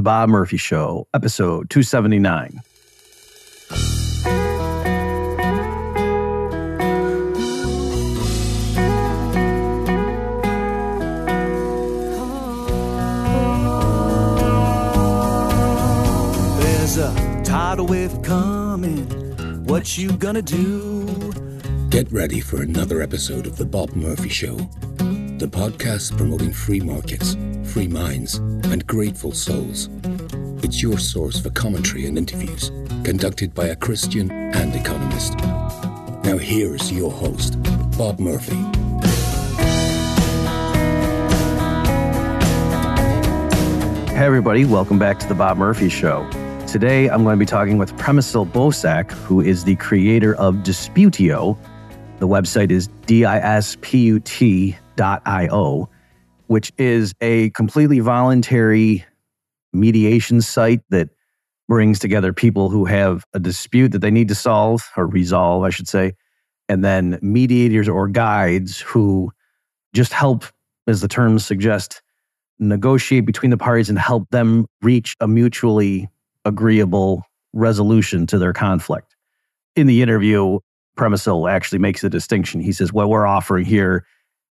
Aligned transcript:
The 0.00 0.04
Bob 0.04 0.30
Murphy 0.30 0.56
Show, 0.56 1.06
episode 1.12 1.68
279. 1.68 2.62
There's 16.62 16.96
a 16.96 17.42
tidal 17.44 17.86
wave 17.86 18.22
coming. 18.22 19.04
What 19.66 19.98
you 19.98 20.12
gonna 20.12 20.40
do? 20.40 21.04
Get 21.90 22.10
ready 22.10 22.40
for 22.40 22.62
another 22.62 23.02
episode 23.02 23.46
of 23.46 23.58
The 23.58 23.66
Bob 23.66 23.94
Murphy 23.94 24.30
Show, 24.30 24.56
the 25.40 25.48
podcast 25.48 26.14
promoting 26.18 26.52
free 26.52 26.80
markets, 26.80 27.34
free 27.64 27.88
minds, 27.88 28.34
and 28.34 28.86
grateful 28.86 29.32
souls. 29.32 29.88
It's 30.62 30.82
your 30.82 30.98
source 30.98 31.40
for 31.40 31.48
commentary 31.48 32.04
and 32.04 32.18
interviews 32.18 32.70
conducted 33.04 33.54
by 33.54 33.68
a 33.68 33.76
Christian 33.76 34.30
and 34.30 34.74
economist. 34.74 35.38
Now, 36.24 36.36
here's 36.36 36.92
your 36.92 37.10
host, 37.10 37.56
Bob 37.96 38.20
Murphy. 38.20 38.54
Hey, 44.12 44.26
everybody, 44.26 44.66
welcome 44.66 44.98
back 44.98 45.18
to 45.20 45.26
The 45.26 45.34
Bob 45.34 45.56
Murphy 45.56 45.88
Show. 45.88 46.28
Today, 46.66 47.08
I'm 47.08 47.22
going 47.22 47.36
to 47.36 47.40
be 47.40 47.46
talking 47.46 47.78
with 47.78 47.94
Přemysl 47.94 48.52
Bosák, 48.52 49.10
who 49.10 49.40
is 49.40 49.64
the 49.64 49.76
creator 49.76 50.34
of 50.34 50.56
Disputio. 50.56 51.56
The 52.18 52.28
website 52.28 52.70
is 52.70 52.90
disput.io, 55.00 55.88
which 56.46 56.72
is 56.78 57.14
a 57.20 57.50
completely 57.50 58.00
voluntary 58.00 59.04
mediation 59.72 60.40
site 60.40 60.80
that 60.90 61.10
brings 61.68 61.98
together 61.98 62.32
people 62.32 62.68
who 62.68 62.84
have 62.84 63.24
a 63.32 63.38
dispute 63.38 63.92
that 63.92 64.00
they 64.00 64.10
need 64.10 64.28
to 64.28 64.34
solve 64.34 64.82
or 64.96 65.06
resolve, 65.06 65.62
I 65.62 65.70
should 65.70 65.88
say, 65.88 66.14
and 66.68 66.84
then 66.84 67.18
mediators 67.22 67.88
or 67.88 68.08
guides 68.08 68.80
who 68.80 69.30
just 69.92 70.12
help, 70.12 70.44
as 70.86 71.00
the 71.00 71.08
terms 71.08 71.44
suggest, 71.46 72.02
negotiate 72.58 73.24
between 73.24 73.50
the 73.50 73.56
parties 73.56 73.88
and 73.88 73.98
help 73.98 74.28
them 74.30 74.66
reach 74.82 75.16
a 75.20 75.28
mutually 75.28 76.08
agreeable 76.44 77.22
resolution 77.52 78.26
to 78.26 78.38
their 78.38 78.52
conflict. 78.52 79.16
In 79.76 79.86
the 79.86 80.02
interview, 80.02 80.58
Přemysl 80.96 81.50
actually 81.50 81.78
makes 81.78 82.02
a 82.02 82.10
distinction. 82.10 82.60
He 82.60 82.72
says, 82.72 82.92
What 82.92 83.08
we're 83.08 83.26
offering 83.26 83.64
here, 83.64 84.04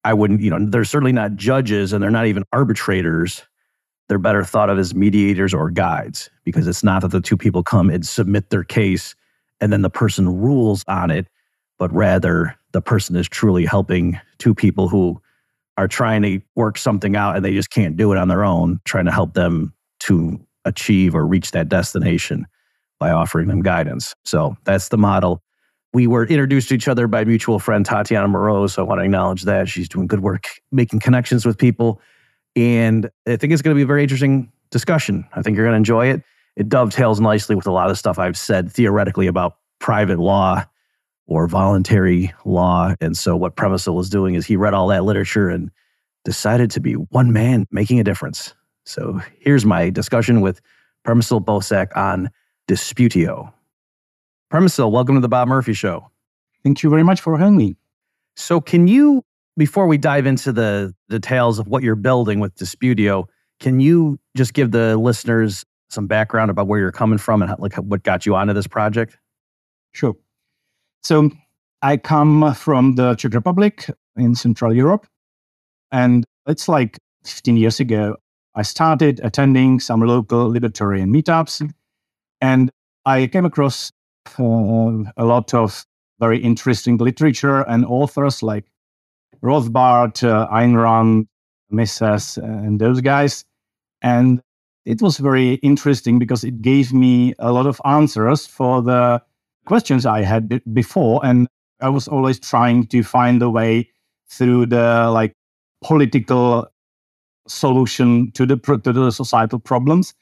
I 0.05 0.12
wouldn't, 0.12 0.41
you 0.41 0.50
know, 0.50 0.58
they're 0.60 0.84
certainly 0.84 1.12
not 1.12 1.36
judges 1.36 1.92
and 1.92 2.02
they're 2.02 2.10
not 2.10 2.27
even 2.27 2.44
arbitrators. 2.52 3.42
They're 4.08 4.19
better 4.19 4.44
thought 4.44 4.69
of 4.69 4.78
as 4.78 4.94
mediators 4.94 5.55
or 5.55 5.70
guides 5.70 6.28
because 6.44 6.69
it's 6.69 6.84
not 6.84 7.02
that 7.02 7.11
the 7.11 7.22
two 7.22 7.38
people 7.38 7.62
come 7.62 7.88
and 7.88 8.06
submit 8.06 8.50
their 8.50 8.64
case 8.64 9.14
and 9.61 9.72
then 9.72 9.83
the 9.83 9.91
person 9.91 10.28
rules 10.28 10.84
on 10.88 11.11
it, 11.11 11.27
but 11.78 11.92
rather 11.92 12.55
the 12.72 12.83
person 12.83 13.16
is 13.16 13.28
truly 13.28 13.64
helping 13.64 14.20
two 14.38 14.55
people 14.55 14.88
who 14.88 15.20
are 15.77 15.88
trying 15.88 16.22
to 16.22 16.41
work 16.55 16.77
something 16.77 17.16
out 17.16 17.36
and 17.36 17.44
they 17.44 17.52
just 17.52 17.70
can't 17.70 17.96
do 17.96 18.12
it 18.12 18.18
on 18.18 18.28
their 18.28 18.44
own, 18.44 18.80
trying 18.84 19.06
to 19.06 19.12
help 19.12 19.34
them 19.34 19.72
to 20.00 20.39
achieve 20.64 21.14
or 21.14 21.27
reach 21.27 21.52
that 21.52 21.68
destination 21.68 22.46
by 23.00 23.11
offering 23.11 23.48
them 23.48 23.62
guidance. 23.62 24.14
So 24.24 24.56
that's 24.64 24.89
the 24.89 24.98
model. 24.98 25.42
We 25.95 26.09
were 26.09 26.27
introduced 26.27 26.69
to 26.70 26.75
each 26.75 26.89
other 26.89 27.06
by 27.06 27.25
mutual 27.25 27.61
friend 27.61 27.87
Tatiana 27.87 28.27
Moreau. 28.27 28.67
So 28.67 28.83
I 28.83 28.84
want 28.84 28.98
to 28.98 29.05
acknowledge 29.05 29.42
that. 29.42 29.69
She's 29.69 29.89
doing 29.89 30.09
good 30.09 30.20
work 30.20 30.48
making 30.73 30.98
connections 30.98 31.47
with 31.47 31.56
people. 31.56 32.01
And 32.56 33.09
I 33.28 33.36
think 33.36 33.53
it's 33.53 33.62
going 33.62 33.75
to 33.75 33.78
be 33.78 33.83
a 33.83 33.86
very 33.86 34.03
interesting 34.03 34.51
discussion. 34.70 35.25
I 35.34 35.42
think 35.42 35.56
you're 35.56 35.64
going 35.64 35.75
to 35.75 35.78
enjoy 35.78 36.09
it. 36.09 36.23
It 36.56 36.69
dovetails 36.69 37.20
nicely 37.20 37.55
with 37.55 37.69
a 37.69 37.70
lot 37.70 37.91
of 37.91 37.98
stuff 37.98 38.19
I've 38.19 38.36
said 38.36 38.73
theoretically 38.73 39.28
about 39.28 39.56
private 39.78 40.19
law 40.19 40.64
or 41.27 41.47
voluntary 41.47 42.33
law. 42.45 42.95
And 43.01 43.17
so 43.17 43.36
what 43.36 43.55
Přemysl 43.55 44.01
is 44.01 44.11
doing 44.11 44.35
is 44.35 44.45
he 44.45 44.57
read 44.57 44.74
all 44.74 44.89
that 44.89 45.05
literature 45.05 45.48
and 45.48 45.70
decided 46.24 46.73
to 46.73 46.80
be 46.80 46.95
one 46.95 47.33
man 47.33 47.67
making 47.70 48.01
a 48.01 48.05
difference. 48.05 48.52
So 48.85 49.20
here's 49.39 49.64
my 49.64 49.91
discussion 49.91 50.41
with 50.41 50.61
Přemysl 51.07 51.45
Bosák 51.45 51.97
on 51.97 52.30
Disputio. 52.68 53.52
Přemysl, 54.55 54.89
welcome 54.89 55.17
to 55.17 55.20
the 55.20 55.29
Bob 55.29 55.48
Murphy 55.48 55.73
Show. 55.73 56.09
Thank 56.63 56.85
you 56.85 56.89
very 56.89 57.03
much 57.03 57.20
for 57.20 57.37
having 57.37 57.57
me. 57.57 57.75
So 58.37 58.61
can 58.61 58.87
you, 58.87 59.25
before 59.57 59.89
we 59.89 59.98
dive 59.98 60.27
into 60.27 60.53
the 60.53 60.95
details 61.09 61.59
of 61.59 61.67
what 61.67 61.83
you're 61.83 61.97
building 61.97 62.39
with 62.39 62.55
Disputio, 62.55 63.25
can 63.59 63.81
you 63.81 64.17
just 64.37 64.55
give 64.55 64.70
the 64.70 64.97
listeners 64.97 65.65
some 65.91 66.07
background 66.07 66.53
about 66.53 66.69
where 66.69 66.79
you're 66.79 66.92
coming 66.92 67.19
from 67.19 67.42
and 67.42 67.51
how, 67.51 67.57
like 67.59 67.75
what 67.75 68.05
got 68.05 68.27
you 68.27 68.37
onto 68.37 68.53
this 68.53 68.69
project? 68.69 69.19
Sure. 69.91 70.15
So 71.03 71.31
I 71.83 71.97
come 71.97 72.55
from 72.55 72.95
the 72.95 73.17
Czech 73.17 73.35
Republic 73.35 73.91
in 74.17 74.36
Central 74.36 74.73
Europe. 74.73 75.05
And 75.91 76.25
it's 76.47 76.69
like 76.69 76.97
15 77.25 77.57
years 77.57 77.81
ago, 77.81 78.15
I 78.55 78.63
started 78.63 79.21
attending 79.25 79.81
some 79.81 80.01
local 80.03 80.48
libertarian 80.48 81.13
meetups. 81.13 81.69
And 82.41 82.71
I 83.05 83.27
came 83.27 83.47
across 83.47 83.91
a 84.39 85.24
lot 85.24 85.55
of 85.55 85.86
very 86.20 86.39
interesting 86.39 86.96
literature 86.96 87.61
and 87.62 87.85
authors 87.85 88.42
like 88.42 88.64
Rothbard, 89.42 90.23
uh, 90.27 90.48
Ayn 90.48 90.80
Rand, 90.80 91.29
Mises, 91.70 92.39
and 92.39 92.80
those 92.80 93.01
guys. 93.01 93.45
And 94.02 94.40
it 94.85 95.02
was 95.02 95.18
very 95.18 95.55
interesting 95.55 96.18
because 96.18 96.45
it 96.45 96.62
gave 96.62 96.92
me 96.92 97.35
a 97.39 97.52
lot 97.52 97.67
of 97.67 97.80
answers 97.85 98.46
for 98.46 98.83
the 98.83 99.23
questions 99.67 100.07
I 100.07 100.23
had 100.23 100.48
b- 100.48 100.62
before. 100.73 101.24
And 101.24 101.48
I 101.80 101.89
was 101.89 102.08
always 102.08 102.39
trying 102.39 102.86
to 102.89 103.02
find 103.02 103.42
a 103.42 103.51
way 103.51 103.91
through 104.29 104.67
the 104.67 105.11
like 105.12 105.33
political 105.83 106.67
solution 107.46 108.30
to 108.33 108.46
the, 108.46 108.56
to 108.56 108.92
the 108.92 109.11
societal 109.11 109.58
problems. 109.58 110.14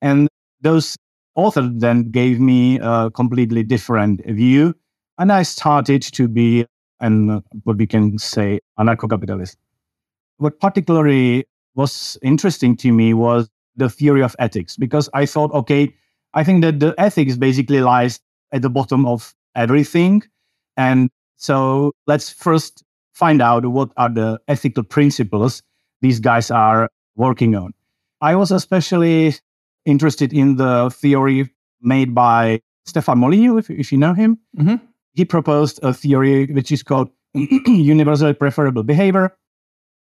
And 0.00 0.28
those 0.60 0.96
authors 1.34 1.70
then 1.74 2.10
gave 2.10 2.40
me 2.40 2.78
a 2.80 3.10
completely 3.10 3.62
different 3.62 4.24
view. 4.26 4.74
And 5.18 5.32
I 5.32 5.42
started 5.42 6.02
to 6.02 6.28
be 6.28 6.66
an, 7.00 7.42
what 7.64 7.76
we 7.76 7.86
can 7.86 8.18
say, 8.18 8.60
anarcho-capitalist. 8.78 9.56
What 10.38 10.60
particularly 10.60 11.46
was 11.74 12.18
interesting 12.22 12.76
to 12.78 12.92
me 12.92 13.14
was 13.14 13.48
the 13.76 13.88
theory 13.88 14.22
of 14.22 14.34
ethics, 14.38 14.76
because 14.76 15.08
I 15.14 15.26
thought, 15.26 15.52
okay, 15.52 15.94
I 16.34 16.44
think 16.44 16.62
that 16.62 16.80
the 16.80 16.94
ethics 16.98 17.36
basically 17.36 17.80
lies 17.80 18.20
at 18.52 18.62
the 18.62 18.70
bottom 18.70 19.06
of 19.06 19.34
everything. 19.54 20.22
And 20.76 21.10
so 21.36 21.92
let's 22.06 22.30
first 22.30 22.84
find 23.12 23.40
out 23.40 23.66
what 23.66 23.90
are 23.96 24.08
the 24.08 24.40
ethical 24.48 24.82
principles 24.82 25.62
these 26.00 26.20
guys 26.20 26.50
are 26.50 26.88
working 27.16 27.54
on. 27.54 27.72
I 28.20 28.34
was 28.34 28.50
especially 28.50 29.34
interested 29.84 30.32
in 30.32 30.56
the 30.56 30.90
theory 30.90 31.50
made 31.80 32.14
by 32.14 32.60
Stefan 32.86 33.18
Molyneux, 33.18 33.58
if, 33.58 33.70
if 33.70 33.92
you 33.92 33.98
know 33.98 34.14
him. 34.14 34.38
Mm-hmm. 34.58 34.84
He 35.14 35.24
proposed 35.24 35.80
a 35.82 35.92
theory 35.92 36.46
which 36.46 36.70
is 36.70 36.82
called 36.82 37.10
universally 37.34 38.34
preferable 38.34 38.82
behavior. 38.82 39.36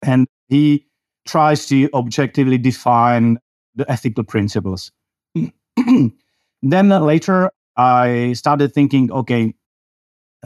And 0.03 0.27
he 0.49 0.87
tries 1.27 1.67
to 1.67 1.89
objectively 1.93 2.59
define 2.59 3.39
the 3.75 3.91
ethical 3.91 4.25
principles. 4.25 4.91
then 6.63 6.89
later, 6.89 7.51
I 7.77 8.33
started 8.33 8.75
thinking, 8.75 9.13
okay, 9.13 9.55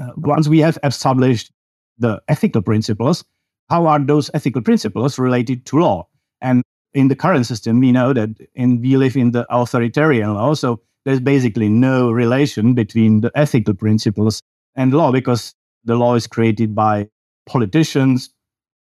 uh, 0.01 0.11
once 0.17 0.49
we 0.49 0.59
have 0.61 0.79
established 0.83 1.51
the 1.99 2.21
ethical 2.29 2.63
principles, 2.63 3.25
how 3.71 3.87
are 3.87 3.99
those 3.99 4.31
ethical 4.35 4.63
principles 4.63 5.19
related 5.19 5.65
to 5.67 5.79
law? 5.79 6.09
And 6.41 6.63
in 6.95 7.09
the 7.09 7.17
current 7.17 7.47
system, 7.47 7.81
we 7.81 7.93
know 7.93 8.13
that 8.13 8.31
we 8.57 8.97
live 8.97 9.17
in 9.17 9.33
the 9.33 9.47
authoritarian 9.51 10.35
law, 10.35 10.55
so 10.55 10.81
there's 11.05 11.21
basically 11.21 11.69
no 11.69 12.11
relation 12.11 12.75
between 12.75 13.21
the 13.21 13.31
ethical 13.35 13.75
principles 13.75 14.41
and 14.75 14.93
law 14.95 15.13
because 15.13 15.55
the 15.85 15.97
law 15.97 16.15
is 16.15 16.27
created 16.27 16.75
by 16.75 17.09
politicians 17.47 18.31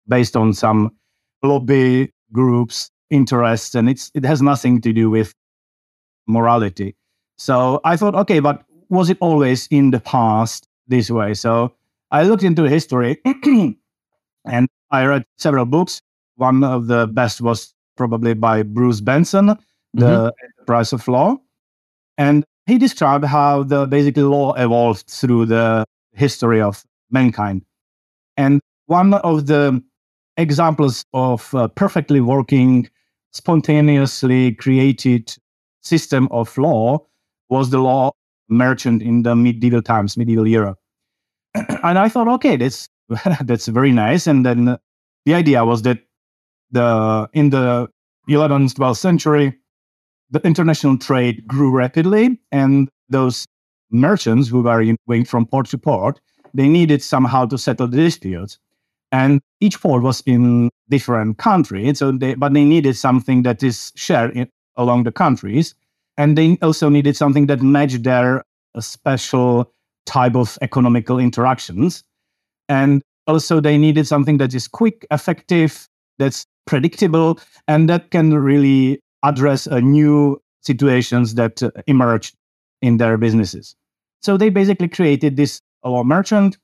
based 0.07 0.35
on 0.35 0.53
some 0.53 0.91
lobby 1.41 2.11
groups 2.31 2.89
interests 3.09 3.75
and 3.75 3.89
it's 3.89 4.11
it 4.13 4.25
has 4.25 4.41
nothing 4.41 4.81
to 4.81 4.93
do 4.93 5.09
with 5.09 5.33
morality. 6.27 6.95
So 7.37 7.81
i 7.83 7.97
thought 7.97 8.15
okay 8.15 8.39
but 8.39 8.63
was 8.89 9.09
it 9.09 9.17
always 9.21 9.67
in 9.67 9.91
the 9.91 9.99
past 9.99 10.67
this 10.87 11.09
way? 11.09 11.33
So 11.33 11.73
i 12.11 12.23
looked 12.23 12.43
into 12.43 12.63
history 12.63 13.19
and 14.45 14.67
i 14.91 15.05
read 15.05 15.25
several 15.37 15.65
books. 15.65 16.01
One 16.35 16.63
of 16.63 16.87
the 16.87 17.07
best 17.07 17.41
was 17.41 17.73
probably 17.95 18.33
by 18.33 18.63
bruce 18.63 19.01
benson 19.01 19.47
the 19.93 20.05
mm-hmm. 20.05 20.45
enterprise 20.45 20.93
of 20.93 21.07
law 21.07 21.37
and 22.17 22.43
he 22.65 22.77
described 22.77 23.25
how 23.25 23.63
the 23.63 23.85
basically 23.85 24.23
law 24.23 24.53
evolved 24.53 25.07
through 25.09 25.45
the 25.45 25.85
history 26.13 26.61
of 26.61 26.83
mankind 27.11 27.63
and 28.37 28.61
one 28.87 29.13
of 29.13 29.47
the 29.47 29.81
examples 30.37 31.05
of 31.13 31.53
uh, 31.53 31.67
perfectly 31.69 32.19
working 32.19 32.89
spontaneously 33.31 34.53
created 34.53 35.35
system 35.81 36.27
of 36.31 36.57
law 36.57 36.99
was 37.49 37.69
the 37.69 37.79
law 37.79 38.11
merchant 38.49 39.01
in 39.01 39.23
the 39.23 39.35
medieval 39.35 39.81
times, 39.81 40.17
medieval 40.17 40.47
Europe. 40.47 40.79
and 41.55 41.99
I 41.99 42.09
thought, 42.09 42.27
okay, 42.27 42.55
that's 42.55 42.87
that's 43.41 43.67
very 43.67 43.91
nice. 43.91 44.27
And 44.27 44.45
then 44.45 44.77
the 45.25 45.33
idea 45.33 45.65
was 45.65 45.81
that 45.83 45.99
the 46.73 47.29
in 47.33 47.49
the 47.49 47.87
11th, 48.29 48.73
12th 48.73 48.97
century, 48.97 49.57
the 50.31 50.39
international 50.41 50.97
trade 50.97 51.47
grew 51.47 51.71
rapidly, 51.71 52.39
and 52.51 52.89
those 53.09 53.45
merchants 53.91 54.49
who 54.49 54.61
were 54.61 54.83
going 55.07 55.25
from 55.25 55.45
port 55.45 55.67
to 55.67 55.77
port, 55.77 56.19
they 56.53 56.67
needed 56.67 57.01
somehow 57.01 57.45
to 57.45 57.57
settle 57.57 57.87
the 57.87 57.97
disputes. 57.97 58.59
And 59.11 59.41
each 59.59 59.79
port 59.79 60.01
was 60.01 60.21
in 60.25 60.69
different 60.89 61.37
country, 61.37 61.93
so 61.93 62.11
they, 62.11 62.33
but 62.33 62.53
they 62.53 62.63
needed 62.65 62.97
something 62.97 63.43
that 63.43 63.61
is 63.61 63.91
shared 63.95 64.35
in, 64.35 64.49
along 64.75 65.03
the 65.03 65.11
countries, 65.11 65.75
and 66.17 66.37
they 66.37 66.57
also 66.61 66.89
needed 66.89 67.15
something 67.15 67.45
that 67.47 67.61
matched 67.61 68.03
their 68.03 68.43
uh, 68.73 68.81
special 68.81 69.71
type 70.05 70.35
of 70.35 70.57
economical 70.61 71.19
interactions, 71.19 72.03
and 72.69 73.03
also 73.27 73.61
they 73.61 73.77
needed 73.77 74.07
something 74.07 74.37
that 74.37 74.53
is 74.55 74.67
quick, 74.67 75.05
effective, 75.11 75.87
that's 76.23 76.45
predictable, 76.65 77.39
and 77.67 77.89
that 77.89 78.11
can 78.11 78.33
really 78.33 78.99
address 79.23 79.67
uh, 79.67 79.79
new 79.79 80.41
situations 80.61 81.35
that 81.35 81.61
uh, 81.61 81.71
emerge 81.87 82.33
in 82.81 82.97
their 82.97 83.17
businesses. 83.17 83.75
So 84.21 84.37
they 84.37 84.49
basically 84.49 84.87
created 84.87 85.35
this 85.35 85.59
law 85.83 86.03
merchant, 86.03 86.57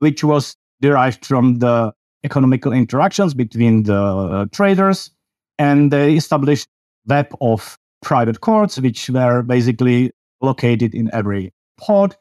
which 0.00 0.22
was 0.22 0.56
derived 0.82 1.24
from 1.24 1.58
the 1.60 1.92
economical 2.24 2.72
interactions 2.72 3.32
between 3.32 3.84
the 3.84 3.96
uh, 3.96 4.46
traders, 4.52 5.10
and 5.58 5.90
they 5.90 6.14
established 6.14 6.68
web 7.06 7.34
of 7.40 7.78
private 8.02 8.40
courts, 8.42 8.78
which 8.78 9.08
were 9.08 9.42
basically 9.42 10.10
located 10.42 10.94
in 10.94 11.08
every 11.14 11.52
port. 11.78 12.16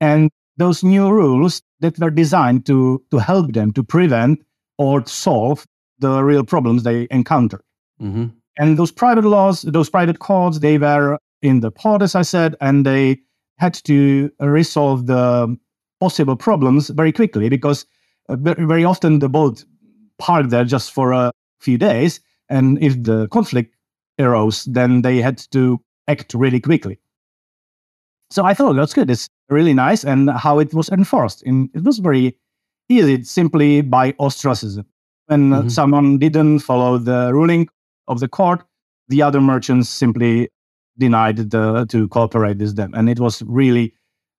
And 0.00 0.30
those 0.56 0.82
new 0.82 1.08
rules 1.10 1.62
that 1.80 1.98
were 1.98 2.10
designed 2.10 2.66
to, 2.66 3.02
to 3.12 3.18
help 3.18 3.52
them 3.52 3.72
to 3.72 3.84
prevent 3.84 4.42
or 4.76 5.06
solve 5.06 5.66
the 6.00 6.22
real 6.22 6.44
problems 6.44 6.82
they 6.82 7.06
encountered. 7.10 7.62
Mm-hmm. 8.00 8.26
And 8.58 8.78
those 8.78 8.90
private 8.90 9.24
laws, 9.24 9.62
those 9.62 9.88
private 9.88 10.18
courts, 10.18 10.58
they 10.58 10.78
were 10.78 11.18
in 11.42 11.60
the 11.60 11.70
port, 11.70 12.02
as 12.02 12.14
I 12.14 12.22
said, 12.22 12.56
and 12.60 12.84
they 12.84 13.18
had 13.58 13.74
to 13.84 14.30
resolve 14.40 15.06
the 15.06 15.56
possible 16.00 16.36
problems 16.36 16.88
very 16.90 17.12
quickly 17.12 17.48
because 17.48 17.86
uh, 18.28 18.36
very 18.36 18.84
often 18.84 19.18
the 19.18 19.28
boat 19.28 19.64
parked 20.18 20.50
there 20.50 20.64
just 20.64 20.92
for 20.92 21.12
a 21.12 21.32
few 21.60 21.78
days. 21.78 22.20
And 22.48 22.82
if 22.82 23.02
the 23.02 23.28
conflict 23.28 23.76
arose, 24.18 24.64
then 24.64 25.02
they 25.02 25.20
had 25.20 25.38
to 25.52 25.80
act 26.08 26.34
really 26.34 26.60
quickly. 26.60 26.98
So 28.30 28.44
I 28.44 28.54
thought 28.54 28.74
that's 28.74 28.94
good. 28.94 29.10
It's 29.10 29.28
really 29.48 29.74
nice. 29.74 30.04
And 30.04 30.30
how 30.30 30.58
it 30.58 30.72
was 30.72 30.88
enforced. 30.88 31.42
And 31.44 31.68
it 31.74 31.82
was 31.82 31.98
very 31.98 32.36
easy, 32.88 33.22
simply 33.24 33.82
by 33.82 34.14
ostracism. 34.18 34.86
When 35.30 35.50
mm-hmm. 35.50 35.68
someone 35.68 36.18
didn't 36.18 36.58
follow 36.58 36.98
the 36.98 37.30
ruling 37.32 37.68
of 38.08 38.18
the 38.18 38.26
court, 38.26 38.64
the 39.06 39.22
other 39.22 39.40
merchants 39.40 39.88
simply 39.88 40.48
denied 40.98 41.50
the, 41.50 41.86
to 41.88 42.08
cooperate 42.08 42.58
with 42.58 42.74
them. 42.74 42.92
And 42.94 43.08
it 43.08 43.20
was 43.20 43.40
really 43.42 43.94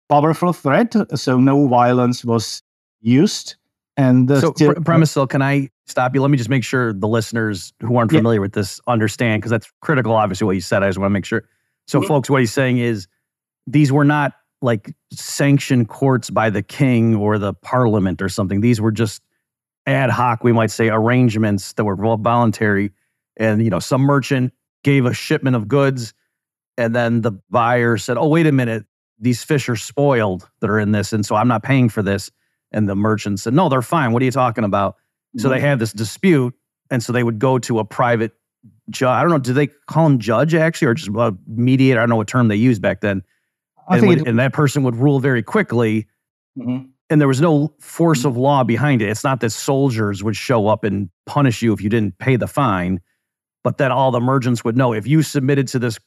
powerful 0.10 0.52
threat. 0.52 0.94
So 1.16 1.40
no 1.40 1.68
violence 1.70 2.26
was 2.26 2.62
used. 3.00 3.56
And 3.96 4.30
so, 4.30 4.52
still, 4.52 4.74
Přemysl, 4.74 5.30
can 5.30 5.42
I 5.42 5.70
stop 5.86 6.14
you? 6.14 6.22
Let 6.22 6.30
me 6.30 6.38
just 6.38 6.50
make 6.50 6.66
sure 6.66 6.92
the 6.92 7.08
listeners 7.08 7.72
who 7.82 7.96
aren't 7.96 8.12
familiar 8.12 8.40
yeah. 8.40 8.42
with 8.42 8.54
this 8.54 8.82
understand, 8.88 9.42
because 9.42 9.52
that's 9.52 9.72
critical, 9.82 10.12
obviously, 10.12 10.46
what 10.46 10.56
you 10.56 10.62
said. 10.62 10.84
I 10.84 10.90
just 10.90 11.00
want 11.00 11.12
to 11.12 11.14
make 11.14 11.26
sure. 11.26 11.46
So, 11.88 12.00
mm-hmm. 12.00 12.08
folks, 12.08 12.30
what 12.30 12.42
he's 12.42 12.52
saying 12.52 12.80
is 12.80 13.08
these 13.66 13.92
were 13.94 14.06
not 14.06 14.34
like 14.62 14.94
sanctioned 15.14 15.88
courts 15.88 16.30
by 16.30 16.50
the 16.50 16.62
king 16.62 17.16
or 17.16 17.38
the 17.38 17.54
parliament 17.54 18.22
or 18.22 18.30
something. 18.30 18.60
These 18.60 18.82
were 18.82 18.92
just 18.92 19.22
ad 19.86 20.10
hoc, 20.10 20.44
we 20.44 20.52
might 20.52 20.72
say, 20.72 20.90
arrangements 20.90 21.74
that 21.74 21.84
were 21.84 21.96
voluntary. 22.18 22.92
And, 23.38 23.64
you 23.64 23.70
know, 23.70 23.80
some 23.80 24.02
merchant 24.02 24.54
gave 24.84 25.06
a 25.06 25.14
shipment 25.14 25.56
of 25.56 25.68
goods 25.68 26.14
and 26.78 26.96
then 26.96 27.22
the 27.22 27.32
buyer 27.50 27.98
said, 27.98 28.18
oh, 28.18 28.28
wait 28.28 28.48
a 28.48 28.52
minute, 28.52 28.86
these 29.20 29.44
fish 29.44 29.70
are 29.70 29.76
spoiled 29.76 30.50
that 30.62 30.70
are 30.70 30.80
in 30.80 30.92
this. 30.92 31.14
And 31.14 31.26
so 31.26 31.36
I'm 31.36 31.48
not 31.48 31.64
paying 31.64 31.90
for 31.90 32.02
this. 32.02 32.32
And 32.72 32.88
the 32.88 32.96
merchant 32.96 33.40
said, 33.40 33.54
no, 33.54 33.70
they're 33.70 33.82
fine. 33.82 34.14
What 34.14 34.22
are 34.22 34.26
you 34.26 34.32
talking 34.32 34.64
about? 34.64 34.96
So 35.38 35.50
they 35.50 35.58
mm-hmm. 35.58 35.66
had 35.66 35.80
this 35.80 35.94
dispute. 35.94 36.54
And 36.90 37.04
so 37.04 37.14
they 37.14 37.24
would 37.24 37.40
go 37.40 37.60
to 37.60 37.80
a 37.80 37.86
private 37.86 38.32
judge. 38.90 39.10
I 39.10 39.22
don't 39.22 39.30
know, 39.30 39.38
do 39.38 39.54
they 39.54 39.68
call 39.68 40.06
him 40.06 40.20
judge 40.20 40.56
actually 40.56 40.88
or 40.88 40.94
just 40.94 41.10
a 41.10 41.38
mediator? 41.48 42.00
I 42.00 42.04
don't 42.04 42.10
know 42.10 42.16
what 42.16 42.28
term 42.28 42.48
they 42.48 42.56
used 42.56 42.82
back 42.82 43.02
then. 43.02 43.24
And, 43.90 44.08
would, 44.08 44.28
and, 44.28 44.40
that 44.40 44.54
person 44.54 44.84
would 44.84 44.96
rule 44.96 45.20
very 45.20 45.44
quickly. 45.44 46.08
Mm-hmm. 46.58 46.90
And 47.12 47.20
there 47.20 47.28
was 47.28 47.42
no 47.42 47.74
force 47.80 48.20
mm-hmm. 48.20 48.30
of 48.30 48.38
law 48.38 48.64
behind 48.64 49.02
it. 49.02 49.10
It's 49.10 49.24
not 49.24 49.42
that 49.42 49.52
soldiers 49.52 50.24
would 50.24 50.36
show 50.36 50.68
up 50.68 50.84
and 50.84 51.10
punish 51.28 51.62
you 51.62 51.74
if 51.74 51.82
you 51.82 51.90
didn't 51.90 52.18
pay 52.18 52.38
the 52.38 52.48
fine, 52.48 53.02
but 53.64 53.78
that 53.78 53.92
all 53.92 54.10
the 54.10 54.22
merchants 54.22 54.64
would 54.64 54.78
know 54.78 54.94
if 54.94 55.06
you 55.06 55.22
submitted 55.22 55.68
to 55.68 55.80
this 55.80 56.00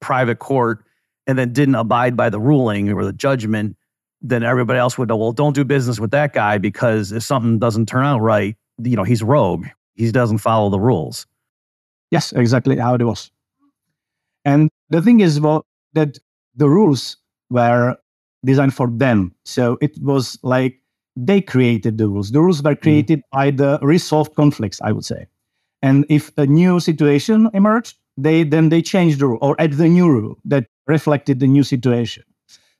private 0.00 0.38
court 0.38 0.84
and 1.26 1.38
then 1.38 1.52
didn't 1.52 1.74
abide 1.74 2.16
by 2.16 2.30
the 2.30 2.40
ruling 2.40 2.90
or 2.90 3.04
the 3.04 3.12
judgment, 3.12 3.76
then 4.22 4.42
everybody 4.42 4.78
else 4.78 4.96
would 4.96 5.08
know, 5.08 5.16
well, 5.16 5.32
don't 5.32 5.54
do 5.54 5.64
business 5.64 6.00
with 6.00 6.10
that 6.10 6.32
guy 6.32 6.58
because 6.58 7.12
if 7.12 7.22
something 7.22 7.58
doesn't 7.58 7.86
turn 7.86 8.04
out 8.04 8.20
right, 8.20 8.56
you 8.82 8.96
know, 8.96 9.04
he's 9.04 9.22
rogue. 9.22 9.66
He 9.94 10.10
doesn't 10.10 10.38
follow 10.38 10.70
the 10.70 10.80
rules. 10.80 11.26
Yes, 12.10 12.32
exactly 12.32 12.76
how 12.78 12.94
it 12.94 13.02
was. 13.02 13.30
And 14.44 14.70
the 14.90 15.02
thing 15.02 15.20
is, 15.20 15.40
well, 15.40 15.66
that 15.94 16.18
the 16.54 16.68
rules 16.68 17.18
were 17.50 17.96
designed 18.44 18.74
for 18.74 18.88
them. 18.88 19.34
So 19.44 19.78
it 19.80 19.96
was 20.00 20.38
like 20.42 20.80
they 21.16 21.40
created 21.40 21.98
the 21.98 22.08
rules. 22.08 22.30
The 22.30 22.40
rules 22.40 22.62
were 22.62 22.74
mm. 22.74 22.82
created 22.82 23.20
mm. 23.20 23.22
by 23.32 23.50
the 23.50 23.78
resolved 23.82 24.34
conflicts, 24.34 24.80
I 24.82 24.92
would 24.92 25.04
say. 25.04 25.26
And 25.82 26.04
if 26.08 26.30
a 26.36 26.46
new 26.46 26.80
situation 26.80 27.50
emerged, 27.54 27.96
they 28.16 28.44
then 28.44 28.70
they 28.70 28.82
changed 28.82 29.18
the 29.18 29.26
rule 29.26 29.38
or 29.42 29.56
add 29.58 29.74
the 29.74 29.88
new 29.88 30.08
rule 30.08 30.38
that 30.44 30.66
reflected 30.86 31.40
the 31.40 31.46
new 31.46 31.62
situation. 31.62 32.24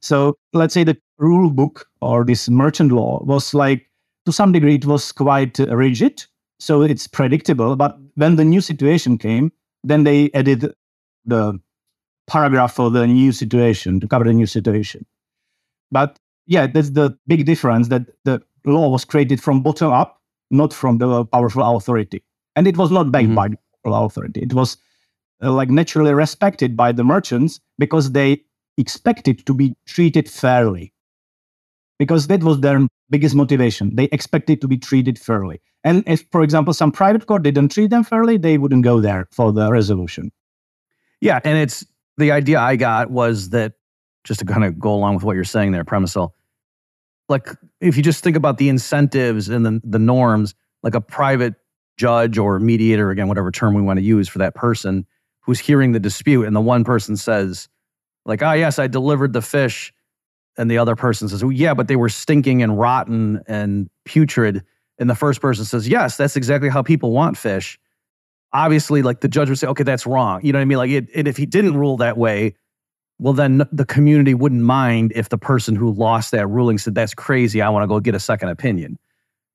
So 0.01 0.37
let's 0.53 0.75
say 0.75 0.85
the 0.85 0.97
rule 1.19 1.51
book 1.51 1.89
or 2.01 2.25
this 2.25 2.49
merchant 2.49 2.93
law 2.93 3.23
was 3.25 3.55
like 3.55 3.91
to 4.25 4.33
some 4.33 4.53
degree 4.53 4.75
it 4.75 4.87
was 4.87 5.13
quite 5.13 5.59
rigid, 5.59 6.25
so 6.59 6.83
it's 6.83 7.07
predictable. 7.07 7.77
But 7.77 7.99
when 8.15 8.37
the 8.37 8.45
new 8.45 8.61
situation 8.61 9.19
came, 9.19 9.53
then 9.85 10.05
they 10.05 10.31
added 10.33 10.75
the 11.25 11.61
paragraph 12.27 12.75
for 12.75 12.91
the 12.91 13.07
new 13.07 13.33
situation 13.33 14.01
to 14.01 14.09
cover 14.09 14.25
the 14.25 14.33
new 14.33 14.47
situation. 14.47 15.07
But 15.91 16.19
yeah, 16.47 16.67
that's 16.67 16.91
the 16.91 17.17
big 17.27 17.47
difference 17.47 17.89
that 17.89 18.07
the 18.25 18.43
law 18.65 18.89
was 18.89 19.05
created 19.05 19.43
from 19.43 19.63
bottom 19.63 19.93
up, 19.93 20.21
not 20.51 20.73
from 20.73 20.99
the 20.99 21.25
powerful 21.27 21.63
authority. 21.63 22.23
And 22.55 22.67
it 22.67 22.77
was 22.77 22.91
not 22.91 23.13
backed 23.13 23.27
mm-hmm. 23.27 23.35
by 23.35 23.49
the 23.49 23.59
powerful 23.85 24.07
authority. 24.07 24.41
It 24.41 24.55
was 24.55 24.77
uh, 25.43 25.53
like 25.53 25.71
naturally 25.71 26.15
respected 26.15 26.77
by 26.77 26.93
the 26.93 27.05
merchants 27.05 27.61
because 27.79 28.13
they 28.13 28.43
expected 28.79 29.45
to 29.47 29.55
be 29.55 29.75
treated 29.87 30.31
fairly 30.31 30.93
because 31.99 32.27
that 32.27 32.43
was 32.43 32.61
their 32.61 32.87
biggest 33.11 33.35
motivation 33.35 33.95
they 33.95 34.05
expected 34.13 34.61
to 34.61 34.69
be 34.69 34.77
treated 34.77 35.19
fairly 35.19 35.61
and 35.85 36.03
if 36.07 36.25
for 36.33 36.43
example 36.43 36.75
some 36.75 36.91
private 36.91 37.27
court 37.27 37.43
didn't 37.43 37.71
treat 37.71 37.91
them 37.91 38.03
fairly 38.03 38.37
they 38.37 38.59
wouldn't 38.59 38.83
go 38.83 39.01
there 39.01 39.29
for 39.31 39.53
the 39.53 39.71
resolution 39.71 40.31
yeah 41.21 41.41
and 41.45 41.57
it's 41.59 41.87
the 42.19 42.31
idea 42.33 42.59
i 42.59 42.77
got 42.77 43.11
was 43.11 43.51
that 43.51 43.75
just 44.27 44.41
to 44.41 44.47
kind 44.47 44.65
of 44.65 44.79
go 44.79 44.93
along 44.93 45.15
with 45.15 45.25
what 45.25 45.35
you're 45.35 45.45
saying 45.45 45.73
there 45.73 45.85
Přemysl 45.85 46.31
like 47.29 47.49
if 47.81 47.97
you 47.97 48.03
just 48.03 48.23
think 48.23 48.37
about 48.37 48.59
the 48.59 48.69
incentives 48.69 49.49
and 49.49 49.65
the, 49.65 49.81
the 49.85 49.99
norms 49.99 50.55
like 50.83 50.95
a 50.95 51.01
private 51.01 51.55
judge 51.97 52.39
or 52.39 52.61
mediator 52.61 53.11
again 53.11 53.29
whatever 53.29 53.51
term 53.51 53.75
we 53.75 53.83
want 53.83 53.99
to 53.99 54.05
use 54.05 54.29
for 54.29 54.39
that 54.39 54.55
person 54.55 55.07
who's 55.41 55.59
hearing 55.59 55.93
the 55.93 56.01
dispute 56.01 56.45
and 56.45 56.55
the 56.55 56.61
one 56.61 56.85
person 56.85 57.17
says 57.17 57.69
like 58.25 58.43
ah 58.43 58.51
oh, 58.51 58.53
yes 58.53 58.79
i 58.79 58.87
delivered 58.87 59.33
the 59.33 59.43
fish 59.43 59.93
and 60.59 60.71
the 60.71 60.79
other 60.79 60.97
person 60.97 61.29
says 61.29 61.43
well, 61.43 61.53
yeah 61.53 61.75
but 61.75 61.89
they 61.89 61.97
were 61.97 62.09
stinking 62.09 62.63
and 62.63 62.79
rotten 62.79 63.41
and 63.47 63.89
putrid 64.05 64.63
and 64.99 65.11
the 65.11 65.15
first 65.15 65.41
person 65.41 65.65
says 65.65 65.89
yes 65.89 66.17
that's 66.17 66.37
exactly 66.37 66.69
how 66.69 66.83
people 66.83 67.13
want 67.13 67.37
fish. 67.37 67.79
Obviously 68.53 69.03
like 69.03 69.21
the 69.21 69.29
judge 69.29 69.49
would 69.49 69.59
say 69.59 69.67
okay 69.67 69.85
that's 69.85 70.07
wrong. 70.07 70.41
You 70.43 70.53
know 70.53 70.59
what 70.59 70.63
i 70.63 70.67
mean? 70.67 70.79
Like 70.79 70.91
it, 70.91 71.09
and 71.15 71.29
if 71.29 71.37
he 71.37 71.47
didn't 71.47 71.77
rule 71.77 71.97
that 71.99 72.17
way 72.17 72.55
well 73.19 73.33
then 73.33 73.63
the 73.73 73.85
community 73.85 74.35
wouldn't 74.35 74.63
mind 74.63 75.13
if 75.15 75.29
the 75.29 75.39
person 75.39 75.75
who 75.75 75.93
lost 75.93 76.31
that 76.31 76.47
ruling 76.47 76.79
said 76.79 76.95
that's 76.95 77.15
crazy 77.15 77.61
i 77.61 77.69
want 77.69 77.83
to 77.83 77.87
go 77.87 78.01
get 78.01 78.15
a 78.15 78.21
second 78.21 78.49
opinion 78.49 78.99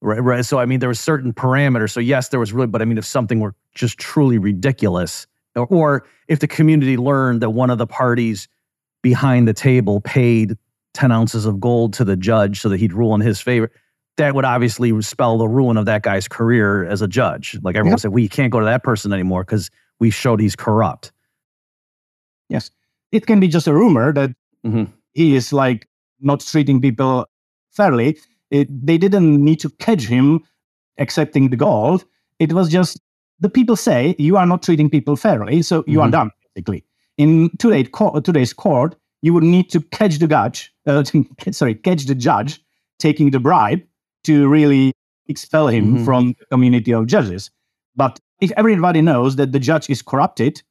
right 0.01 0.19
right 0.19 0.45
so 0.45 0.59
i 0.59 0.65
mean 0.65 0.79
there 0.79 0.89
was 0.89 0.99
certain 0.99 1.33
parameters 1.33 1.91
so 1.91 1.99
yes 1.99 2.29
there 2.29 2.39
was 2.39 2.53
really 2.53 2.67
but 2.67 2.81
i 2.81 2.85
mean 2.85 2.97
if 2.97 3.05
something 3.05 3.39
were 3.39 3.55
just 3.73 3.97
truly 3.97 4.37
ridiculous 4.37 5.27
or, 5.55 5.65
or 5.67 6.07
if 6.27 6.39
the 6.39 6.47
community 6.47 6.97
learned 6.97 7.41
that 7.41 7.51
one 7.51 7.69
of 7.69 7.77
the 7.77 7.87
parties 7.87 8.47
behind 9.01 9.47
the 9.47 9.53
table 9.53 10.01
paid 10.01 10.57
10 10.93 11.11
ounces 11.11 11.45
of 11.45 11.59
gold 11.59 11.93
to 11.93 12.03
the 12.03 12.15
judge 12.15 12.59
so 12.59 12.69
that 12.69 12.79
he'd 12.79 12.93
rule 12.93 13.15
in 13.15 13.21
his 13.21 13.39
favor, 13.39 13.71
that 14.17 14.35
would 14.35 14.45
obviously 14.45 14.99
spell 15.01 15.37
the 15.37 15.47
ruin 15.47 15.77
of 15.77 15.85
that 15.85 16.03
guy's 16.03 16.27
career 16.27 16.85
as 16.85 17.01
a 17.01 17.07
judge. 17.07 17.57
Like 17.63 17.75
everyone 17.75 17.93
yep. 17.93 17.99
said, 18.01 18.11
we 18.11 18.27
can't 18.27 18.51
go 18.51 18.59
to 18.59 18.65
that 18.65 18.83
person 18.83 19.13
anymore 19.13 19.43
because 19.43 19.71
we 19.99 20.09
showed 20.09 20.39
he's 20.39 20.55
corrupt. 20.55 21.11
Yes. 22.49 22.69
It 23.11 23.25
can 23.27 23.39
be 23.39 23.47
just 23.47 23.67
a 23.67 23.73
rumor 23.73 24.13
that 24.13 24.31
Mhm. 24.65 24.87
he 25.13 25.35
is 25.35 25.51
like 25.53 25.87
not 26.19 26.39
treating 26.41 26.81
people 26.81 27.25
fairly. 27.71 28.17
It, 28.51 28.67
they 28.85 28.97
didn't 28.97 29.43
need 29.43 29.59
to 29.61 29.69
catch 29.79 30.03
him 30.07 30.41
accepting 30.97 31.49
the 31.49 31.57
gold. 31.57 32.05
It 32.39 32.53
was 32.53 32.69
just 32.69 32.99
the 33.39 33.49
people 33.49 33.75
say 33.75 34.15
you 34.19 34.37
are 34.37 34.45
not 34.45 34.61
treating 34.63 34.89
people 34.89 35.15
fairly, 35.15 35.61
so 35.61 35.83
you 35.87 36.01
are 36.01 36.07
Mhm. 36.07 36.11
done, 36.11 36.31
basically. 36.55 36.83
In 37.17 37.49
today's 37.57 37.89
court, 37.89 38.23
today's 38.23 38.53
court, 38.53 38.95
you 39.21 39.33
would 39.33 39.43
need 39.43 39.69
to 39.71 39.81
catch 39.91 40.19
the 40.19 40.27
judge, 40.27 40.71
uh, 40.85 41.03
sorry, 41.51 41.75
catch 41.75 42.05
the 42.05 42.15
judge 42.15 42.61
taking 42.99 43.31
the 43.31 43.39
bribe 43.39 43.81
to 44.23 44.47
really 44.47 44.91
expel 45.27 45.67
him 45.67 45.97
Mhm. 45.97 46.05
from 46.05 46.35
the 46.39 46.45
community 46.51 46.93
of 46.93 47.07
judges. 47.07 47.49
But 47.95 48.19
if 48.41 48.51
everybody 48.57 49.01
knows 49.01 49.35
that 49.37 49.51
the 49.51 49.59
judge 49.59 49.89
is 49.89 50.01
corrupted 50.01 50.61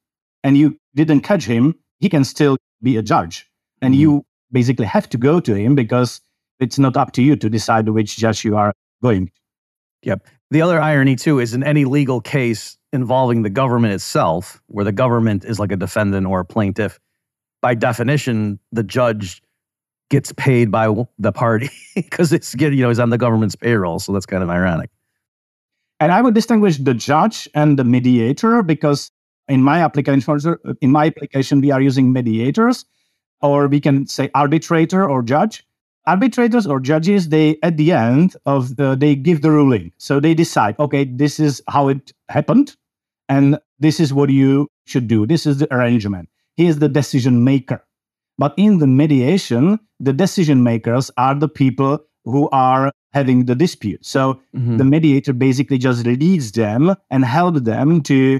and 0.43 0.57
you 0.57 0.77
didn't 0.95 1.21
catch 1.21 1.45
him, 1.45 1.75
he 2.01 2.09
can 2.09 2.23
still 2.25 2.57
be 2.81 2.97
a 2.97 3.01
judge. 3.01 3.47
And 3.81 3.93
Mhm. 3.93 3.97
you 3.99 4.25
basically 4.51 4.85
have 4.85 5.07
to 5.09 5.17
go 5.17 5.39
to 5.39 5.55
him 5.55 5.75
because 5.75 6.19
it's 6.59 6.77
not 6.77 6.97
up 6.97 7.13
to 7.13 7.21
you 7.23 7.35
to 7.37 7.49
decide 7.49 7.87
which 7.89 8.17
judge 8.17 8.43
you 8.43 8.57
are 8.57 8.73
going. 9.01 9.27
To. 9.27 9.31
Yep. 10.03 10.27
The 10.49 10.61
other 10.61 10.81
irony, 10.81 11.15
too, 11.15 11.39
is 11.39 11.53
in 11.53 11.63
any 11.63 11.85
legal 11.85 12.19
case 12.19 12.77
involving 12.91 13.43
the 13.43 13.49
government 13.49 13.93
itself, 13.93 14.61
where 14.67 14.83
the 14.83 14.91
government 14.91 15.45
is 15.45 15.59
like 15.59 15.71
a 15.71 15.77
defendant 15.77 16.27
or 16.27 16.41
a 16.41 16.45
plaintiff, 16.45 16.99
by 17.61 17.75
definition, 17.75 18.59
the 18.71 18.83
judge 18.83 19.41
gets 20.09 20.33
paid 20.33 20.71
by 20.71 20.93
the 21.19 21.31
party 21.31 21.69
because 21.95 22.33
it's 22.33 22.53
you 22.59 22.69
know 22.81 22.89
he's 22.89 22.99
on 22.99 23.11
the 23.11 23.17
government's 23.17 23.55
payroll. 23.55 23.99
So 23.99 24.11
that's 24.11 24.25
kind 24.25 24.43
of 24.43 24.49
ironic. 24.49 24.89
And 25.99 26.11
I 26.11 26.21
would 26.21 26.33
distinguish 26.33 26.77
the 26.77 26.93
judge 26.95 27.47
and 27.53 27.77
the 27.79 27.83
mediator 27.83 28.63
because 28.63 29.11
in 29.51 29.61
my 29.61 29.83
application, 29.83 30.57
in 30.81 30.91
my 30.91 31.07
application, 31.07 31.61
we 31.61 31.71
are 31.71 31.81
using 31.81 32.11
mediators, 32.13 32.85
or 33.41 33.67
we 33.67 33.79
can 33.79 34.07
say 34.07 34.29
arbitrator 34.33 35.07
or 35.09 35.21
judge. 35.21 35.65
Arbitrators 36.07 36.65
or 36.65 36.79
judges, 36.79 37.29
they 37.29 37.57
at 37.61 37.77
the 37.77 37.91
end 37.91 38.35
of 38.45 38.75
the 38.77 38.95
they 38.95 39.15
give 39.15 39.41
the 39.41 39.51
ruling. 39.51 39.91
So 39.97 40.19
they 40.19 40.33
decide, 40.33 40.75
okay, 40.79 41.03
this 41.05 41.39
is 41.39 41.61
how 41.67 41.89
it 41.89 42.11
happened, 42.29 42.75
and 43.29 43.59
this 43.79 43.99
is 43.99 44.13
what 44.13 44.29
you 44.29 44.67
should 44.85 45.07
do. 45.07 45.27
This 45.27 45.45
is 45.45 45.59
the 45.59 45.71
arrangement. 45.73 46.29
He 46.55 46.65
is 46.65 46.79
the 46.79 46.89
decision 46.89 47.43
maker. 47.43 47.85
But 48.37 48.53
in 48.57 48.79
the 48.79 48.87
mediation, 48.87 49.79
the 49.99 50.13
decision 50.13 50.63
makers 50.63 51.11
are 51.17 51.35
the 51.35 51.47
people 51.47 51.99
who 52.25 52.49
are 52.51 52.91
having 53.13 53.45
the 53.45 53.55
dispute. 53.55 54.03
So 54.05 54.39
Mhm. 54.55 54.77
the 54.77 54.83
mediator 54.85 55.33
basically 55.33 55.77
just 55.77 56.05
leads 56.05 56.51
them 56.51 56.95
and 57.09 57.25
helps 57.25 57.61
them 57.61 58.01
to 58.03 58.39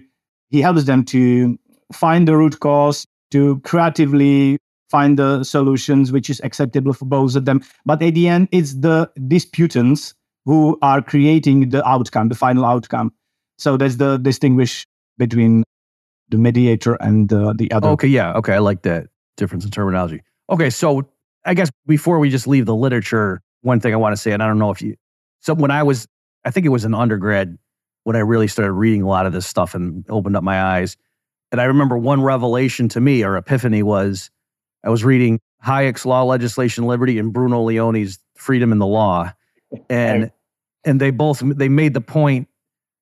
he 0.52 0.62
helps 0.62 0.84
them 0.84 1.04
to 1.06 1.58
find 1.92 2.28
the 2.28 2.38
root 2.38 2.60
cause 2.60 3.08
to 3.32 3.60
creatively 3.62 4.58
find 4.90 5.18
the 5.18 5.44
solutions 5.44 6.12
which 6.12 6.30
is 6.30 6.42
acceptable 6.44 6.94
for 6.94 7.06
both 7.06 7.36
of 7.36 7.46
them. 7.46 7.62
But 7.86 8.02
at 8.04 8.14
the 8.14 8.28
end 8.28 8.50
it's 8.52 8.74
the 8.74 9.10
disputants 9.28 10.14
who 10.46 10.78
are 10.82 11.02
creating 11.02 11.70
the 11.70 11.86
outcome 11.88 12.30
the 12.30 12.36
final 12.36 12.66
outcome. 12.66 13.14
So 13.58 13.78
that's 13.78 13.96
the 13.96 14.18
distinguish 14.18 14.86
between 15.18 15.64
the 16.30 16.38
mediator 16.38 16.96
and 16.96 17.30
the, 17.30 17.54
the 17.54 17.72
other. 17.72 17.90
Okay, 17.90 18.08
yeah, 18.08 18.34
okay, 18.34 18.54
I 18.54 18.60
like 18.60 18.82
that 18.84 19.08
difference 19.38 19.66
in 19.66 19.72
terminology. 19.72 20.22
Okay, 20.50 20.70
so 20.70 21.08
I 21.46 21.54
guess 21.54 21.70
before 21.86 22.20
we 22.20 22.30
just 22.30 22.48
leave 22.48 22.66
the 22.66 22.76
literature, 22.76 23.42
one 23.62 23.80
thing 23.80 23.94
I 23.94 23.98
want 23.98 24.14
to 24.14 24.22
say, 24.22 24.32
and 24.32 24.42
I 24.42 24.48
don't 24.48 24.58
know 24.58 24.72
if 24.72 24.82
you, 24.82 24.96
so 25.42 25.54
when 25.54 25.72
I 25.72 25.84
was, 25.84 26.08
I 26.44 26.52
think 26.52 26.66
it 26.66 26.70
was 26.70 26.86
an 26.86 26.96
undergrad 26.96 27.58
when 28.04 28.16
I 28.16 28.20
really 28.20 28.48
started 28.48 28.74
reading 28.74 29.02
a 29.02 29.08
lot 29.08 29.26
of 29.26 29.34
this 29.34 29.48
stuff 29.48 29.76
and 29.76 30.06
opened 30.10 30.36
up 30.36 30.44
my 30.44 30.62
eyes. 30.62 30.98
And 31.52 31.60
I 31.62 31.66
remember 31.66 31.98
one 31.98 32.22
revelation 32.22 32.90
to 32.90 33.02
me 33.02 33.24
or 33.24 33.38
epiphany 33.38 33.84
was 33.84 34.30
I 34.84 34.90
was 34.90 35.04
reading 35.04 35.40
Hayek's 35.66 36.06
Law, 36.06 36.24
Legislation, 36.24 36.86
Liberty 36.86 37.20
and 37.20 37.32
Bruno 37.32 37.64
Leoni's 37.64 38.20
Freedom 38.36 38.72
in 38.72 38.80
the 38.80 38.88
Law. 38.88 39.32
And 39.90 40.30
and 40.84 41.00
they 41.00 41.12
both 41.12 41.42
they 41.46 41.70
made 41.70 41.94
the 41.94 42.02
point 42.02 42.50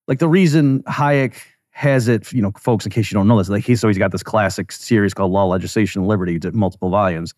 like 0.08 0.20
the 0.20 0.28
reason 0.28 0.84
Hayek 0.84 1.42
has 1.72 2.08
it, 2.08 2.32
you 2.34 2.42
know, 2.42 2.52
folks, 2.60 2.86
in 2.86 2.92
case 2.92 3.10
you 3.10 3.16
don't 3.16 3.28
know 3.28 3.38
this, 3.38 3.50
like 3.50 3.64
he's 3.64 3.80
so 3.80 3.88
he's 3.88 3.98
got 3.98 4.12
this 4.12 4.22
classic 4.22 4.72
series 4.72 5.14
called 5.14 5.32
Law, 5.32 5.46
Legislation, 5.46 6.06
Liberty, 6.06 6.40
multiple 6.52 6.90
volumes. 6.90 7.34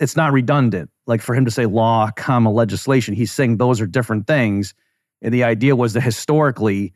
It's 0.00 0.16
not 0.16 0.32
redundant. 0.32 0.90
Like 1.06 1.20
for 1.20 1.34
him 1.34 1.44
to 1.44 1.50
say 1.50 1.66
law, 1.66 2.10
comma, 2.16 2.50
legislation, 2.50 3.14
he's 3.14 3.32
saying 3.32 3.58
those 3.58 3.80
are 3.80 3.86
different 3.86 4.26
things. 4.26 4.74
And 5.22 5.32
the 5.32 5.44
idea 5.44 5.76
was 5.76 5.92
that 5.94 6.02
historically, 6.02 6.92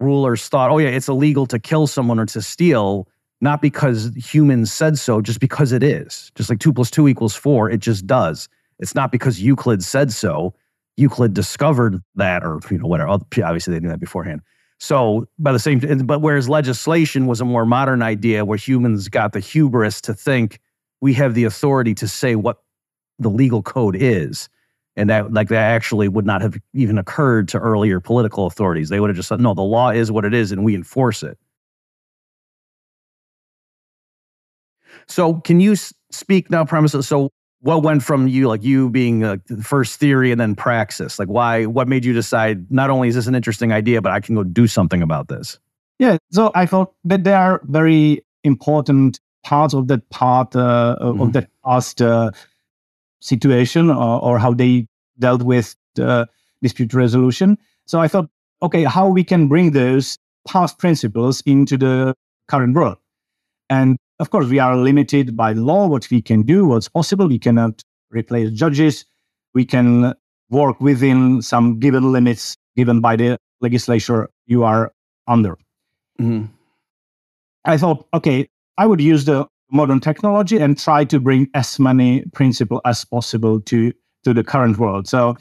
rulers 0.00 0.48
thought, 0.48 0.70
oh 0.70 0.78
yeah, 0.78 0.88
it's 0.88 1.08
illegal 1.08 1.46
to 1.46 1.58
kill 1.58 1.86
someone 1.86 2.18
or 2.18 2.26
to 2.26 2.42
steal, 2.42 3.08
not 3.40 3.62
because 3.62 4.10
humans 4.16 4.72
said 4.72 4.98
so, 4.98 5.20
just 5.20 5.40
because 5.40 5.72
it 5.72 5.82
is. 5.82 6.30
Just 6.34 6.50
like 6.50 6.58
two 6.58 6.72
plus 6.72 6.90
two 6.90 7.08
equals 7.08 7.34
four, 7.34 7.70
it 7.70 7.80
just 7.80 8.06
does. 8.06 8.48
It's 8.78 8.94
not 8.94 9.12
because 9.12 9.40
Euclid 9.40 9.82
said 9.82 10.12
so. 10.12 10.54
Euclid 10.96 11.34
discovered 11.34 12.02
that, 12.16 12.44
or 12.44 12.60
you 12.70 12.78
know, 12.78 12.86
whatever. 12.86 13.10
Obviously, 13.10 13.72
they 13.72 13.80
knew 13.80 13.88
that 13.88 14.00
beforehand. 14.00 14.42
So, 14.78 15.28
by 15.38 15.52
the 15.52 15.60
same, 15.60 15.78
but 15.78 16.20
whereas 16.20 16.48
legislation 16.48 17.26
was 17.26 17.40
a 17.40 17.44
more 17.44 17.64
modern 17.64 18.02
idea, 18.02 18.44
where 18.44 18.58
humans 18.58 19.08
got 19.08 19.32
the 19.32 19.40
hubris 19.40 20.00
to 20.02 20.14
think 20.14 20.58
we 21.00 21.14
have 21.14 21.34
the 21.34 21.44
authority 21.44 21.94
to 21.94 22.08
say 22.08 22.34
what 22.34 22.58
the 23.18 23.30
legal 23.30 23.62
code 23.62 23.96
is, 23.96 24.48
and 24.96 25.08
that 25.10 25.32
like 25.32 25.48
that 25.48 25.62
actually 25.72 26.08
would 26.08 26.26
not 26.26 26.42
have 26.42 26.56
even 26.74 26.98
occurred 26.98 27.48
to 27.48 27.58
earlier 27.58 28.00
political 28.00 28.46
authorities. 28.46 28.88
They 28.88 29.00
would 29.00 29.10
have 29.10 29.16
just 29.16 29.28
said, 29.28 29.40
no, 29.40 29.54
the 29.54 29.62
law 29.62 29.90
is 29.90 30.12
what 30.12 30.24
it 30.24 30.34
is, 30.34 30.52
and 30.52 30.64
we 30.64 30.74
enforce 30.74 31.22
it. 31.22 31.38
So, 35.08 35.34
can 35.34 35.60
you 35.60 35.74
speak 36.10 36.50
now, 36.50 36.64
Přemysl? 36.64 37.02
So, 37.04 37.30
what 37.60 37.82
went 37.82 38.02
from 38.02 38.26
you, 38.28 38.48
like 38.48 38.62
you 38.62 38.90
being 38.90 39.24
uh, 39.24 39.36
the 39.46 39.62
first 39.62 39.98
theory 40.00 40.32
and 40.32 40.40
then 40.40 40.54
praxis? 40.54 41.18
Like, 41.18 41.28
why? 41.28 41.66
What 41.66 41.88
made 41.88 42.04
you 42.04 42.12
decide 42.12 42.70
not 42.70 42.90
only 42.90 43.08
is 43.08 43.14
this 43.14 43.26
an 43.26 43.34
interesting 43.34 43.72
idea, 43.72 44.02
but 44.02 44.12
I 44.12 44.20
can 44.20 44.34
go 44.34 44.42
do 44.44 44.66
something 44.66 45.02
about 45.02 45.28
this? 45.28 45.58
Yeah, 45.98 46.16
so 46.30 46.50
I 46.54 46.66
thought 46.66 46.92
that 47.04 47.24
there 47.24 47.36
are 47.38 47.60
very 47.64 48.24
important 48.44 49.20
parts 49.44 49.74
of 49.74 49.88
that 49.88 50.08
part 50.10 50.54
uh, 50.56 50.96
of- 51.00 51.16
Mhm. 51.16 51.22
of 51.22 51.32
that 51.34 51.48
past 51.64 52.02
uh, 52.02 52.30
situation 53.22 53.90
or, 53.90 54.22
or 54.22 54.38
how 54.38 54.52
they 54.52 54.86
dealt 55.18 55.42
with 55.42 55.74
the 55.94 56.28
dispute 56.60 56.92
resolution. 56.92 57.56
So 57.86 58.00
I 58.00 58.08
thought, 58.08 58.28
okay, 58.62 58.84
how 58.84 59.08
we 59.08 59.24
can 59.24 59.48
bring 59.48 59.70
those 59.72 60.18
past 60.46 60.78
principles 60.78 61.42
into 61.46 61.76
the 61.76 62.14
current 62.48 62.74
world. 62.74 62.98
And 63.70 63.96
of 64.18 64.30
course, 64.30 64.48
we 64.48 64.58
are 64.58 64.76
limited 64.76 65.36
by 65.36 65.52
law, 65.52 65.86
what 65.86 66.08
we 66.10 66.20
can 66.22 66.42
do, 66.42 66.66
what's 66.66 66.88
possible. 66.88 67.28
We 67.28 67.38
cannot 67.38 67.82
replace 68.10 68.50
judges. 68.50 69.04
We 69.54 69.64
can 69.64 70.14
work 70.50 70.80
within 70.80 71.42
some 71.42 71.78
given 71.80 72.12
limits 72.12 72.56
given 72.76 73.00
by 73.00 73.16
the 73.16 73.38
legislature 73.60 74.28
you 74.46 74.64
are 74.64 74.92
under. 75.26 75.56
Mm-hmm. 76.20 76.46
I 77.64 77.76
thought, 77.78 78.06
okay, 78.12 78.48
I 78.76 78.86
would 78.86 79.00
use 79.00 79.24
the 79.24 79.46
modern 79.72 80.00
technology 80.00 80.58
and 80.58 80.78
try 80.78 81.04
to 81.04 81.18
bring 81.18 81.48
as 81.54 81.78
many 81.78 82.24
principles 82.32 82.80
as 82.84 83.04
possible 83.04 83.60
to 83.60 83.92
to 84.24 84.32
the 84.32 84.44
current 84.44 84.78
world. 84.78 85.08
So, 85.08 85.36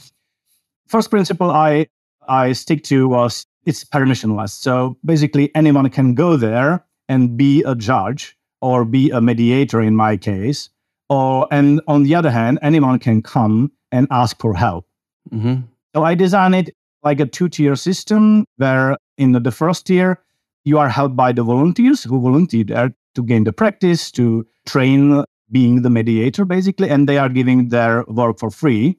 first 0.87 1.09
principle 1.09 1.51
I 1.51 1.87
I 2.27 2.53
stick 2.53 2.83
to 2.85 3.07
was 3.07 3.45
it's 3.65 3.83
permissionless. 3.83 4.51
So 4.51 4.97
basically, 5.05 5.53
anyone 5.55 5.89
can 5.89 6.15
go 6.15 6.37
there 6.37 6.85
and 7.07 7.37
be 7.37 7.63
a 7.63 7.75
judge 7.75 8.37
or 8.61 8.85
be 8.85 9.09
a 9.09 9.21
mediator 9.21 9.81
in 9.81 9.95
my 9.95 10.17
case, 10.17 10.69
or 11.09 11.47
and 11.51 11.81
on 11.87 12.03
the 12.03 12.15
other 12.15 12.31
hand, 12.31 12.59
anyone 12.61 12.99
can 12.99 13.21
come 13.21 13.71
and 13.91 14.07
ask 14.11 14.39
for 14.39 14.55
help. 14.55 14.85
Mm-hmm. 15.31 15.61
So 15.95 16.03
I 16.03 16.15
designed 16.15 16.55
it 16.55 16.75
like 17.03 17.19
a 17.19 17.25
two-tier 17.25 17.75
system 17.75 18.45
where 18.57 18.97
in 19.17 19.31
the 19.33 19.51
first 19.51 19.87
tier 19.87 20.19
you 20.63 20.77
are 20.77 20.89
helped 20.89 21.15
by 21.15 21.31
the 21.31 21.43
volunteers 21.43 22.03
who 22.03 22.21
volunteer 22.21 22.63
there 22.63 22.93
to 23.15 23.23
gain 23.23 23.43
the 23.43 23.53
practice, 23.53 24.11
to 24.11 24.45
train 24.65 25.23
being 25.51 25.81
the 25.81 25.89
mediator 25.89 26.45
basically, 26.45 26.89
and 26.89 27.07
they 27.09 27.17
are 27.17 27.29
giving 27.29 27.69
their 27.69 28.03
work 28.07 28.39
for 28.39 28.49
free. 28.49 28.97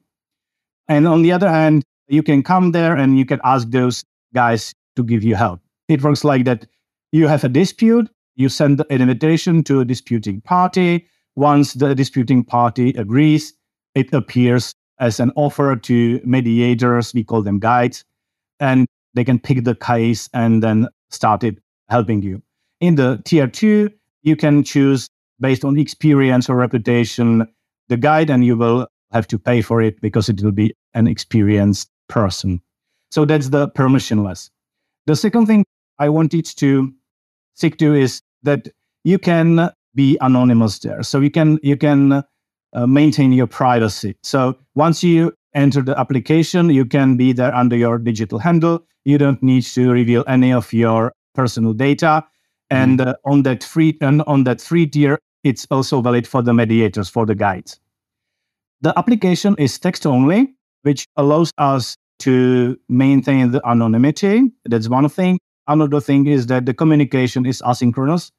And 0.87 1.07
on 1.07 1.21
the 1.21 1.31
other 1.31 1.49
hand, 1.49 1.83
you 2.07 2.21
can 2.23 2.43
come 2.43 2.71
there 2.71 2.95
and 2.95 3.17
you 3.17 3.25
can 3.25 3.39
ask 3.43 3.69
those 3.69 4.03
guys 4.33 4.73
to 4.95 5.03
give 5.03 5.23
you 5.23 5.35
help. 5.35 5.61
It 5.87 6.03
works 6.03 6.23
like 6.23 6.45
that. 6.45 6.67
You 7.11 7.27
have 7.27 7.43
a 7.43 7.49
dispute, 7.49 8.09
you 8.35 8.49
send 8.49 8.83
an 8.89 9.01
invitation 9.01 9.63
to 9.65 9.79
a 9.81 9.85
disputing 9.85 10.41
party. 10.41 11.07
Once 11.35 11.73
the 11.73 11.95
disputing 11.95 12.43
party 12.43 12.89
agrees, 12.89 13.53
it 13.95 14.13
appears 14.13 14.73
as 14.99 15.19
an 15.19 15.31
offer 15.35 15.75
to 15.75 16.21
mediators. 16.23 17.13
We 17.13 17.23
call 17.23 17.41
them 17.41 17.59
guides. 17.59 18.03
And 18.59 18.87
they 19.13 19.23
can 19.23 19.39
pick 19.39 19.63
the 19.63 19.75
case 19.75 20.29
and 20.33 20.61
then 20.61 20.87
start 21.09 21.43
it 21.43 21.57
helping 21.89 22.21
you. 22.21 22.41
In 22.79 22.95
the 22.95 23.21
tier 23.23 23.47
two, 23.47 23.89
you 24.23 24.35
can 24.35 24.63
choose 24.63 25.09
based 25.39 25.63
on 25.65 25.77
experience 25.77 26.49
or 26.49 26.55
reputation 26.55 27.47
the 27.89 27.97
guide, 27.97 28.29
and 28.29 28.45
you 28.45 28.55
will 28.57 28.87
have 29.11 29.27
to 29.27 29.37
pay 29.37 29.61
for 29.61 29.81
it 29.81 29.99
because 30.01 30.29
it 30.29 30.41
will 30.41 30.51
be 30.51 30.73
an 30.93 31.07
experienced 31.07 31.89
person. 32.07 32.61
So 33.11 33.25
that's 33.25 33.49
the 33.49 33.69
permissionless. 33.69 34.49
The 35.05 35.15
second 35.15 35.45
thing 35.45 35.65
I 35.99 36.09
wanted 36.09 36.45
to 36.45 36.93
stick 37.53 37.77
to 37.77 37.93
is 37.93 38.21
that 38.43 38.69
you 39.03 39.19
can 39.19 39.69
be 39.95 40.17
anonymous 40.21 40.79
there. 40.79 41.03
So 41.03 41.19
you 41.19 41.29
can 41.29 41.59
you 41.61 41.77
can 41.77 42.23
uh, 42.73 42.87
maintain 42.87 43.31
your 43.33 43.47
privacy. 43.47 44.15
So 44.23 44.57
once 44.75 45.03
you 45.03 45.33
enter 45.53 45.81
the 45.81 45.99
application, 45.99 46.69
you 46.69 46.85
can 46.85 47.17
be 47.17 47.33
there 47.33 47.53
under 47.53 47.75
your 47.75 47.97
digital 47.99 48.39
handle. 48.39 48.83
You 49.05 49.17
don't 49.17 49.41
need 49.43 49.63
to 49.63 49.91
reveal 49.91 50.23
any 50.27 50.51
of 50.51 50.73
your 50.73 51.13
personal 51.35 51.73
data. 51.73 52.23
And 52.73 53.01
uh, 53.01 53.15
on 53.25 53.43
that 53.43 53.63
free 53.63 53.97
and 54.01 54.21
on 54.23 54.43
that 54.45 54.61
free 54.61 54.87
tier, 54.87 55.19
it's 55.43 55.67
also 55.69 56.01
valid 56.01 56.27
for 56.27 56.41
the 56.41 56.53
mediators 56.53 57.09
for 57.09 57.25
the 57.25 57.35
guides. 57.35 57.79
The 58.81 58.97
application 58.97 59.55
is 59.57 59.77
text 59.79 60.05
only, 60.05 60.53
which 60.81 61.05
allows 61.15 61.51
us 61.57 61.95
to 62.19 62.77
maintain 62.89 63.51
the 63.51 63.61
anonymity. 63.65 64.51
That's 64.65 64.89
one 64.89 65.09
thing. 65.09 65.39
Another 65.67 66.01
thing 66.01 66.27
is 66.27 66.47
that 66.47 66.65
the 66.65 66.73
communication 66.73 67.45
is 67.45 67.61
asynchronous. 67.61 68.31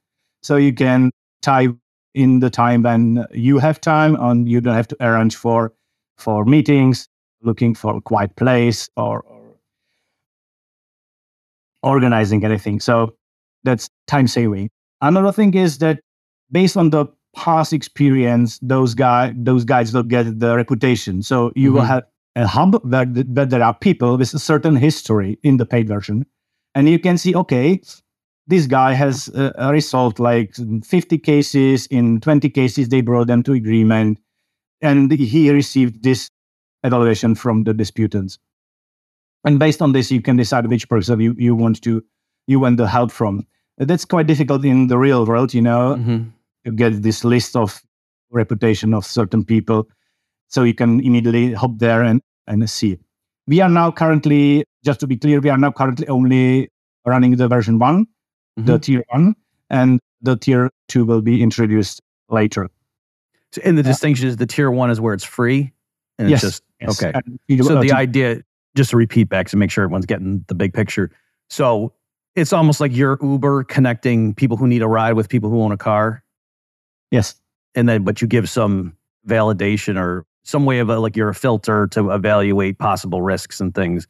So 0.43 0.57
you 0.57 0.75
can 0.75 1.11
type 1.43 1.75
in 2.15 2.41
the 2.41 2.51
time 2.51 2.83
when 2.83 3.27
you 3.33 3.59
have 3.59 3.81
time 3.81 4.17
and 4.21 4.49
you 4.49 4.61
don't 4.61 4.75
have 4.75 4.89
to 4.89 4.97
arrange 5.01 5.37
for 5.37 5.73
for 6.17 6.45
meetings, 6.45 7.09
looking 7.43 7.75
for 7.75 7.97
a 7.97 8.01
quiet 8.01 8.37
place 8.37 8.89
or, 8.97 9.23
or 9.23 9.43
organizing 11.83 12.45
anything. 12.45 12.79
So 12.81 13.15
that's 13.65 13.89
time 14.07 14.27
saving. 14.29 14.71
Another 15.01 15.33
thing 15.33 15.55
is 15.55 15.79
that 15.79 16.01
based 16.51 16.77
on 16.77 16.91
the 16.91 17.07
past 17.37 17.73
experience, 17.73 18.59
those 18.63 18.95
guy 18.95 19.35
those 19.37 19.65
guys 19.65 19.93
will 19.93 20.03
get 20.05 20.39
the 20.39 20.55
reputation. 20.57 21.23
So 21.23 21.53
you 21.57 21.73
will 21.73 21.83
Mhm. 21.83 21.87
have 21.89 22.03
a 22.37 22.47
hub 22.47 22.81
where, 22.85 23.07
where 23.07 23.47
there 23.47 23.63
are 23.63 23.75
people 23.75 24.17
with 24.17 24.35
a 24.35 24.39
certain 24.39 24.77
history 24.77 25.39
in 25.43 25.57
the 25.57 25.67
paid 25.67 25.89
version, 25.89 26.27
and 26.75 26.89
you 26.89 26.99
can 26.99 27.17
see, 27.19 27.35
okay, 27.35 27.81
this 28.47 28.67
guy 28.67 28.93
has 28.93 29.29
uh, 29.31 29.53
uh, 29.59 29.71
resolved 29.73 30.19
like 30.19 30.55
50 30.85 31.19
cases. 31.19 31.87
In 31.87 32.21
20 32.21 32.51
cases, 32.51 32.89
they 32.89 33.01
brought 33.01 33.27
them 33.27 33.43
to 33.45 33.53
agreement, 33.53 34.19
and 34.81 35.11
he 35.13 35.51
received 35.51 36.03
this 36.03 36.31
evaluation 36.85 37.35
from 37.35 37.65
the 37.65 37.73
disputants. 37.75 38.39
And 39.45 39.59
based 39.59 39.83
on 39.83 39.93
this, 39.93 40.11
you 40.11 40.23
can 40.23 40.37
decide 40.37 40.67
which 40.67 40.89
person 40.89 41.21
you, 41.21 41.35
you 41.39 41.55
want 41.55 41.83
to 41.83 42.03
you 42.47 42.61
want 42.61 42.77
the 42.77 42.87
help 42.89 43.11
from. 43.11 43.47
That's 43.79 44.05
quite 44.05 44.27
difficult 44.27 44.65
in 44.65 44.87
the 44.87 44.99
real 44.99 45.27
world, 45.27 45.53
you 45.55 45.63
know 45.63 45.97
Mhm. 45.99 46.33
you 46.65 46.73
get 46.73 47.03
this 47.03 47.25
list 47.25 47.57
of 47.57 47.83
reputation 48.31 48.95
of 48.95 49.05
certain 49.05 49.45
people 49.45 49.87
so 50.49 50.63
you 50.65 50.75
can 50.75 51.01
immediately 51.01 51.53
hop 51.53 51.79
there 51.79 52.03
and, 52.03 52.21
and 52.47 52.69
see 52.71 52.99
we 53.47 53.61
are 53.61 53.69
now 53.69 53.91
currently 53.93 54.65
just 54.85 54.99
to 55.01 55.07
be 55.07 55.17
clear 55.17 55.41
we 55.41 55.51
are 55.51 55.59
now 55.59 55.71
currently 55.71 56.07
only 56.09 56.69
running 57.07 57.37
the 57.37 57.47
version 57.49 57.79
one 57.79 58.07
the 58.57 58.79
Mhm. 58.79 58.83
tier 58.83 59.05
one 59.13 59.35
and 59.71 60.01
the 60.23 60.37
tier 60.37 60.71
two 60.89 61.05
will 61.05 61.21
be 61.23 61.43
introduced 61.43 62.01
later 62.31 62.69
So- 63.53 63.63
and 63.65 63.77
the 63.79 63.83
distinction 63.83 64.27
is 64.29 64.37
the 64.37 64.47
tier 64.47 64.71
one 64.71 64.91
is 64.91 65.01
where 65.01 65.15
it's 65.15 65.25
free, 65.25 65.73
and 66.19 66.29
Yes, 66.31 66.43
it's 66.43 66.53
just 66.59 66.63
Yes. 66.81 67.03
okay. 67.03 67.13
And 67.15 67.65
So 67.65 67.79
uh, 67.79 67.83
the 67.83 67.93
idea, 67.93 68.43
just 68.75 68.91
to 68.91 68.97
repeat 68.97 69.29
back 69.29 69.49
to 69.51 69.57
make 69.57 69.71
sure 69.71 69.85
everyone's 69.85 70.07
getting 70.07 70.45
the 70.49 70.55
big 70.55 70.73
picture. 70.75 71.11
So 71.51 71.93
it's 72.37 72.53
almost 72.53 72.81
like 72.81 72.95
your 72.95 73.19
Uber 73.23 73.65
connecting 73.65 74.35
people 74.35 74.57
who 74.57 74.67
need 74.67 74.83
a 74.83 74.89
ride 74.89 75.13
with 75.15 75.29
people 75.29 75.51
who 75.51 75.63
own 75.63 75.73
a 75.73 75.77
car, 75.77 76.23
yes 77.11 77.35
and 77.77 77.89
then 77.89 78.05
but 78.05 78.21
you 78.23 78.29
give 78.29 78.49
some 78.49 78.97
validation 79.27 79.99
or 80.01 80.25
some 80.45 80.65
way 80.67 80.79
of 80.79 80.89
a, 80.91 80.99
like 80.99 81.17
you're 81.17 81.29
a 81.31 81.35
filter 81.35 81.87
to 81.89 82.11
evaluate 82.11 82.79
possible 82.79 83.23
risks 83.23 83.61
and 83.61 83.75
things. 83.75 84.07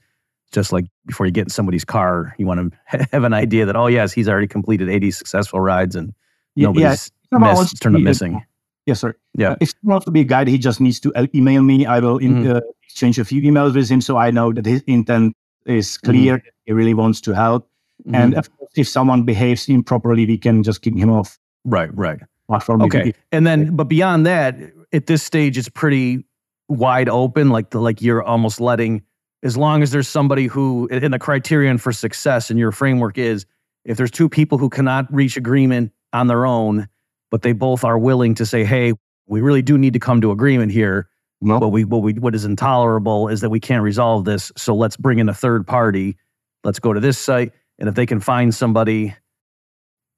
Just 0.52 0.72
like 0.72 0.84
before 1.06 1.26
you 1.26 1.32
get 1.32 1.42
in 1.46 1.50
somebody's 1.50 1.84
car, 1.84 2.34
you 2.38 2.46
want 2.46 2.72
to 2.90 3.06
have 3.12 3.24
an 3.24 3.32
idea 3.32 3.64
that 3.66 3.76
oh 3.76 3.86
yes, 3.86 4.12
he's 4.12 4.28
already 4.28 4.46
completed 4.46 4.88
80 4.88 5.10
successful 5.12 5.60
rides 5.60 5.96
and 5.96 6.12
Yeah, 6.54 6.66
nobody's 6.68 7.10
yeah, 7.32 7.38
missed, 7.38 7.80
turned 7.82 7.96
up 7.96 8.00
a- 8.00 8.04
missing. 8.04 8.44
yes 8.86 9.00
sir 9.00 9.14
Yeah. 9.34 9.52
Uh, 9.52 9.56
if 9.60 9.70
he 9.70 9.88
wants 9.88 10.04
to 10.04 10.10
be 10.12 10.20
a 10.20 10.24
guide 10.24 10.46
he 10.48 10.58
just 10.58 10.80
needs 10.80 11.00
to 11.00 11.12
uh, 11.14 11.26
email 11.34 11.62
me 11.62 11.86
i 11.86 11.98
will 12.00 12.18
in, 12.18 12.34
Mhm. 12.44 12.56
uh, 12.56 12.60
exchange 12.84 13.18
a 13.18 13.24
few 13.24 13.40
emails 13.42 13.74
with 13.74 13.88
him 13.88 14.00
so 14.00 14.16
i 14.18 14.30
know 14.30 14.52
that 14.52 14.66
his 14.66 14.82
intent 14.86 15.34
is 15.66 15.86
Mm-hmm. 15.96 16.10
clear 16.10 16.42
he 16.66 16.72
really 16.72 16.94
wants 16.94 17.20
to 17.22 17.32
help 17.34 17.68
And 18.12 18.34
Mhm. 18.34 18.38
of 18.38 18.56
course, 18.58 18.70
if 18.76 18.88
someone 18.88 19.22
behaves 19.22 19.68
improperly, 19.68 20.26
we 20.26 20.36
can 20.38 20.62
just 20.62 20.82
kick 20.82 20.94
him 20.96 21.10
off 21.10 21.38
right, 21.64 21.90
right. 21.96 22.20
platform. 22.48 22.82
Okay. 22.82 23.08
if- 23.10 23.16
And 23.32 23.46
then, 23.46 23.74
but 23.74 23.84
beyond 23.84 24.26
that, 24.26 24.58
at 24.92 25.06
this 25.06 25.22
stage, 25.22 25.56
it's 25.56 25.68
pretty 25.70 26.24
wide 26.68 27.08
open. 27.08 27.48
Like 27.50 27.70
the, 27.70 27.80
like 27.80 28.02
you're 28.02 28.22
almost 28.22 28.60
letting, 28.60 29.02
as 29.42 29.56
long 29.56 29.82
as 29.82 29.90
there's 29.90 30.08
somebody 30.08 30.46
who, 30.46 30.88
and 30.90 31.14
the 31.14 31.18
criterion 31.18 31.78
for 31.78 31.92
success 31.92 32.50
in 32.50 32.58
your 32.58 32.72
framework 32.72 33.16
is 33.16 33.46
if 33.86 33.96
there's 33.96 34.10
two 34.10 34.28
people 34.28 34.58
who 34.58 34.68
cannot 34.68 35.12
reach 35.12 35.36
agreement 35.38 35.92
on 36.12 36.26
their 36.26 36.44
own, 36.46 36.86
but 37.30 37.42
they 37.42 37.52
both 37.52 37.84
are 37.84 37.98
willing 37.98 38.34
to 38.34 38.44
say, 38.46 38.64
hey, 38.64 38.92
we 39.26 39.40
really 39.40 39.62
do 39.62 39.78
need 39.78 39.94
to 39.94 39.98
come 39.98 40.20
to 40.20 40.30
agreement 40.30 40.70
here. 40.72 41.08
No. 41.40 41.58
What 41.58 41.72
we 41.72 41.84
what 41.84 42.02
we 42.02 42.12
what 42.14 42.34
is 42.34 42.44
intolerable 42.44 43.28
is 43.28 43.40
that 43.42 43.50
we 43.50 43.60
can't 43.60 43.82
resolve 43.82 44.24
this. 44.24 44.52
So 44.56 44.74
let's 44.74 44.96
bring 44.96 45.18
in 45.18 45.28
a 45.28 45.34
third 45.34 45.66
party. 45.66 46.16
Let's 46.62 46.78
go 46.78 46.92
to 46.94 47.00
this 47.00 47.18
site, 47.18 47.52
and 47.78 47.88
if 47.88 47.94
they 47.94 48.06
can 48.06 48.20
find 48.20 48.54
somebody, 48.54 49.14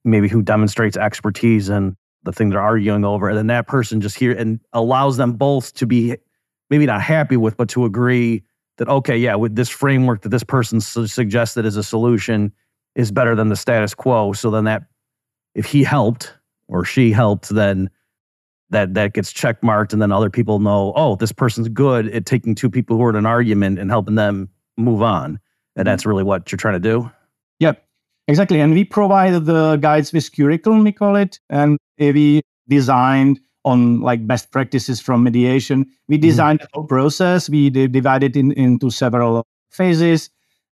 maybe 0.05 0.29
who 0.29 0.43
demonstrates 0.43 0.97
expertise 0.97 1.69
in 1.69 1.97
the 2.25 2.33
thing 2.33 2.51
they're 2.51 2.61
arguing 2.61 3.05
over, 3.05 3.29
and 3.29 3.39
then 3.39 3.47
that 3.49 3.67
person 3.67 4.01
just 4.01 4.19
here 4.19 4.33
and 4.33 4.61
allows 4.73 5.17
them 5.17 5.33
both 5.33 5.75
to 5.75 5.87
be 5.87 6.17
maybe 6.71 6.87
not 6.87 7.01
happy 7.01 7.37
with, 7.37 7.57
but 7.57 7.69
to 7.71 7.85
agree 7.85 8.43
that 8.79 8.89
okay, 8.89 9.17
yeah, 9.17 9.35
with 9.35 9.57
this 9.57 9.69
framework 9.69 10.23
that 10.23 10.29
this 10.31 10.45
person 10.45 10.81
su- 10.81 11.07
suggested 11.07 11.65
as 11.65 11.77
a 11.77 11.83
solution 11.83 12.53
is 12.95 13.11
better 13.11 13.35
than 13.35 13.49
the 13.49 13.57
status 13.57 13.95
quo. 13.95 14.33
So 14.33 14.51
then 14.51 14.65
that 14.65 14.85
if 15.55 15.67
he 15.67 15.85
helped 15.85 16.35
or 16.69 16.85
she 16.85 17.13
helped, 17.13 17.49
then 17.49 17.91
that 18.71 18.95
that 18.95 19.13
gets 19.13 19.33
check 19.33 19.63
marked, 19.63 19.93
and 19.93 20.03
then 20.03 20.13
other 20.13 20.31
people 20.31 20.59
know, 20.59 20.93
oh, 20.97 21.17
this 21.17 21.33
person's 21.33 21.69
good 21.69 22.09
at 22.09 22.27
taking 22.27 22.55
two 22.55 22.69
people 22.69 22.97
who 22.97 23.05
are 23.05 23.11
in 23.11 23.17
an 23.17 23.27
argument 23.27 23.79
and 23.79 23.91
helping 23.91 24.17
them 24.17 24.49
move 24.77 25.03
on, 25.03 25.25
and 25.25 25.37
mm-hmm. 25.37 25.83
that's 25.85 26.05
really 26.05 26.25
what 26.25 26.51
you're 26.51 26.59
trying 26.59 26.75
to 26.75 26.81
do. 26.81 27.11
Yep, 27.61 27.83
exactly. 28.29 28.61
And 28.61 28.73
we 28.75 28.85
provide 28.85 29.45
the 29.45 29.77
guides 29.77 30.13
with 30.13 30.35
curriculum, 30.35 30.85
we 30.85 30.93
call 30.93 31.17
it, 31.17 31.39
and 31.49 31.79
we 31.99 32.43
designed 32.69 33.41
on 33.65 34.01
like 34.01 34.27
best 34.27 34.51
practices 34.53 35.01
from 35.01 35.25
mediation. 35.25 35.87
We 36.09 36.19
designed 36.19 36.61
the 36.61 36.69
whole 36.73 36.85
process. 36.87 37.49
We 37.49 37.71
di- 37.71 37.89
divide 37.89 38.23
it 38.23 38.37
in, 38.37 38.53
into 38.53 38.91
several 38.91 39.45
phases, 39.71 40.31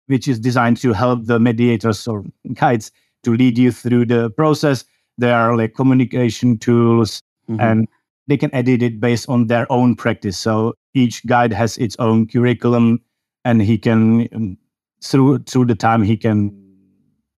which 0.07 0.27
is 0.27 0.41
designed 0.41 0.79
to 0.79 0.93
help 0.93 1.27
the 1.27 1.39
mediators 1.39 2.09
or 2.09 2.25
guides 2.55 2.91
to 3.23 3.35
lead 3.35 3.59
you 3.59 3.71
through 3.71 4.07
the 4.07 4.31
process. 4.31 4.85
There 5.19 5.37
are 5.37 5.57
like 5.57 5.75
communication 5.75 6.59
tools, 6.59 7.21
Mhm. 7.49 7.61
and 7.61 7.89
they 8.27 8.37
can 8.37 8.53
edit 8.55 8.83
it 8.83 9.01
based 9.01 9.29
on 9.29 9.47
their 9.49 9.71
own 9.71 9.95
practice. 9.95 10.39
So 10.39 10.75
each 10.95 11.25
guide 11.27 11.53
has 11.53 11.77
its 11.79 11.97
own 11.99 12.27
curriculum, 12.27 13.01
and 13.45 13.61
he 13.63 13.77
can 13.79 14.29
um, 14.33 14.57
through 15.03 15.39
through 15.41 15.67
the 15.67 15.75
time 15.75 16.03
he 16.03 16.17
can 16.17 16.51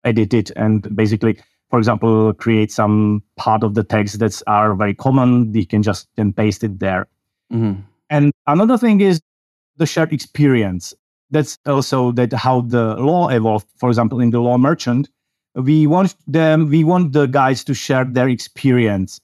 edit 0.03 0.33
it 0.33 0.51
and 0.55 0.93
basically, 0.95 1.37
for 1.69 1.79
example, 1.79 2.33
create 2.33 2.71
some 2.71 3.23
part 3.37 3.63
of 3.63 3.75
the 3.75 3.83
text 3.83 4.19
that's 4.19 4.41
are 4.47 4.75
very 4.75 4.93
common. 4.93 5.53
you 5.53 5.65
can 5.65 5.83
just 5.83 6.07
then 6.15 6.33
paste 6.33 6.63
it 6.63 6.79
there. 6.79 7.07
Mhm. 7.51 7.83
And 8.09 8.31
another 8.47 8.77
thing 8.77 9.01
is 9.01 9.21
the 9.77 9.85
shared 9.85 10.11
experience. 10.11 10.93
That's 11.29 11.57
also 11.65 12.11
that 12.13 12.33
how 12.33 12.61
the 12.61 12.95
law 12.95 13.29
evolved. 13.29 13.67
For 13.77 13.89
example, 13.89 14.19
in 14.19 14.31
the 14.31 14.41
law 14.41 14.57
merchant, 14.57 15.09
we 15.55 15.87
want 15.87 16.15
them, 16.27 16.69
we 16.69 16.83
want 16.83 17.13
the 17.13 17.25
guys 17.25 17.63
to 17.65 17.73
share 17.73 18.05
their 18.05 18.27
experience. 18.27 19.19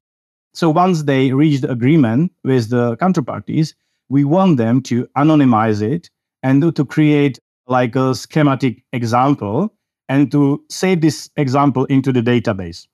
So 0.53 0.69
once 0.69 1.03
they 1.03 1.33
reach 1.33 1.61
the 1.61 1.71
agreement 1.71 2.31
with 2.43 2.69
the 2.69 2.97
counterparties, 2.97 3.73
we 4.09 4.23
want 4.23 4.57
them 4.57 4.81
to 4.83 5.05
anonymize 5.17 5.81
it 5.81 6.09
and 6.43 6.73
to 6.75 6.85
create 6.85 7.39
like 7.67 7.95
a 7.95 8.15
schematic 8.15 8.83
example 8.93 9.73
and 10.09 10.31
to 10.31 10.63
save 10.69 11.01
this 11.01 11.29
example 11.35 11.85
into 11.85 12.11
the 12.11 12.21
database. 12.21 12.87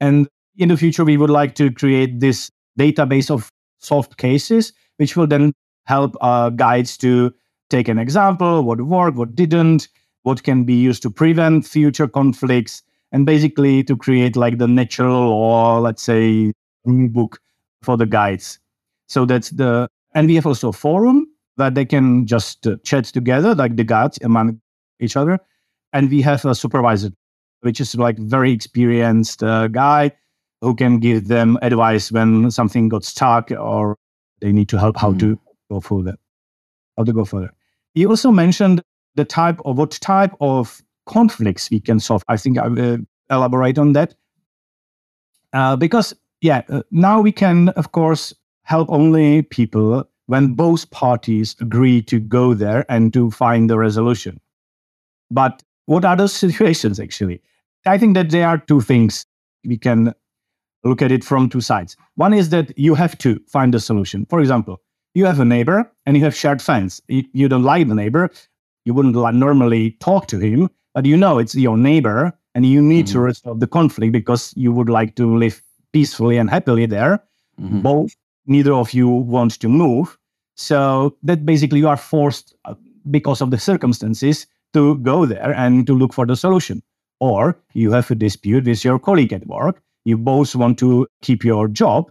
And 0.00 0.28
in 0.56 0.68
the 0.68 0.76
future, 0.76 1.04
we 1.04 1.16
would 1.16 1.30
like 1.30 1.54
to 1.56 1.70
create 1.70 2.20
this 2.20 2.50
database 2.78 3.30
of 3.30 3.50
solved 3.78 4.16
cases, 4.16 4.72
which 4.96 5.16
will 5.16 5.26
then 5.26 5.52
help 5.84 6.16
uh, 6.20 6.50
guides 6.50 6.96
to 6.98 7.32
take 7.70 7.88
an 7.88 7.98
example, 7.98 8.62
what 8.62 8.80
worked, 8.80 9.16
what 9.16 9.34
didn't, 9.34 9.88
what 10.22 10.42
can 10.42 10.64
be 10.64 10.74
used 10.74 11.02
to 11.02 11.10
prevent 11.10 11.66
future 11.66 12.08
conflicts, 12.08 12.82
and 13.12 13.26
basically 13.26 13.82
to 13.84 13.96
create 13.96 14.36
like 14.36 14.58
the 14.58 14.68
natural 14.68 15.30
law, 15.30 15.78
let's 15.78 16.02
say, 16.02 16.52
book 16.84 17.40
for 17.82 17.96
the 17.96 18.06
guides. 18.06 18.58
So 19.06 19.24
that's 19.24 19.50
the, 19.50 19.88
and 20.14 20.28
we 20.28 20.34
have 20.34 20.46
also 20.46 20.68
a 20.68 20.72
forum 20.72 21.26
that 21.56 21.74
they 21.74 21.84
can 21.84 22.26
just 22.26 22.66
uh, 22.66 22.76
chat 22.84 23.04
together, 23.04 23.54
like 23.54 23.76
the 23.76 23.84
guides 23.84 24.18
among 24.22 24.60
each 25.00 25.16
other. 25.16 25.38
And 25.98 26.08
we 26.08 26.22
have 26.22 26.44
a 26.44 26.54
supervisor, 26.54 27.10
which 27.62 27.80
is 27.80 27.96
like 27.96 28.16
very 28.18 28.52
experienced 28.52 29.42
uh, 29.42 29.66
guy 29.66 30.12
who 30.60 30.76
can 30.76 31.00
give 31.00 31.26
them 31.26 31.58
advice 31.60 32.12
when 32.12 32.52
something 32.52 32.88
got 32.88 33.02
stuck 33.02 33.50
or 33.50 33.96
they 34.40 34.52
need 34.52 34.68
to 34.68 34.78
help 34.78 34.96
how 34.96 35.14
to 35.14 35.36
go 35.68 35.80
further. 35.80 36.14
How 36.96 37.02
to 37.02 37.12
go 37.12 37.24
further. 37.24 37.50
You 37.94 38.10
also 38.10 38.30
mentioned 38.30 38.80
the 39.16 39.24
type 39.24 39.58
of 39.64 39.76
what 39.76 39.90
type 39.90 40.36
of 40.40 40.80
conflicts 41.06 41.68
we 41.68 41.80
can 41.80 41.98
solve. 41.98 42.22
I 42.28 42.36
think 42.36 42.58
I 42.58 42.68
will 42.68 42.98
elaborate 43.28 43.76
on 43.76 43.92
that. 43.94 44.14
Uh, 45.52 45.74
because, 45.74 46.14
yeah, 46.40 46.62
uh, 46.68 46.82
now 46.92 47.20
we 47.20 47.32
can, 47.32 47.70
of 47.70 47.90
course, 47.90 48.32
help 48.62 48.88
only 48.88 49.42
people 49.42 50.08
when 50.26 50.54
both 50.54 50.88
parties 50.92 51.56
agree 51.60 52.02
to 52.02 52.20
go 52.20 52.54
there 52.54 52.86
and 52.88 53.12
to 53.14 53.32
find 53.32 53.68
the 53.68 53.78
resolution. 53.78 54.40
But 55.28 55.64
what 55.88 56.04
are 56.04 56.16
those 56.16 56.34
situations 56.34 57.00
actually? 57.00 57.40
I 57.86 57.96
think 57.96 58.14
that 58.14 58.30
there 58.30 58.46
are 58.46 58.58
two 58.58 58.82
things 58.82 59.24
we 59.64 59.78
can 59.78 60.14
look 60.84 61.00
at 61.00 61.10
it 61.10 61.24
from 61.24 61.48
two 61.48 61.62
sides. 61.62 61.96
One 62.16 62.34
is 62.34 62.50
that 62.50 62.78
you 62.78 62.94
have 62.94 63.16
to 63.18 63.40
find 63.48 63.74
a 63.74 63.80
solution. 63.80 64.26
For 64.28 64.40
example, 64.40 64.82
you 65.14 65.24
have 65.24 65.40
a 65.40 65.46
neighbor 65.46 65.90
and 66.04 66.14
you 66.14 66.22
have 66.24 66.36
shared 66.36 66.60
fence. 66.60 67.00
You, 67.08 67.24
you 67.32 67.48
don't 67.48 67.62
like 67.62 67.88
the 67.88 67.94
neighbor, 67.94 68.30
you 68.84 68.92
wouldn't 68.92 69.14
normally 69.14 69.92
talk 69.92 70.26
to 70.28 70.38
him, 70.38 70.68
but 70.92 71.06
you 71.06 71.16
know 71.16 71.38
it's 71.38 71.54
your 71.54 71.78
neighbor 71.78 72.32
and 72.54 72.66
you 72.66 72.82
need 72.82 73.06
mm-hmm. 73.06 73.14
to 73.14 73.20
resolve 73.20 73.60
the 73.60 73.66
conflict 73.66 74.12
because 74.12 74.52
you 74.56 74.70
would 74.72 74.90
like 74.90 75.14
to 75.16 75.38
live 75.38 75.62
peacefully 75.94 76.36
and 76.36 76.50
happily 76.50 76.84
there. 76.84 77.22
Mm-hmm. 77.58 77.80
Both, 77.80 78.14
neither 78.46 78.74
of 78.74 78.92
you 78.92 79.08
want 79.08 79.58
to 79.60 79.68
move. 79.68 80.18
So 80.54 81.16
that 81.22 81.46
basically 81.46 81.78
you 81.78 81.88
are 81.88 81.96
forced 81.96 82.54
uh, 82.66 82.74
because 83.10 83.40
of 83.40 83.50
the 83.50 83.58
circumstances 83.58 84.46
to 84.74 84.98
go 84.98 85.26
there 85.26 85.52
and 85.54 85.86
to 85.86 85.94
look 85.94 86.12
for 86.12 86.26
the 86.26 86.36
solution. 86.36 86.82
Or 87.20 87.58
you 87.74 87.92
have 87.92 88.10
a 88.10 88.14
dispute 88.14 88.66
with 88.66 88.84
your 88.84 88.98
colleague 88.98 89.32
at 89.32 89.46
work. 89.46 89.82
You 90.04 90.16
both 90.16 90.54
want 90.54 90.78
to 90.78 91.06
keep 91.22 91.44
your 91.44 91.68
job, 91.68 92.10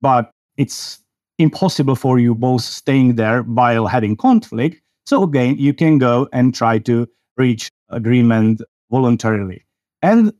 but 0.00 0.30
it's 0.56 1.00
impossible 1.38 1.94
for 1.94 2.18
you 2.18 2.34
both 2.34 2.62
staying 2.62 3.16
there 3.16 3.42
while 3.42 3.86
having 3.86 4.16
conflict. 4.16 4.80
So 5.04 5.22
again, 5.22 5.56
you 5.58 5.74
can 5.74 5.98
go 5.98 6.28
and 6.32 6.54
try 6.54 6.78
to 6.80 7.06
reach 7.36 7.70
agreement 7.90 8.62
voluntarily. 8.90 9.64
And 10.02 10.32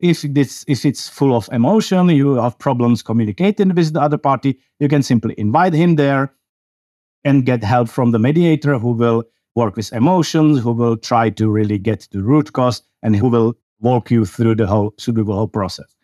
if 0.00 0.22
this 0.22 0.64
if 0.68 0.84
it's 0.84 1.08
full 1.08 1.34
of 1.34 1.48
emotion, 1.52 2.08
you 2.10 2.34
have 2.34 2.58
problems 2.58 3.02
communicating 3.02 3.74
with 3.74 3.92
the 3.92 4.00
other 4.00 4.18
party, 4.18 4.58
you 4.78 4.88
can 4.88 5.02
simply 5.02 5.34
invite 5.38 5.72
him 5.72 5.96
there 5.96 6.32
and 7.24 7.46
get 7.46 7.64
help 7.64 7.88
from 7.88 8.10
the 8.10 8.18
mediator 8.18 8.78
who 8.78 8.92
will 8.92 9.24
work 9.54 9.76
with 9.76 9.92
emotions, 9.92 10.60
who 10.60 10.72
will 10.72 10.96
try 10.96 11.30
to 11.30 11.50
really 11.50 11.78
get 11.78 12.00
to 12.00 12.10
the 12.18 12.22
root 12.22 12.52
cause, 12.52 12.82
and 13.02 13.16
who 13.16 13.28
will 13.28 13.54
walk 13.80 14.10
you 14.10 14.24
through 14.24 14.56
the 14.56 14.66
whole 14.66 14.94
through 15.00 15.14
the 15.14 15.24
whole 15.24 15.48
process. 15.48 15.94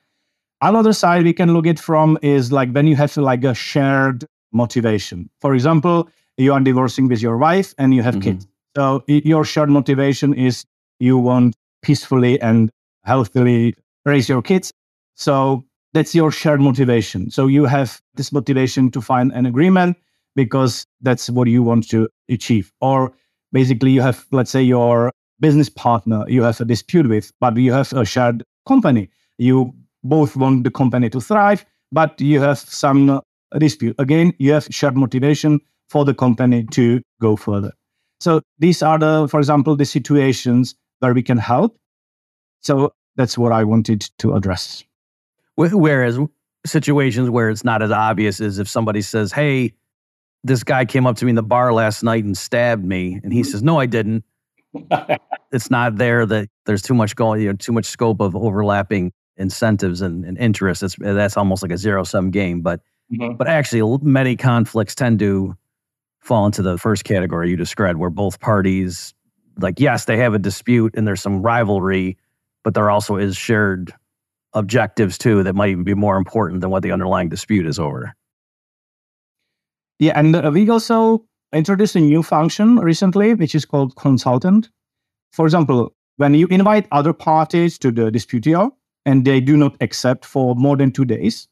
Another 0.63 0.93
side 0.93 1.25
we 1.25 1.33
can 1.33 1.55
look 1.55 1.67
at 1.67 1.79
from 1.79 2.19
is 2.23 2.53
like 2.53 2.71
when 2.73 2.87
you 2.87 2.97
have 2.97 3.17
like 3.17 3.45
a 3.45 3.55
shared 3.55 4.27
motivation. 4.53 5.31
For 5.41 5.55
example, 5.55 6.09
you 6.37 6.53
are 6.53 6.61
divorcing 6.61 7.09
with 7.09 7.23
your 7.23 7.39
wife 7.39 7.75
and 7.79 7.95
you 7.95 8.03
have 8.03 8.17
mm-hmm. 8.17 8.33
kids. 8.33 8.47
So 8.77 9.03
your 9.07 9.45
shared 9.45 9.71
motivation 9.71 10.35
is 10.35 10.65
you 10.99 11.19
want 11.19 11.57
peacefully 11.83 12.41
and 12.41 12.71
healthily 13.05 13.75
raise 14.05 14.29
your 14.29 14.43
kids. 14.43 14.73
So 15.15 15.65
that's 15.93 16.15
your 16.15 16.31
shared 16.31 16.61
motivation. 16.61 17.31
So 17.31 17.47
you 17.47 17.65
have 17.65 18.01
this 18.15 18.33
motivation 18.33 18.91
to 18.93 19.01
find 19.01 19.33
an 19.33 19.47
agreement 19.47 19.97
because 20.37 20.87
that's 21.01 21.29
what 21.31 21.49
you 21.49 21.63
want 21.63 21.89
to 21.91 22.09
achieve. 22.29 22.73
Or 22.81 23.13
basically, 23.53 23.91
you 23.91 24.03
have, 24.03 24.27
let's 24.31 24.51
say, 24.51 24.63
your 24.63 25.13
business 25.41 25.71
partner 25.71 26.25
you 26.29 26.43
have 26.43 26.61
a 26.61 26.65
dispute 26.65 27.09
with, 27.09 27.33
but 27.41 27.57
you 27.57 27.73
have 27.73 27.93
a 27.95 28.05
shared 28.05 28.45
company. 28.69 29.11
You 29.39 29.73
both 30.05 30.37
want 30.37 30.65
the 30.65 30.71
company 30.71 31.11
to 31.11 31.21
thrive, 31.21 31.65
but 31.91 32.21
you 32.21 32.41
have 32.41 32.59
some 32.59 33.21
dispute. 33.59 33.97
Again, 33.99 34.33
you 34.39 34.53
have 34.53 34.67
shared 34.71 34.97
motivation 34.97 35.61
for 35.89 36.05
the 36.05 36.15
company 36.15 36.65
to 36.73 37.01
go 37.21 37.37
further. 37.37 37.73
So 38.21 38.43
these 38.59 38.83
are 38.83 38.99
the, 38.99 39.27
for 39.29 39.41
example, 39.41 39.77
the 39.77 39.87
situations 39.87 40.75
where 41.01 41.15
we 41.15 41.23
can 41.23 41.39
help. 41.39 41.77
So 42.61 42.93
that's 43.17 43.37
what 43.37 43.53
I 43.53 43.65
wanted 43.65 44.09
to 44.19 44.35
address. 44.35 44.85
Whereas 45.57 46.19
situations 46.67 47.31
where 47.31 47.51
it's 47.51 47.65
not 47.65 47.83
as 47.83 47.91
obvious 47.91 48.41
as 48.41 48.59
if 48.59 48.69
somebody 48.69 49.01
says, 49.03 49.33
Hey, 49.33 49.73
this 50.45 50.65
guy 50.65 50.85
came 50.85 51.07
up 51.07 51.17
to 51.17 51.25
me 51.25 51.31
in 51.31 51.37
the 51.37 51.43
bar 51.43 51.73
last 51.73 52.03
night 52.03 52.25
and 52.25 52.37
stabbed 52.37 52.85
me. 52.85 53.21
And 53.23 53.33
he 53.33 53.43
says, 53.43 53.63
No, 53.63 53.79
I 53.79 53.87
didn't. 53.87 54.25
it's 55.53 55.71
not 55.71 55.97
there 55.97 56.25
that 56.27 56.49
there's 56.67 56.83
too 56.83 56.95
much 56.95 57.17
going, 57.17 57.41
you 57.41 57.49
know, 57.49 57.57
too 57.57 57.73
much 57.73 57.87
scope 57.87 58.21
of 58.21 58.37
overlapping 58.37 59.13
incentives 59.37 60.01
and, 60.01 60.25
and 60.25 60.39
interests. 60.39 60.83
It's, 60.83 60.97
that's 60.99 61.37
almost 61.37 61.63
like 61.63 61.73
a 61.73 61.79
zero 61.79 62.05
sum 62.05 62.31
game. 62.31 62.61
But, 62.61 62.81
mm-hmm. 63.13 63.37
but 63.37 63.49
actually, 63.49 63.99
many 64.03 64.37
conflicts 64.37 64.95
tend 64.95 65.19
to 65.19 65.57
fall 66.21 66.47
into 66.47 66.63
the 66.63 66.79
first 66.79 67.05
category 67.05 67.51
you 67.51 67.57
described, 67.57 67.99
where 67.99 68.11
both 68.11 68.41
parties, 68.41 69.15
like, 69.59 69.81
yes, 69.81 70.05
they 70.05 70.19
have 70.19 70.35
a 70.35 70.39
dispute 70.39 70.95
and 70.97 71.07
there's 71.07 71.23
some 71.23 71.43
rivalry, 71.43 72.17
but 72.63 72.75
there 72.75 72.91
also 72.91 73.17
is 73.17 73.37
shared 73.37 73.93
objectives 74.53 75.17
too 75.17 75.43
that 75.43 75.55
might 75.55 75.71
even 75.71 75.85
be 75.85 75.95
more 75.95 76.17
important 76.17 76.61
than 76.61 76.71
what 76.71 76.83
the 76.83 76.93
underlying 76.93 77.29
dispute 77.29 77.67
is 77.67 77.79
over. 77.79 78.15
Yeah, 80.01 80.19
and 80.19 80.35
uh, 80.35 80.51
we 80.53 80.69
also 80.71 81.27
introduced 81.53 81.95
a 81.95 82.01
new 82.01 82.23
function 82.23 82.77
recently, 82.77 83.35
which 83.35 83.55
is 83.55 83.67
called 83.67 83.95
consultant. 83.97 84.71
For 85.33 85.45
example, 85.45 85.95
when 86.17 86.33
you 86.35 86.47
invite 86.49 86.89
other 86.91 87.13
parties 87.13 87.79
to 87.79 87.93
the 87.93 88.11
disputio 88.11 88.71
and 89.05 89.27
they 89.27 89.41
do 89.41 89.59
not 89.59 89.77
accept 89.83 90.25
for 90.25 90.55
more 90.55 90.77
than 90.77 90.91
two 90.91 91.05
days, 91.05 91.49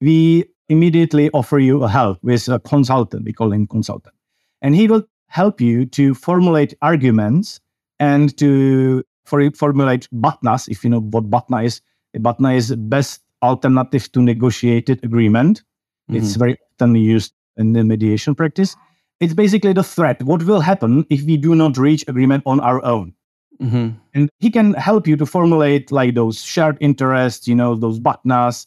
we 0.00 0.46
immediately 0.70 1.28
offer 1.30 1.58
you 1.58 1.84
a 1.84 1.88
help 1.88 2.18
with 2.22 2.48
a 2.48 2.58
consultant. 2.58 3.26
We 3.26 3.34
call 3.34 3.52
him 3.52 3.66
consultant. 3.66 4.14
And 4.62 4.74
he 4.74 4.88
will 4.88 5.04
help 5.26 5.60
you 5.60 5.84
to 5.86 6.14
formulate 6.14 6.72
arguments 6.80 7.60
and 8.00 8.36
to 8.38 9.04
for, 9.26 9.50
formulate 9.50 10.08
BATNAs, 10.12 10.68
if 10.68 10.82
you 10.82 10.90
know 10.90 11.00
what 11.00 11.30
BATNA 11.30 11.64
is. 11.64 11.82
BATNA 12.14 12.54
is 12.54 12.74
best 12.74 13.20
alternative 13.42 14.10
to 14.12 14.22
negotiated 14.22 15.04
agreement. 15.04 15.62
Mm-hmm. 16.10 16.16
It's 16.16 16.36
very 16.36 16.56
often 16.74 16.94
used 16.94 17.34
in 17.56 17.72
the 17.72 17.84
mediation 17.84 18.34
practice. 18.34 18.76
It's 19.20 19.34
basically 19.34 19.72
the 19.72 19.84
threat. 19.84 20.22
What 20.22 20.42
will 20.42 20.60
happen 20.60 21.06
if 21.10 21.22
we 21.22 21.36
do 21.36 21.54
not 21.54 21.76
reach 21.76 22.04
agreement 22.08 22.42
on 22.46 22.60
our 22.60 22.84
own? 22.84 23.14
Mm-hmm. 23.60 23.90
And 24.14 24.30
he 24.38 24.50
can 24.50 24.74
help 24.74 25.06
you 25.06 25.16
to 25.16 25.26
formulate 25.26 25.92
like 25.92 26.14
those 26.14 26.42
shared 26.42 26.76
interests, 26.80 27.46
you 27.46 27.54
know, 27.54 27.76
those 27.76 28.00
BATNAs, 28.00 28.66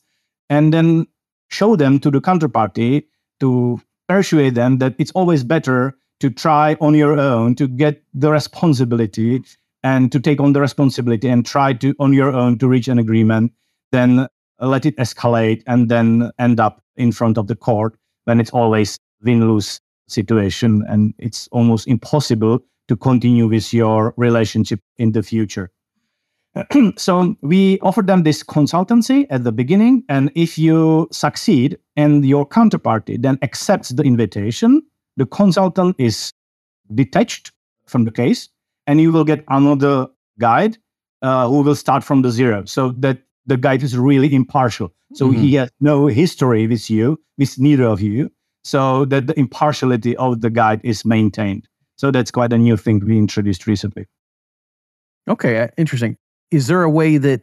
and 0.49 0.73
then 0.73 1.07
show 1.49 1.75
them 1.75 1.99
to 1.99 2.11
the 2.11 2.21
counterparty 2.21 3.03
to 3.39 3.81
persuade 4.07 4.55
them 4.55 4.77
that 4.77 4.95
it's 4.97 5.11
always 5.11 5.43
better 5.43 5.95
to 6.19 6.29
try 6.29 6.77
on 6.79 6.93
your 6.93 7.19
own 7.19 7.55
to 7.55 7.67
get 7.67 8.03
the 8.13 8.31
responsibility 8.31 9.41
and 9.83 10.11
to 10.11 10.19
take 10.19 10.39
on 10.39 10.53
the 10.53 10.61
responsibility 10.61 11.27
and 11.27 11.45
try 11.45 11.73
to 11.73 11.93
on 11.99 12.13
your 12.13 12.31
own 12.33 12.57
to 12.57 12.67
reach 12.67 12.87
an 12.87 12.99
agreement 12.99 13.51
then 13.91 14.27
let 14.59 14.85
it 14.85 14.95
escalate 14.97 15.63
and 15.67 15.89
then 15.89 16.31
end 16.39 16.59
up 16.59 16.83
in 16.95 17.11
front 17.11 17.37
of 17.37 17.47
the 17.47 17.55
court 17.55 17.97
when 18.25 18.39
it's 18.39 18.51
always 18.51 18.99
win-lose 19.23 19.79
situation 20.07 20.83
and 20.87 21.13
it's 21.17 21.47
almost 21.51 21.87
impossible 21.87 22.59
to 22.87 22.95
continue 22.95 23.47
with 23.47 23.73
your 23.73 24.13
relationship 24.17 24.79
in 24.97 25.11
the 25.11 25.23
future. 25.23 25.71
so 26.97 27.35
we 27.41 27.79
offer 27.79 28.01
them 28.01 28.23
this 28.23 28.43
consultancy 28.43 29.25
at 29.29 29.43
the 29.43 29.51
beginning 29.51 30.03
and 30.07 30.31
if 30.35 30.57
you 30.57 31.07
succeed 31.11 31.77
and 31.97 32.25
your 32.25 32.47
counterparty 32.47 33.21
then 33.21 33.37
accepts 33.41 33.89
the 33.89 34.03
invitation, 34.03 34.81
the 35.17 35.25
consultant 35.25 35.95
is 35.97 36.31
detached 36.93 37.51
from 37.87 38.05
the 38.05 38.11
case 38.11 38.49
and 38.87 39.01
you 39.01 39.11
will 39.11 39.25
get 39.25 39.43
another 39.49 40.07
guide 40.39 40.77
uh, 41.21 41.47
who 41.47 41.61
will 41.61 41.75
start 41.75 42.03
from 42.03 42.21
the 42.21 42.31
zero 42.31 42.63
so 42.65 42.91
that 42.91 43.19
the 43.45 43.57
guide 43.57 43.83
is 43.83 43.97
really 43.97 44.33
impartial. 44.33 44.93
So 45.13 45.29
mm-hmm. 45.29 45.41
he 45.41 45.53
has 45.55 45.71
no 45.79 46.07
history 46.07 46.67
with 46.67 46.89
you, 46.89 47.19
with 47.37 47.59
neither 47.59 47.85
of 47.85 48.01
you, 48.01 48.31
so 48.63 49.05
that 49.05 49.27
the 49.27 49.39
impartiality 49.39 50.17
of 50.17 50.41
the 50.41 50.49
guide 50.49 50.81
is 50.83 51.05
maintained. 51.05 51.67
So 51.97 52.11
that's 52.11 52.31
quite 52.31 52.51
a 52.51 52.57
new 52.57 52.77
thing 52.77 52.99
we 53.05 53.17
introduced 53.17 53.67
recently. 53.67 54.07
Okay, 55.27 55.59
uh, 55.59 55.67
interesting. 55.77 56.17
Is 56.51 56.67
there 56.67 56.83
a 56.83 56.89
way 56.89 57.17
that 57.17 57.41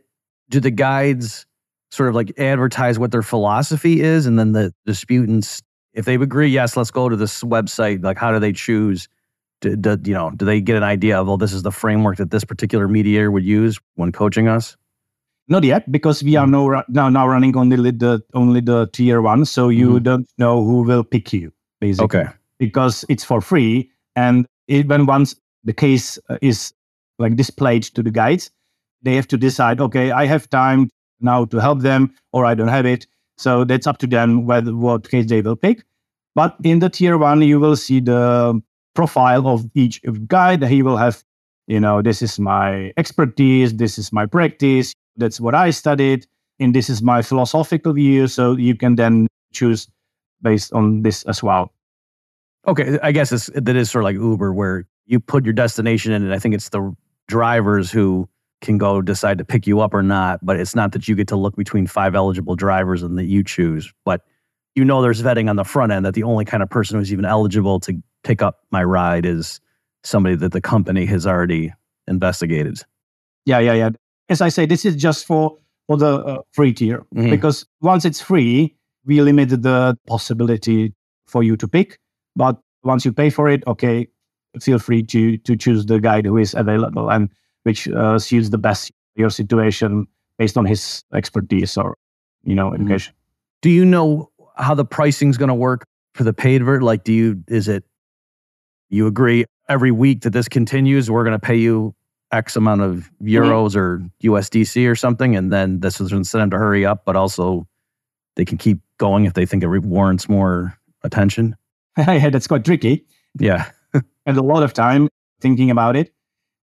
do 0.51 0.61
the 0.61 0.71
guides 0.71 1.47
sort 1.91 2.09
of 2.09 2.15
like 2.15 2.38
advertise 2.38 2.99
what 2.99 3.12
their 3.12 3.23
philosophy 3.23 4.01
is, 4.01 4.27
and 4.27 4.38
then 4.38 4.53
the 4.53 4.73
disputants, 4.87 5.62
if 5.93 6.05
they 6.05 6.15
agree, 6.15 6.49
yes, 6.49 6.77
let's 6.77 6.91
go 6.91 7.09
to 7.09 7.17
this 7.17 7.43
website. 7.43 8.03
Like, 8.03 8.19
how 8.19 8.33
do 8.33 8.38
they 8.38 8.53
choose? 8.53 9.09
Do, 9.61 9.77
do, 9.77 9.99
you 10.05 10.15
know? 10.15 10.31
Do 10.31 10.45
they 10.45 10.61
get 10.61 10.77
an 10.77 10.83
idea 10.83 11.21
of, 11.21 11.27
well, 11.27 11.37
this 11.37 11.53
is 11.53 11.62
the 11.62 11.71
framework 11.71 12.17
that 12.17 12.31
this 12.31 12.45
particular 12.45 12.88
mediator 12.88 13.31
would 13.31 13.45
use 13.45 13.79
when 13.95 14.11
coaching 14.11 14.49
us? 14.49 14.77
Not 15.53 15.65
yet, 15.65 15.93
because 15.93 16.25
we 16.25 16.35
are 16.37 16.47
mm. 16.47 16.51
now 16.51 16.83
now, 16.88 17.11
now 17.11 17.29
running 17.29 17.55
only 17.59 17.77
the 17.91 18.23
only 18.33 18.62
the 18.62 18.88
tier 18.95 19.21
one, 19.21 19.45
so 19.45 19.69
you 19.69 19.91
mm-hmm. 19.91 20.05
don't 20.05 20.27
know 20.38 20.65
who 20.65 20.81
will 20.81 21.05
pick 21.05 21.31
you 21.31 21.53
basically. 21.79 22.21
Okay. 22.21 22.31
Because 22.59 23.05
it's 23.11 23.23
for 23.23 23.43
free, 23.43 23.91
and 24.17 24.47
even 24.69 25.05
once 25.05 25.37
the 25.62 25.75
case 25.75 26.19
uh, 26.31 26.38
is 26.41 26.73
like 27.19 27.37
displayed 27.37 27.83
to 27.83 28.03
the 28.03 28.11
guides, 28.11 28.51
they 29.03 29.15
have 29.15 29.29
to 29.29 29.37
decide. 29.37 29.79
Okay, 29.79 30.11
I 30.11 30.25
have 30.25 30.49
time 30.49 30.88
now 31.21 31.45
to 31.45 31.59
help 31.59 31.81
them, 31.81 32.15
or 32.33 32.47
I 32.47 32.55
don't 32.55 32.73
have 32.73 32.87
it. 32.87 33.07
So 33.37 33.65
that's 33.65 33.87
up 33.87 33.99
to 33.99 34.07
them 34.07 34.47
whether 34.47 34.75
what 34.75 35.11
case 35.11 35.29
they 35.29 35.43
will 35.43 35.57
pick. 35.57 35.85
But 36.35 36.57
in 36.65 36.79
the 36.79 36.88
tier 36.88 37.19
one, 37.19 37.43
you 37.43 37.61
will 37.61 37.77
see 37.77 38.01
the 38.01 38.59
profile 38.95 39.47
of 39.47 39.69
each 39.75 40.01
guide. 40.29 40.65
He 40.65 40.83
will 40.83 40.97
have, 40.97 41.23
you 41.67 41.79
know, 41.79 42.01
this 42.01 42.23
is 42.23 42.38
my 42.38 42.95
expertise, 42.97 43.75
this 43.75 43.99
is 43.99 44.15
my 44.15 44.25
practice 44.25 44.95
That's 45.16 45.40
what 45.40 45.55
I 45.55 45.70
studied. 45.70 46.27
And 46.59 46.75
this 46.75 46.88
is 46.88 47.03
my 47.03 47.22
philosophical 47.22 47.92
view. 47.92 48.27
So 48.29 48.57
you 48.57 48.77
can 48.77 48.96
then 48.96 49.27
choose 49.53 49.88
based 50.42 50.72
on 50.72 51.03
this 51.03 51.22
as 51.25 51.42
well. 51.42 51.72
Okay, 52.66 52.98
I 53.03 53.12
guess 53.12 53.33
it's, 53.33 53.51
that 53.55 53.75
is 53.75 53.90
sort 53.90 54.05
of 54.05 54.07
like 54.07 54.16
Uber, 54.16 54.53
where 54.53 54.87
you 55.07 55.18
put 55.18 55.44
your 55.44 55.53
destination 55.53 56.12
in, 56.12 56.22
and 56.22 56.33
I 56.33 56.38
think 56.38 56.55
it's 56.55 56.68
the 56.68 56.94
drivers 57.27 57.90
who 57.90 58.29
can 58.61 58.79
go 58.79 59.03
decide 59.03 59.38
to 59.38 59.44
pick 59.44 59.66
you 59.66 59.81
up 59.81 59.92
or 59.92 60.03
not. 60.03 60.44
But 60.44 60.61
it's 60.61 60.77
not 60.77 60.92
that 60.92 61.09
you 61.09 61.16
get 61.16 61.27
to 61.29 61.37
look 61.37 61.57
between 61.57 61.87
five 61.87 62.14
eligible 62.14 62.55
drivers 62.55 63.03
and 63.03 63.18
that 63.18 63.25
you 63.25 63.42
choose. 63.42 63.92
But 64.05 64.22
you 64.75 64.85
know, 64.85 65.03
there's 65.03 65.22
vetting 65.22 65.51
on 65.51 65.57
the 65.57 65.64
front 65.64 65.92
end 65.92 66.07
that 66.07 66.14
the 66.14 66.22
only 66.22 66.44
kind 66.44 66.62
of 66.62 66.70
person 66.70 66.98
who's 66.98 67.12
even 67.12 67.25
eligible 67.25 67.81
to 67.81 68.01
pick 68.22 68.40
up 68.40 68.61
my 68.70 68.83
ride 68.83 69.27
is 69.27 69.61
somebody 70.05 70.37
that 70.37 70.53
the 70.53 70.61
company 70.61 71.05
has 71.07 71.27
already 71.27 71.72
investigated. 72.07 72.79
Yeah, 73.44 73.59
yeah, 73.59 73.75
yeah. 73.75 73.90
As 74.33 74.40
I 74.40 74.49
say, 74.49 74.64
this 74.66 74.85
is 74.87 74.97
just 74.97 75.27
for 75.27 75.57
for 75.87 75.97
the 75.99 76.12
uh, 76.25 76.38
free 76.53 76.73
tier 76.73 77.05
Mhm. 77.14 77.31
because 77.31 77.66
once 77.83 78.05
it's 78.09 78.21
free, 78.21 78.75
we 79.05 79.21
limit 79.21 79.51
the 79.51 79.97
possibility 80.07 80.95
for 81.27 81.42
you 81.42 81.57
to 81.57 81.68
pick. 81.68 81.99
But 82.35 82.57
once 82.83 83.05
you 83.05 83.12
pay 83.12 83.29
for 83.31 83.49
it, 83.51 83.62
okay, 83.66 84.09
feel 84.61 84.79
free 84.79 85.03
to 85.12 85.37
to 85.47 85.57
choose 85.57 85.85
the 85.87 86.01
guide 86.01 86.25
who 86.27 86.38
is 86.38 86.55
available 86.55 87.11
and 87.11 87.29
which 87.64 87.88
uh, 87.88 88.18
suits 88.18 88.49
the 88.49 88.59
best 88.59 88.90
your 89.16 89.31
situation 89.31 90.07
based 90.38 90.57
on 90.57 90.64
his 90.64 91.05
expertise 91.12 91.77
or 91.77 91.97
you 92.45 92.55
know 92.55 92.71
Mhm. 92.71 92.77
education. 92.81 93.14
Do 93.61 93.68
you 93.71 93.85
know 93.85 94.31
how 94.57 94.75
the 94.75 94.85
pricing 94.85 95.29
is 95.31 95.37
going 95.38 95.53
to 95.57 95.61
work 95.68 95.85
for 96.14 96.25
the 96.25 96.33
paid 96.33 96.64
vert? 96.64 96.83
Like, 96.83 97.05
do 97.05 97.12
you 97.12 97.42
is 97.49 97.68
it 97.68 97.85
you 98.88 99.07
agree 99.07 99.45
every 99.68 99.90
week 99.90 100.23
that 100.23 100.33
this 100.33 100.49
continues? 100.49 101.11
We're 101.11 101.25
going 101.25 101.38
to 101.40 101.47
pay 101.53 101.57
you 101.57 101.95
X 102.33 102.57
amount 102.57 102.81
of 102.81 103.11
euros 103.23 103.77
or 103.77 104.03
USDC 104.23 104.90
or 104.90 104.97
something, 104.97 105.37
and 105.37 105.53
then 105.53 105.81
this 105.81 106.01
is 106.01 106.11
an 106.12 106.18
incentive 106.18 106.51
to 106.51 106.59
hurry 106.59 106.85
up, 106.85 107.05
but 107.05 107.14
also 107.14 107.66
they 108.37 108.45
can 108.45 108.59
keep 108.59 108.81
going 108.99 109.27
if 109.27 109.35
they 109.35 109.47
think 109.47 109.62
it 109.62 109.68
re- 109.68 109.79
warrants 109.79 110.29
more 110.29 110.77
attention. 111.05 111.57
yeah, 111.99 112.31
that's 112.31 112.47
quite 112.47 112.64
tricky. 112.64 113.05
Yeah. 113.38 113.71
and 114.27 114.37
a 114.37 114.42
lot 114.42 114.62
of 114.62 114.73
time 114.73 115.09
thinking 115.40 115.71
about 115.71 115.97
it. 115.97 116.12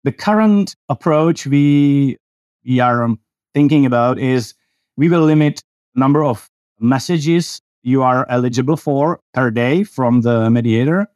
The 0.04 0.12
current 0.12 0.76
approach 0.88 1.46
we 1.46 2.16
we 2.64 2.80
are 2.80 3.02
um, 3.02 3.18
thinking 3.54 3.86
about 3.86 4.18
is 4.18 4.54
we 4.96 5.08
will 5.08 5.22
limit 5.22 5.62
number 5.94 6.24
of 6.24 6.48
messages 6.78 7.60
you 7.82 8.02
are 8.02 8.26
eligible 8.28 8.76
for 8.76 9.20
per 9.32 9.50
day 9.50 9.84
from 9.84 10.20
the 10.22 10.50
mediator, 10.50 11.06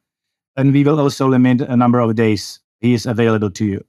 and 0.55 0.73
we 0.73 0.83
will 0.83 0.99
also 0.99 1.27
limit 1.27 1.61
a 1.61 1.75
number 1.75 1.99
of 1.99 2.15
days 2.15 2.59
he 2.79 2.93
is 2.93 3.05
available 3.05 3.51
to 3.51 3.65
you. 3.65 3.85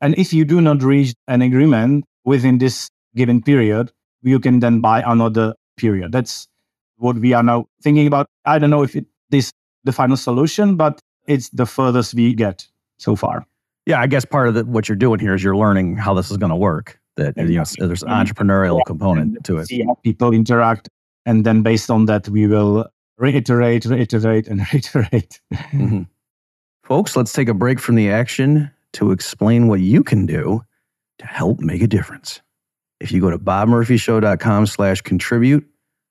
And 0.00 0.16
if 0.18 0.32
you 0.32 0.44
do 0.44 0.60
not 0.60 0.82
reach 0.82 1.14
an 1.28 1.42
agreement 1.42 2.04
within 2.24 2.58
this 2.58 2.90
given 3.14 3.42
period, 3.42 3.92
you 4.22 4.38
can 4.38 4.60
then 4.60 4.80
buy 4.80 5.02
another 5.06 5.54
period. 5.76 6.12
That's 6.12 6.48
what 6.96 7.16
we 7.16 7.32
are 7.32 7.42
now 7.42 7.66
thinking 7.82 8.06
about. 8.06 8.26
I 8.44 8.58
don't 8.58 8.70
know 8.70 8.82
if 8.82 8.96
it 8.96 9.06
this 9.30 9.52
the 9.84 9.92
final 9.92 10.16
solution, 10.16 10.76
but 10.76 11.00
it's 11.26 11.48
the 11.50 11.66
furthest 11.66 12.14
we 12.14 12.34
get 12.34 12.66
so 12.98 13.16
far. 13.16 13.46
Yeah. 13.86 14.00
I 14.00 14.06
guess 14.06 14.24
part 14.24 14.48
of 14.48 14.54
the, 14.54 14.64
what 14.64 14.88
you're 14.88 14.96
doing 14.96 15.20
here 15.20 15.34
is 15.34 15.42
you're 15.42 15.56
learning 15.56 15.96
how 15.96 16.14
this 16.14 16.30
is 16.30 16.36
going 16.36 16.50
to 16.50 16.56
work. 16.56 16.98
That 17.16 17.36
you 17.36 17.58
know, 17.58 17.64
there's 17.78 18.02
an 18.02 18.08
entrepreneurial 18.08 18.80
component 18.86 19.44
to 19.44 19.58
it. 19.58 19.66
See 19.66 19.82
how 19.82 19.94
people 20.02 20.32
interact, 20.32 20.88
and 21.26 21.44
then 21.44 21.62
based 21.62 21.90
on 21.90 22.06
that, 22.06 22.28
we 22.28 22.46
will 22.46 22.86
reiterate, 23.18 23.84
reiterate, 23.84 24.48
and 24.48 24.60
reiterate. 24.72 25.40
Mhm. 25.52 26.06
Folks, 26.84 27.16
let's 27.16 27.32
take 27.32 27.48
a 27.48 27.54
break 27.54 27.78
from 27.78 27.96
the 27.96 28.10
action 28.10 28.70
to 28.94 29.12
explain 29.12 29.68
what 29.68 29.80
you 29.80 30.02
can 30.02 30.26
do 30.26 30.62
to 31.18 31.26
help 31.26 31.60
make 31.60 31.82
a 31.82 31.86
difference. 31.86 32.40
If 33.00 33.12
you 33.12 33.20
go 33.20 33.30
to 33.30 33.38
bobmurphyshow.com 33.38 34.66
slash 34.66 35.00
contribute, 35.02 35.66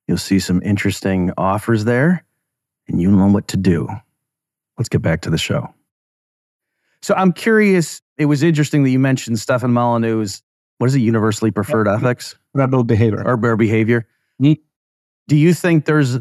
you'll 0.07 0.17
see 0.17 0.39
some 0.39 0.61
interesting 0.63 1.31
offers 1.37 1.85
there 1.85 2.25
and 2.87 3.01
you'll 3.01 3.13
know 3.13 3.27
what 3.27 3.47
to 3.49 3.57
do. 3.57 3.87
Let's 4.77 4.89
get 4.89 5.01
back 5.01 5.21
to 5.21 5.29
the 5.29 5.37
show. 5.37 5.73
So 7.01 7.13
I'm 7.15 7.31
curious, 7.31 8.01
it 8.17 8.25
was 8.25 8.43
interesting 8.43 8.83
that 8.83 8.89
you 8.89 8.99
mentioned 8.99 9.39
Stefan 9.39 9.71
Molyneux's, 9.71 10.41
what 10.79 10.87
is 10.87 10.95
it, 10.95 10.99
universally 10.99 11.51
preferred 11.51 11.87
ethics? 11.87 12.37
Rebel 12.53 12.83
behavior. 12.83 13.23
or 13.25 13.37
bear 13.37 13.55
behavior. 13.55 14.07
Mm. 14.41 14.59
Do 15.27 15.35
you 15.35 15.53
think 15.53 15.85
there's 15.85 16.17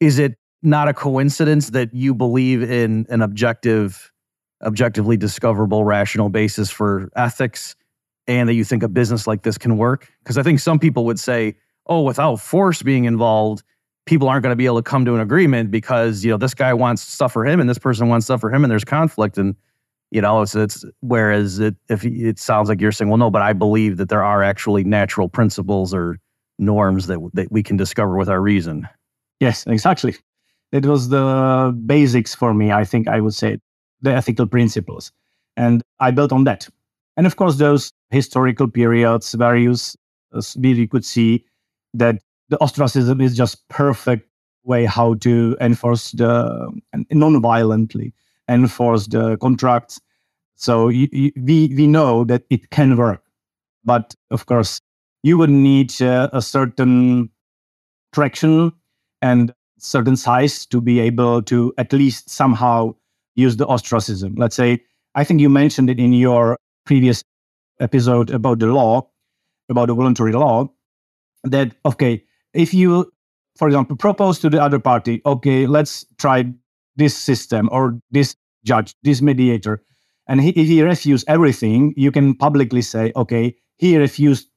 is 0.00 0.18
it 0.18 0.38
not 0.62 0.88
a 0.88 0.94
coincidence 0.94 1.70
that 1.70 1.94
you 1.94 2.14
believe 2.14 2.62
in 2.62 3.06
an 3.10 3.20
objective, 3.20 4.12
objectively 4.62 5.16
discoverable 5.16 5.84
rational 5.84 6.28
basis 6.28 6.70
for 6.70 7.10
ethics 7.16 7.76
and 8.26 8.48
that 8.48 8.54
you 8.54 8.64
think 8.64 8.82
a 8.82 8.88
business 8.88 9.26
like 9.26 9.42
this 9.42 9.58
can 9.58 9.76
work? 9.76 10.10
Because 10.22 10.38
I 10.38 10.42
think 10.42 10.60
some 10.60 10.78
people 10.78 11.04
would 11.04 11.18
say, 11.18 11.56
oh, 11.86 12.02
without 12.02 12.36
force 12.36 12.82
being 12.82 13.04
involved, 13.04 13.62
people 14.06 14.28
aren't 14.28 14.42
going 14.42 14.52
to 14.52 14.56
be 14.56 14.66
able 14.66 14.82
to 14.82 14.82
come 14.82 15.04
to 15.04 15.14
an 15.14 15.20
agreement 15.20 15.70
because, 15.70 16.24
you 16.24 16.30
know, 16.30 16.36
this 16.36 16.54
guy 16.54 16.74
wants 16.74 17.02
stuff 17.02 17.32
for 17.32 17.44
him 17.44 17.60
and 17.60 17.68
this 17.68 17.78
person 17.78 18.08
wants 18.08 18.26
stuff 18.26 18.40
for 18.40 18.52
him 18.52 18.64
and 18.64 18.70
there's 18.70 18.84
conflict 18.84 19.38
and 19.38 19.54
you 20.10 20.22
know, 20.22 20.40
it's 20.42 20.54
it's 20.54 20.84
whereas 21.00 21.58
it 21.58 21.76
if 21.88 22.04
it 22.04 22.38
sounds 22.38 22.68
like 22.68 22.80
you're 22.80 22.92
saying, 22.92 23.10
well, 23.10 23.18
no, 23.18 23.30
but 23.30 23.42
I 23.42 23.52
believe 23.52 23.98
that 23.98 24.08
there 24.08 24.24
are 24.24 24.42
actually 24.42 24.84
natural 24.84 25.28
principles 25.28 25.92
or 25.92 26.18
norms 26.58 27.06
that 27.08 27.18
that 27.34 27.52
we 27.52 27.62
can 27.62 27.76
discover 27.76 28.16
with 28.16 28.28
our 28.28 28.40
reason. 28.40 28.88
Yes, 29.40 29.66
exactly. 29.66 30.16
It 30.72 30.86
was 30.86 31.08
the 31.08 31.78
basics 31.86 32.34
for 32.34 32.54
me, 32.54 32.72
I 32.72 32.84
think 32.84 33.08
I 33.08 33.20
would 33.20 33.34
say, 33.34 33.58
the 34.02 34.12
ethical 34.12 34.46
principles. 34.46 35.12
And 35.56 35.82
I 36.00 36.10
built 36.10 36.32
on 36.32 36.44
that. 36.44 36.68
And 37.16 37.26
of 37.26 37.36
course, 37.36 37.56
those 37.56 37.92
historical 38.10 38.68
periods 38.68 39.34
various, 39.34 39.96
s- 40.36 40.56
could 40.86 41.04
see 41.04 41.44
that 41.94 42.22
the 42.48 42.60
ostracism 42.62 43.20
is 43.20 43.36
just 43.36 43.68
perfect 43.68 44.28
way 44.64 44.84
how 44.84 45.14
to 45.14 45.56
enforce 45.60 46.12
the 46.12 46.70
non-violently 47.10 48.12
enforce 48.48 49.06
the 49.06 49.36
contracts. 49.38 50.00
So 50.56 50.88
you, 50.88 51.08
you, 51.12 51.32
we 51.36 51.74
we 51.74 51.86
know 51.86 52.24
that 52.24 52.44
it 52.50 52.70
can 52.70 52.96
work, 52.96 53.22
but 53.84 54.14
of 54.30 54.46
course 54.46 54.80
you 55.22 55.38
would 55.38 55.50
need 55.50 56.00
uh, 56.02 56.28
a 56.32 56.42
certain 56.42 57.30
traction 58.12 58.72
and 59.22 59.52
certain 59.78 60.16
size 60.16 60.66
to 60.66 60.80
be 60.80 61.00
able 61.00 61.42
to 61.42 61.72
at 61.78 61.92
least 61.92 62.30
somehow 62.30 62.94
use 63.38 63.56
the 63.56 63.66
ostracism. 63.66 64.34
Let's 64.36 64.56
say, 64.56 64.80
I 65.14 65.24
think 65.24 65.40
you 65.40 65.48
mentioned 65.48 65.88
it 65.88 65.98
in 65.98 66.12
your 66.12 66.58
previous 66.84 67.22
episode 67.80 68.30
about 68.30 68.58
the 68.58 68.66
law, 68.66 69.08
about 69.68 69.86
the 69.86 69.94
voluntary 69.94 70.32
law, 70.32 70.68
that, 71.44 71.76
okay, 71.84 72.24
if 72.52 72.74
you, 72.74 73.10
for 73.56 73.68
example, 73.68 73.96
propose 73.96 74.38
to 74.40 74.50
the 74.50 74.60
other 74.60 74.80
party, 74.80 75.22
okay, 75.24 75.66
let's 75.66 76.04
try 76.18 76.52
this 76.96 77.16
system 77.16 77.68
or 77.70 78.00
this 78.10 78.34
judge, 78.64 78.94
this 79.02 79.22
mediator, 79.22 79.82
and 80.26 80.40
he, 80.40 80.50
if 80.50 80.66
he 80.66 80.82
refuses 80.82 81.24
everything, 81.28 81.94
you 81.96 82.10
can 82.10 82.34
publicly 82.34 82.82
say, 82.82 83.12
okay, 83.14 83.54
he 83.78 83.96
refused 83.96 84.48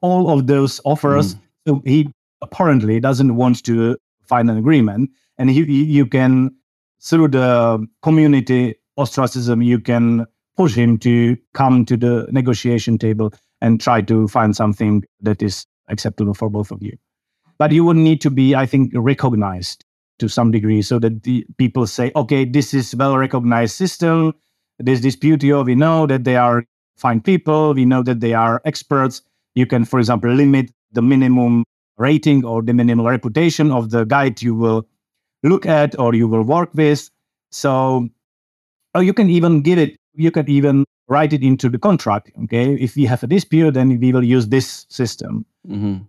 all 0.00 0.30
of 0.30 0.46
those 0.46 0.80
offers. 0.84 1.34
Mm. 1.34 1.40
So 1.66 1.82
he 1.84 2.08
apparently 2.42 3.00
doesn't 3.00 3.34
want 3.34 3.64
to 3.64 3.96
find 4.22 4.48
an 4.50 4.56
agreement, 4.56 5.10
and 5.36 5.50
he- 5.50 5.84
you 5.98 6.06
can 6.06 6.54
through 7.02 7.28
the 7.28 7.86
community 8.02 8.76
ostracism, 8.96 9.62
you 9.62 9.78
can 9.78 10.26
push 10.56 10.74
him 10.74 10.98
to 10.98 11.36
come 11.54 11.84
to 11.84 11.96
the 11.96 12.26
negotiation 12.30 12.98
table 12.98 13.32
and 13.60 13.80
try 13.80 14.00
to 14.02 14.26
find 14.28 14.56
something 14.56 15.04
that 15.20 15.42
is 15.42 15.66
acceptable 15.88 16.34
for 16.34 16.48
both 16.48 16.70
of 16.70 16.82
you. 16.82 16.96
But 17.58 17.72
you 17.72 17.84
would 17.84 17.96
need 17.96 18.20
to 18.22 18.30
be, 18.30 18.54
I 18.54 18.66
think, 18.66 18.92
recognized 18.94 19.84
to 20.18 20.28
some 20.28 20.50
degree 20.50 20.82
so 20.82 20.98
that 20.98 21.22
the 21.22 21.46
people 21.58 21.86
say, 21.86 22.10
okay, 22.16 22.44
this 22.44 22.74
is 22.74 22.94
well 22.96 23.16
recognized 23.16 23.74
system. 23.74 24.32
This 24.78 25.00
disputio, 25.00 25.64
we 25.64 25.74
know 25.74 26.06
that 26.06 26.24
they 26.24 26.36
are 26.36 26.64
fine 26.96 27.20
people. 27.20 27.74
We 27.74 27.84
know 27.84 28.02
that 28.02 28.20
they 28.20 28.34
are 28.34 28.60
experts. 28.64 29.22
You 29.54 29.66
can, 29.66 29.84
for 29.84 29.98
example, 29.98 30.32
limit 30.32 30.70
the 30.92 31.02
minimum 31.02 31.64
rating 31.98 32.44
or 32.44 32.62
the 32.62 32.74
minimum 32.74 33.06
reputation 33.06 33.70
of 33.70 33.90
the 33.90 34.04
guide 34.04 34.42
you 34.42 34.54
will 34.54 34.86
look 35.48 35.66
at 35.66 35.98
or 35.98 36.14
you 36.14 36.28
will 36.28 36.42
work 36.42 36.70
with. 36.74 37.10
So, 37.50 38.08
or 38.94 39.02
you 39.02 39.12
can 39.12 39.30
even 39.30 39.62
give 39.62 39.78
it, 39.78 39.96
you 40.14 40.30
can 40.30 40.48
even 40.50 40.84
write 41.08 41.32
it 41.32 41.42
into 41.42 41.68
the 41.68 41.78
contract. 41.78 42.32
Okay. 42.44 42.74
If 42.74 42.96
we 42.96 43.04
have 43.04 43.22
a 43.22 43.26
dispute, 43.26 43.74
then 43.74 43.98
we 43.98 44.12
will 44.12 44.24
use 44.24 44.48
this 44.48 44.86
system. 44.88 45.46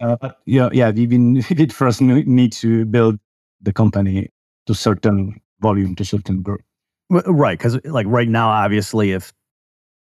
Uh, 0.02 0.16
but 0.16 0.40
yeah, 0.46 0.70
yeah, 0.72 0.92
we, 0.92 1.08
we 1.08 1.18
we 1.18 1.42
did 1.56 1.74
first 1.74 2.02
need 2.02 2.52
to 2.54 2.86
build 2.86 3.20
the 3.62 3.74
company 3.74 4.30
to 4.66 4.74
certain 4.74 5.40
volume, 5.62 5.96
to 5.96 6.06
certain 6.06 6.42
group. 6.42 6.62
Right, 7.10 7.58
because 7.58 7.80
like 7.86 8.06
right 8.08 8.28
now, 8.28 8.50
obviously, 8.50 9.14
if 9.14 9.34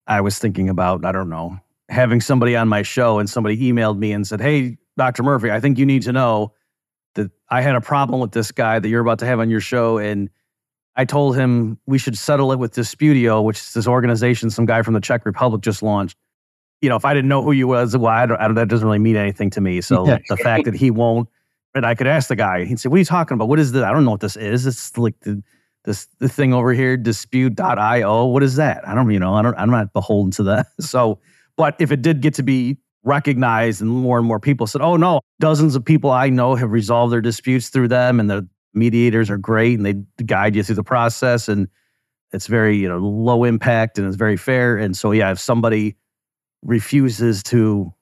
I 0.08 0.22
was 0.22 0.40
thinking 0.40 0.70
about, 0.70 1.04
I 1.06 1.12
don't 1.12 1.30
know, 1.30 1.60
having 1.90 2.22
somebody 2.22 2.56
on 2.56 2.70
my 2.70 2.84
show 2.84 3.20
and 3.20 3.30
somebody 3.30 3.58
emailed 3.58 3.98
me 3.98 4.14
and 4.14 4.26
said, 4.26 4.40
"Hey, 4.40 4.78
Dr. 4.98 5.22
Murphy, 5.22 5.52
I 5.52 5.60
think 5.60 5.78
you 5.78 5.86
need 5.86 6.04
to 6.04 6.14
know 6.14 6.54
that 7.16 7.32
I 7.50 7.62
had 7.62 7.76
a 7.76 7.82
problem 7.82 8.20
with 8.20 8.32
this 8.32 8.52
guy 8.52 8.80
that 8.80 8.88
you're 8.88 9.02
about 9.02 9.20
to 9.20 9.26
have 9.26 9.40
on 9.40 9.50
your 9.50 9.60
show, 9.62 9.98
and 9.98 10.30
I 10.96 11.06
told 11.06 11.36
him 11.36 11.78
we 11.86 11.98
should 11.98 12.18
settle 12.18 12.52
it 12.52 12.60
with 12.60 12.74
Disputio, 12.76 13.44
which 13.44 13.58
is 13.60 13.74
this 13.74 13.88
organization 13.88 14.50
some 14.50 14.66
guy 14.66 14.82
from 14.82 14.94
the 14.94 15.02
Czech 15.02 15.26
Republic 15.26 15.62
just 15.62 15.82
launched." 15.84 16.18
you 16.82 16.90
know, 16.90 16.98
if 16.98 17.06
I 17.06 17.14
didn't 17.14 17.30
know 17.30 17.42
who 17.42 17.52
you 17.54 17.68
was, 17.68 17.96
well, 17.98 18.12
I 18.12 18.26
don't, 18.28 18.40
I 18.40 18.46
don't, 18.46 18.56
that 18.56 18.68
doesn't 18.68 18.86
really 18.86 19.00
mean 19.00 19.16
anything 19.16 19.50
to 19.52 19.62
me. 19.62 19.82
So 19.82 20.06
Yeah. 20.08 20.20
the 20.30 20.38
fact 20.38 20.66
that 20.66 20.76
he 20.76 20.92
won't, 20.92 21.28
and 21.74 21.86
I 21.86 21.96
could 21.96 22.06
ask 22.06 22.28
the 22.28 22.36
guy, 22.36 22.66
he'd 22.66 22.80
say, 22.80 22.90
"What 22.90 22.98
are 22.98 23.00
you 23.00 23.06
talking 23.06 23.34
about? 23.34 23.48
What 23.48 23.60
is 23.60 23.72
this? 23.72 23.82
I 23.84 23.92
don't 23.92 24.06
know 24.06 24.12
what 24.12 24.20
this 24.20 24.36
is. 24.36 24.68
It's 24.68 24.96
like 24.98 25.20
the 25.22 25.42
this 25.86 26.08
the 26.20 26.30
thing 26.30 26.54
over 26.54 26.74
here, 26.74 26.96
dispute.io. 26.98 28.26
What 28.26 28.44
is 28.44 28.58
that? 28.58 28.88
I 28.88 28.94
don't, 28.94 29.10
you 29.10 29.20
know, 29.20 29.34
I 29.34 29.42
don't, 29.42 29.56
I'm 29.58 29.72
not 29.72 29.94
beholden 29.94 30.32
to 30.32 30.44
that. 30.44 30.68
So, 30.82 31.20
but 31.58 31.76
if 31.80 31.92
it 31.92 32.02
did 32.02 32.22
get 32.22 32.34
to 32.36 32.44
be 32.44 32.78
recognized 33.06 33.82
and 33.82 33.90
more 33.90 34.18
and 34.18 34.28
more 34.28 34.40
people 34.40 34.68
said, 34.68 34.82
oh 34.82 34.98
no, 34.98 35.22
dozens 35.40 35.76
of 35.76 35.86
people 35.86 36.12
I 36.12 36.30
know 36.30 36.56
have 36.56 36.72
resolved 36.72 37.14
their 37.14 37.22
disputes 37.22 37.70
through 37.70 37.88
them 37.88 38.20
and 38.20 38.30
the 38.30 38.48
mediators 38.74 39.30
are 39.30 39.38
great 39.38 39.80
and 39.80 39.86
they 39.86 40.24
guide 40.24 40.56
you 40.56 40.64
through 40.64 40.76
the 40.76 40.84
process 40.84 41.48
and 41.48 41.68
it's 42.34 42.48
very, 42.48 42.76
you 42.78 42.90
know, 42.90 42.98
low 42.98 43.44
impact 43.44 43.98
and 43.98 44.08
it's 44.08 44.18
very 44.18 44.36
fair. 44.36 44.76
And 44.76 44.98
so, 44.98 45.12
yeah, 45.12 45.32
if 45.32 45.40
somebody 45.40 45.96
refuses 46.64 47.44
to 47.44 47.94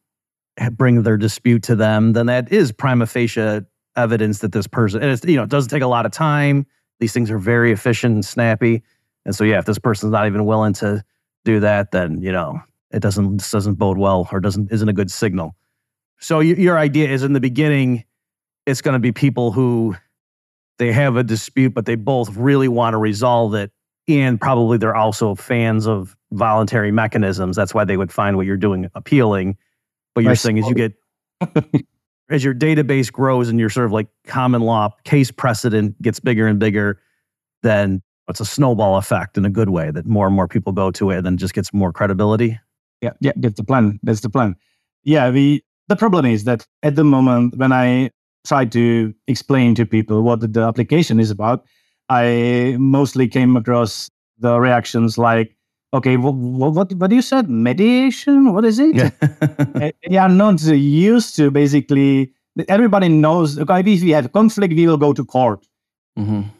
bring 0.71 1.03
their 1.03 1.17
dispute 1.17 1.63
to 1.63 1.75
them, 1.75 2.13
then 2.13 2.25
that 2.27 2.51
is 2.51 2.71
prima 2.71 3.05
facie 3.05 3.61
evidence 3.95 4.39
that 4.39 4.53
this 4.53 4.65
person, 4.65 5.03
and 5.03 5.11
it's, 5.11 5.23
you 5.25 5.35
know, 5.35 5.43
it 5.43 5.49
doesn't 5.49 5.69
take 5.69 5.83
a 5.83 5.87
lot 5.87 6.05
of 6.05 6.11
time. 6.11 6.65
These 6.99 7.13
things 7.13 7.29
are 7.29 7.37
very 7.37 7.71
efficient 7.71 8.13
and 8.13 8.25
snappy. 8.25 8.81
And 9.25 9.35
so, 9.35 9.43
yeah, 9.43 9.59
if 9.59 9.65
this 9.65 9.79
person's 9.79 10.11
not 10.11 10.27
even 10.27 10.45
willing 10.45 10.73
to 10.73 11.03
do 11.45 11.59
that, 11.59 11.91
then, 11.91 12.21
you 12.21 12.31
know, 12.31 12.61
it 12.93 13.01
doesn't, 13.01 13.37
this 13.37 13.51
doesn't 13.51 13.75
bode 13.75 13.97
well 13.97 14.27
or 14.31 14.39
doesn't, 14.39 14.71
isn't 14.71 14.87
a 14.87 14.93
good 14.93 15.11
signal. 15.11 15.55
So 16.19 16.37
y- 16.37 16.43
your 16.43 16.77
idea 16.77 17.09
is 17.09 17.23
in 17.23 17.33
the 17.33 17.41
beginning, 17.41 18.05
it's 18.65 18.81
going 18.81 18.93
to 18.93 18.99
be 18.99 19.11
people 19.11 19.51
who 19.51 19.95
they 20.79 20.91
have 20.91 21.17
a 21.17 21.23
dispute, 21.23 21.73
but 21.73 21.85
they 21.85 21.95
both 21.95 22.35
really 22.35 22.67
want 22.67 22.93
to 22.93 22.97
resolve 22.97 23.53
it. 23.55 23.71
And 24.07 24.39
probably 24.39 24.77
they're 24.77 24.95
also 24.95 25.35
fans 25.35 25.87
of 25.87 26.15
voluntary 26.31 26.91
mechanisms. 26.91 27.55
That's 27.55 27.73
why 27.73 27.85
they 27.85 27.97
would 27.97 28.11
find 28.11 28.35
what 28.37 28.45
you're 28.45 28.57
doing 28.57 28.89
appealing. 28.95 29.57
But 30.13 30.23
you're 30.23 30.35
saying 30.35 30.59
as 30.59 30.67
you 30.67 30.75
get 30.75 30.93
as 32.29 32.43
your 32.43 32.53
database 32.53 33.11
grows 33.11 33.49
and 33.49 33.59
your 33.59 33.69
sort 33.69 33.85
of 33.85 33.91
like 33.91 34.07
common 34.25 34.61
law 34.61 34.89
case 35.03 35.31
precedent 35.31 36.01
gets 36.01 36.19
bigger 36.19 36.47
and 36.47 36.59
bigger, 36.59 37.01
then 37.63 38.01
it's 38.27 38.39
a 38.39 38.45
snowball 38.45 38.97
effect 38.97 39.37
in 39.37 39.45
a 39.45 39.49
good 39.49 39.69
way 39.69 39.91
that 39.91 40.05
more 40.05 40.27
and 40.27 40.35
more 40.35 40.47
people 40.47 40.71
go 40.71 40.91
to 40.91 41.11
it 41.11 41.17
and 41.17 41.25
then 41.25 41.37
just 41.37 41.53
gets 41.53 41.73
more 41.73 41.91
credibility. 41.91 42.59
Yeah, 43.03 43.11
yeah, 43.21 43.33
that's 43.35 43.55
the 43.57 43.63
plan. 43.65 43.99
That's 44.03 44.21
the 44.21 44.29
plan. 44.29 44.55
Yeah, 45.03 45.29
the 45.31 45.63
the 45.89 45.95
problem 45.97 46.25
is 46.25 46.45
that 46.45 46.65
at 46.83 46.95
the 46.95 47.03
moment 47.03 47.57
when 47.57 47.71
I 47.73 48.11
try 48.47 48.65
to 48.65 49.13
explain 49.27 49.75
to 49.75 49.85
people 49.85 50.21
what 50.23 50.53
the 50.53 50.61
application 50.61 51.19
is 51.19 51.31
about, 51.31 51.65
I 52.09 52.75
mostly 52.79 53.27
came 53.27 53.57
across 53.57 54.09
the 54.39 54.59
reactions 54.59 55.17
like, 55.17 55.55
"Okay, 55.93 56.17
what 56.17 56.35
what 56.75 56.93
what 56.93 57.11
you 57.11 57.21
said? 57.21 57.49
Mediation? 57.49 58.53
What 58.53 58.65
is 58.65 58.79
it?" 58.79 59.13
Uh, 59.75 59.91
they 60.09 60.17
are 60.17 60.29
not 60.29 60.61
used 60.63 61.35
to 61.37 61.51
basically. 61.51 62.31
Everybody 62.69 63.09
knows. 63.09 63.59
Okay, 63.59 63.79
if 63.81 64.01
we 64.03 64.11
have 64.11 64.31
conflict, 64.31 64.73
we 64.75 64.87
will 64.87 64.97
go 64.97 65.13
to 65.13 65.25
court. 65.25 65.67
Mhm. 66.19 66.51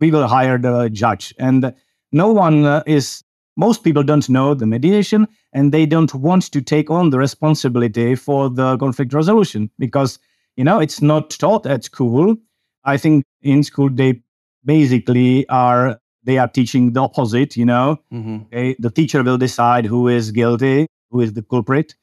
we 0.00 0.10
will 0.12 0.28
hire 0.28 0.58
the 0.58 0.88
judge. 0.90 1.34
And 1.38 1.74
no 2.12 2.32
one 2.32 2.64
uh, 2.64 2.82
is, 2.86 3.23
most 3.56 3.84
people 3.84 4.02
don't 4.02 4.28
know 4.28 4.54
the 4.54 4.66
mediation 4.66 5.28
and 5.52 5.72
they 5.72 5.86
don't 5.86 6.14
want 6.14 6.50
to 6.52 6.60
take 6.60 6.90
on 6.90 7.10
the 7.10 7.18
responsibility 7.18 8.14
for 8.14 8.50
the 8.50 8.76
conflict 8.78 9.12
resolution 9.12 9.70
because, 9.78 10.18
you 10.56 10.64
know, 10.64 10.80
it's 10.80 11.00
not 11.00 11.30
taught 11.30 11.66
at 11.66 11.84
school. 11.84 12.36
I 12.84 12.96
think 12.96 13.24
in 13.42 13.62
school 13.62 13.90
they 13.90 14.20
basically 14.64 15.48
are, 15.48 16.00
they 16.24 16.38
are 16.38 16.48
teaching 16.48 16.92
the 16.92 17.00
opposite, 17.00 17.56
you 17.56 17.64
know, 17.64 17.98
Mhm. 18.12 18.46
okay, 18.46 18.74
the 18.78 18.90
teacher 18.90 19.22
will 19.22 19.38
decide 19.38 19.86
who 19.86 20.08
is 20.08 20.30
guilty, 20.32 20.86
who 21.10 21.20
is 21.20 21.34
the 21.34 21.42
culprit. 21.42 21.94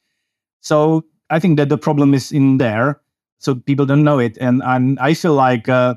So 0.60 1.04
I 1.30 1.38
think 1.38 1.56
that 1.58 1.68
the 1.68 1.78
problem 1.78 2.14
is 2.14 2.32
in 2.32 2.58
there. 2.58 3.00
So 3.38 3.54
people 3.56 3.86
don't 3.86 4.04
know 4.04 4.18
it. 4.20 4.38
And, 4.40 4.62
and 4.64 4.98
I 5.00 5.14
feel 5.14 5.34
like 5.34 5.68
uh, 5.68 5.96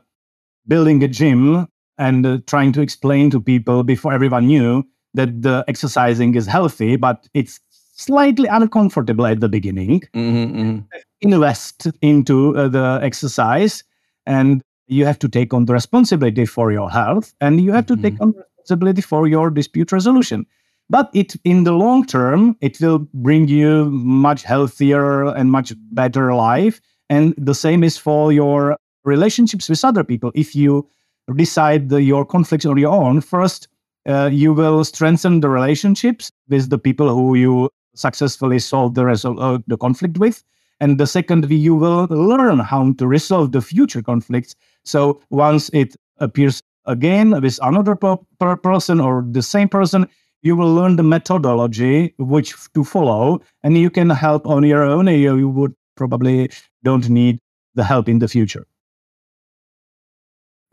building 0.67 1.03
a 1.03 1.07
gym 1.07 1.67
and 1.97 2.25
uh, 2.25 2.39
trying 2.47 2.71
to 2.73 2.81
explain 2.81 3.29
to 3.31 3.39
people 3.39 3.83
before 3.83 4.13
everyone 4.13 4.47
knew 4.47 4.83
that 5.15 5.41
the 5.41 5.63
exercising 5.67 6.35
is 6.35 6.45
healthy, 6.45 6.95
but 6.95 7.27
it's 7.33 7.59
slightly 7.95 8.47
uncomfortable 8.47 9.25
at 9.25 9.39
the 9.39 9.49
beginning. 9.49 10.01
Mhm, 10.13 10.53
mhm. 10.55 10.83
Invest 11.21 11.87
into 12.01 12.55
uh, 12.57 12.67
the 12.67 12.99
exercise, 13.01 13.83
and 14.25 14.61
you 14.87 15.05
have 15.05 15.17
to 15.19 15.29
take 15.29 15.53
on 15.53 15.65
the 15.65 15.73
responsibility 15.73 16.45
for 16.45 16.71
your 16.71 16.89
health, 16.89 17.33
and 17.41 17.61
you 17.61 17.71
have 17.71 17.85
to 17.87 17.95
take 17.97 18.21
on 18.21 18.31
the 18.31 18.43
responsibility 18.59 19.01
for 19.01 19.27
your 19.27 19.49
dispute 19.49 19.91
resolution. 19.91 20.45
But 20.89 21.09
it, 21.13 21.35
in 21.43 21.63
the 21.63 21.71
long 21.71 22.05
term, 22.05 22.55
it 22.61 22.79
will 22.79 22.99
bring 23.13 23.47
you 23.47 23.85
much 23.89 24.43
healthier 24.43 25.25
and 25.35 25.51
much 25.51 25.73
better 25.91 26.33
life. 26.35 26.79
And 27.09 27.33
the 27.37 27.55
same 27.55 27.83
is 27.83 27.97
for 27.97 28.31
your 28.31 28.77
relationships 29.03 29.67
with 29.69 29.83
other 29.83 30.03
people. 30.03 30.31
If 30.35 30.55
you 30.55 30.87
decide 31.35 31.89
the, 31.89 32.03
your 32.03 32.25
conflicts 32.25 32.65
on 32.65 32.77
your 32.77 32.93
own, 32.93 33.21
first, 33.21 33.67
uh, 34.07 34.29
you 34.31 34.53
will 34.53 34.83
strengthen 34.83 35.39
the 35.39 35.49
relationships 35.49 36.31
with 36.49 36.69
the 36.69 36.77
people 36.77 37.09
who 37.13 37.35
you 37.35 37.69
successfully 37.95 38.59
solve 38.59 38.93
the, 38.95 39.01
resol- 39.03 39.41
uh, 39.41 39.59
the 39.67 39.77
conflict 39.77 40.17
with. 40.17 40.43
And 40.79 40.99
the 40.99 41.07
second, 41.07 41.49
you 41.49 41.75
will 41.75 42.05
learn 42.09 42.59
how 42.59 42.91
to 42.93 43.07
resolve 43.07 43.53
the 43.53 43.61
future 43.61 44.01
conflicts. 44.01 44.55
So 44.83 45.21
once 45.29 45.69
it 45.73 45.95
appears 46.17 46.61
again 46.85 47.39
with 47.41 47.59
another 47.61 47.95
per- 47.95 48.17
per 48.39 48.57
person 48.57 48.99
or 48.99 49.25
the 49.29 49.41
same 49.41 49.69
person, 49.69 50.07
you 50.41 50.55
will 50.55 50.73
learn 50.73 50.97
the 50.97 51.03
methodology 51.03 52.13
which 52.19 52.53
to 52.73 52.83
follow, 52.83 53.39
and 53.63 53.77
you 53.77 53.89
can 53.89 54.09
help 54.11 54.45
on 54.45 54.63
your 54.63 54.83
own. 54.83 55.07
You, 55.07 55.49
would 55.49 55.73
probably 55.95 56.51
don't 56.83 57.09
need 57.09 57.39
the 57.73 57.83
help 57.83 58.07
in 58.07 58.19
the 58.19 58.27
future. 58.27 58.67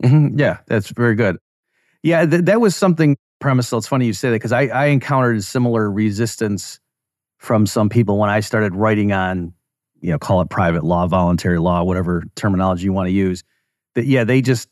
Mhm. 0.03 0.39
Yeah, 0.39 0.57
that's 0.67 0.89
very 0.89 1.15
good. 1.15 1.37
Yeah, 2.03 2.25
th- 2.25 2.45
that 2.45 2.61
was 2.61 2.75
something 2.75 3.17
Přemysl. 3.41 3.65
So 3.65 3.77
it's 3.77 3.87
funny 3.87 4.05
you 4.05 4.13
say 4.13 4.29
that 4.29 4.35
because 4.35 4.51
I, 4.51 4.63
I 4.67 4.85
encountered 4.85 5.43
similar 5.43 5.89
resistance 5.91 6.79
from 7.37 7.65
some 7.65 7.89
people 7.89 8.17
when 8.17 8.29
I 8.29 8.39
started 8.39 8.75
writing 8.75 9.11
on, 9.11 9.53
you 9.99 10.11
know, 10.11 10.19
call 10.19 10.41
it 10.41 10.49
private 10.49 10.83
law, 10.83 11.07
voluntary 11.07 11.59
law, 11.59 11.83
whatever 11.83 12.23
terminology 12.35 12.85
you 12.85 12.93
want 12.93 13.07
to 13.07 13.13
use. 13.13 13.43
That 13.95 14.05
yeah, 14.05 14.23
they 14.23 14.41
just 14.41 14.69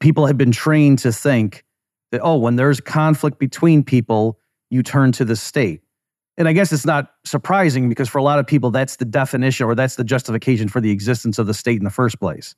people 0.00 0.26
have 0.26 0.38
been 0.38 0.52
trained 0.52 1.00
to 1.00 1.12
think 1.12 1.64
that 2.12 2.20
oh, 2.22 2.36
when 2.36 2.56
there's 2.56 2.80
conflict 2.80 3.38
between 3.38 3.82
people, 3.82 4.38
you 4.70 4.82
turn 4.82 5.12
to 5.12 5.24
the 5.24 5.36
state. 5.36 5.82
And 6.36 6.48
I 6.48 6.52
guess 6.52 6.72
it's 6.72 6.86
not 6.86 7.12
surprising 7.24 7.88
because 7.88 8.08
for 8.08 8.18
a 8.18 8.22
lot 8.22 8.40
of 8.40 8.46
people, 8.46 8.70
that's 8.72 8.96
the 8.96 9.04
definition 9.04 9.66
or 9.66 9.74
that's 9.74 9.94
the 9.96 10.02
justification 10.02 10.68
for 10.68 10.80
the 10.80 10.90
existence 10.90 11.38
of 11.38 11.46
the 11.46 11.54
state 11.54 11.78
in 11.78 11.84
the 11.84 11.90
first 11.90 12.18
place 12.18 12.56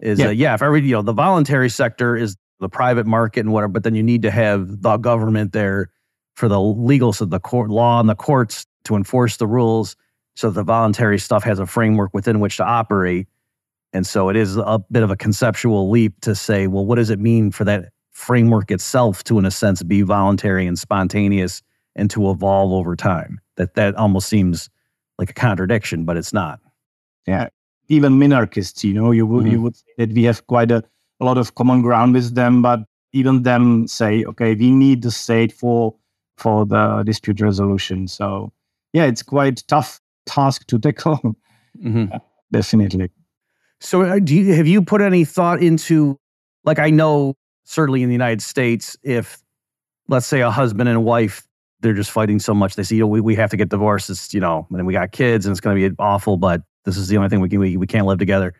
is 0.00 0.18
Yeah. 0.18 0.26
yeah. 0.26 0.28
Uh, 0.28 0.32
yeah 0.32 0.54
if 0.54 0.62
every 0.62 0.82
you 0.82 0.92
know 0.92 1.02
the 1.02 1.12
voluntary 1.12 1.68
sector 1.68 2.16
is 2.16 2.36
the 2.64 2.68
private 2.68 3.06
market 3.06 3.40
and 3.40 3.52
whatever 3.52 3.70
but 3.72 3.82
then 3.84 3.94
you 3.94 4.02
need 4.02 4.22
to 4.22 4.30
have 4.30 4.80
the 4.82 4.96
government 4.96 5.52
there 5.52 5.90
for 6.34 6.48
the 6.48 6.60
legal 6.60 7.12
so 7.12 7.24
the 7.24 7.38
court 7.38 7.68
law 7.70 8.00
and 8.00 8.08
the 8.08 8.14
courts 8.14 8.66
to 8.84 8.96
enforce 8.96 9.36
the 9.36 9.46
rules 9.46 9.96
so 10.34 10.50
the 10.50 10.64
voluntary 10.64 11.18
stuff 11.18 11.44
has 11.44 11.58
a 11.58 11.66
framework 11.66 12.12
within 12.12 12.40
which 12.40 12.56
to 12.56 12.64
operate. 12.64 13.28
And 13.92 14.04
so 14.04 14.28
it 14.28 14.34
is 14.36 14.56
a 14.56 14.80
bit 14.90 15.04
of 15.04 15.10
a 15.12 15.16
conceptual 15.16 15.90
leap 15.90 16.20
to 16.22 16.34
say 16.34 16.66
well 16.66 16.84
what 16.84 16.96
does 16.96 17.10
it 17.10 17.20
mean 17.20 17.52
for 17.52 17.64
that 17.64 17.90
framework 18.10 18.70
itself 18.70 19.22
to 19.24 19.38
in 19.38 19.44
a 19.44 19.50
sense 19.50 19.82
be 19.84 20.02
voluntary 20.02 20.66
and 20.66 20.78
spontaneous 20.78 21.62
and 21.94 22.10
to 22.10 22.30
evolve 22.30 22.72
over 22.72 22.96
time? 22.96 23.38
That 23.56 23.74
that 23.74 23.94
almost 23.94 24.28
seems 24.28 24.68
like 25.18 25.30
a 25.30 25.34
contradiction 25.34 26.04
but 26.04 26.16
it's 26.16 26.32
not. 26.32 26.58
Yeah, 27.28 27.48
even 27.88 28.14
minarchists, 28.18 28.82
you 28.82 28.92
know, 28.94 29.12
you 29.12 29.26
would 29.26 29.46
you 29.46 29.58
Mhm. 29.58 29.62
would 29.62 29.76
say 29.76 29.92
that 29.98 30.12
we 30.12 30.24
have 30.24 30.46
quite 30.48 30.70
a, 30.72 30.82
a 31.20 31.24
lot 31.24 31.38
of 31.38 31.54
common 31.54 31.82
ground 31.82 32.14
with 32.14 32.34
them, 32.34 32.62
but 32.62 32.80
even 33.12 33.42
them 33.42 33.86
say, 33.86 34.24
okay, 34.24 34.54
we 34.54 34.70
need 34.70 35.02
the 35.02 35.10
state 35.10 35.52
for 35.52 35.94
for 36.36 36.66
the 36.66 37.02
dispute 37.04 37.40
resolution. 37.40 38.08
So 38.08 38.52
yeah, 38.92 39.04
it's 39.04 39.22
quite 39.22 39.62
tough 39.68 40.00
task 40.26 40.66
to 40.68 40.78
tackle, 40.78 41.18
mm-hmm. 41.82 42.16
definitely. 42.50 43.10
So, 43.80 44.02
uh, 44.02 44.18
do 44.18 44.34
you 44.34 44.54
have 44.54 44.66
you 44.66 44.82
put 44.82 45.00
any 45.00 45.24
thought 45.24 45.62
into, 45.62 46.18
like, 46.64 46.78
I 46.78 46.90
know 46.90 47.36
certainly 47.64 48.02
in 48.02 48.08
the 48.08 48.14
United 48.14 48.42
States, 48.42 48.96
if 49.02 49.42
let's 50.08 50.26
say 50.26 50.40
a 50.40 50.50
husband 50.50 50.88
and 50.88 51.04
wife 51.04 51.46
they're 51.80 51.92
just 51.92 52.10
fighting 52.10 52.38
so 52.38 52.54
much, 52.54 52.76
they 52.76 52.82
say, 52.82 52.96
you 52.96 53.02
know, 53.02 53.06
we, 53.06 53.20
we 53.20 53.34
have 53.34 53.50
to 53.50 53.58
get 53.58 53.68
divorced. 53.68 54.08
It's 54.08 54.32
you 54.32 54.40
know, 54.40 54.66
and 54.70 54.78
then 54.78 54.86
we 54.86 54.94
got 54.94 55.12
kids, 55.12 55.44
and 55.44 55.52
it's 55.52 55.60
going 55.60 55.76
to 55.76 55.90
be 55.90 55.94
awful, 55.98 56.36
but 56.36 56.62
this 56.84 56.96
is 56.96 57.08
the 57.08 57.16
only 57.16 57.28
thing 57.28 57.40
we 57.40 57.48
can 57.48 57.60
we, 57.60 57.76
we 57.76 57.86
can't 57.86 58.06
live 58.06 58.18
together. 58.18 58.54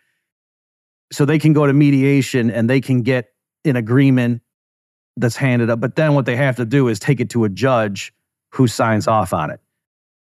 So 1.12 1.24
they 1.24 1.38
can 1.38 1.52
go 1.52 1.66
to 1.66 1.72
mediation 1.72 2.50
and 2.50 2.68
they 2.68 2.80
can 2.80 3.02
get 3.02 3.32
an 3.64 3.76
agreement 3.76 4.42
that's 5.16 5.36
handed 5.36 5.70
up, 5.70 5.80
but 5.80 5.94
then 5.94 6.14
what 6.14 6.26
they 6.26 6.36
have 6.36 6.57
to 6.57 6.64
do 6.64 6.88
is 6.88 6.98
take 6.98 7.20
it 7.20 7.30
to 7.30 7.44
a 7.44 7.48
judge 7.48 8.12
who 8.52 8.66
signs 8.66 9.07
off 9.07 9.32
on 9.32 9.50
it, 9.50 9.61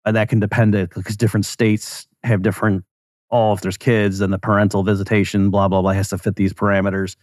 and 0.05 0.15
that 0.15 0.29
can 0.29 0.39
depend 0.39 0.71
because 0.71 1.17
different 1.17 1.45
states 1.45 2.07
have 2.23 2.41
different 2.41 2.85
oh, 3.31 3.53
if 3.53 3.61
there's 3.61 3.77
kids, 3.77 4.19
then 4.19 4.31
the 4.31 4.39
parental 4.39 4.83
visitation, 4.83 5.49
blah, 5.49 5.67
blah, 5.67 5.81
blah, 5.81 5.91
has 5.91 6.09
to 6.09 6.17
fit 6.17 6.35
these 6.35 6.53
parameters. 6.53 7.15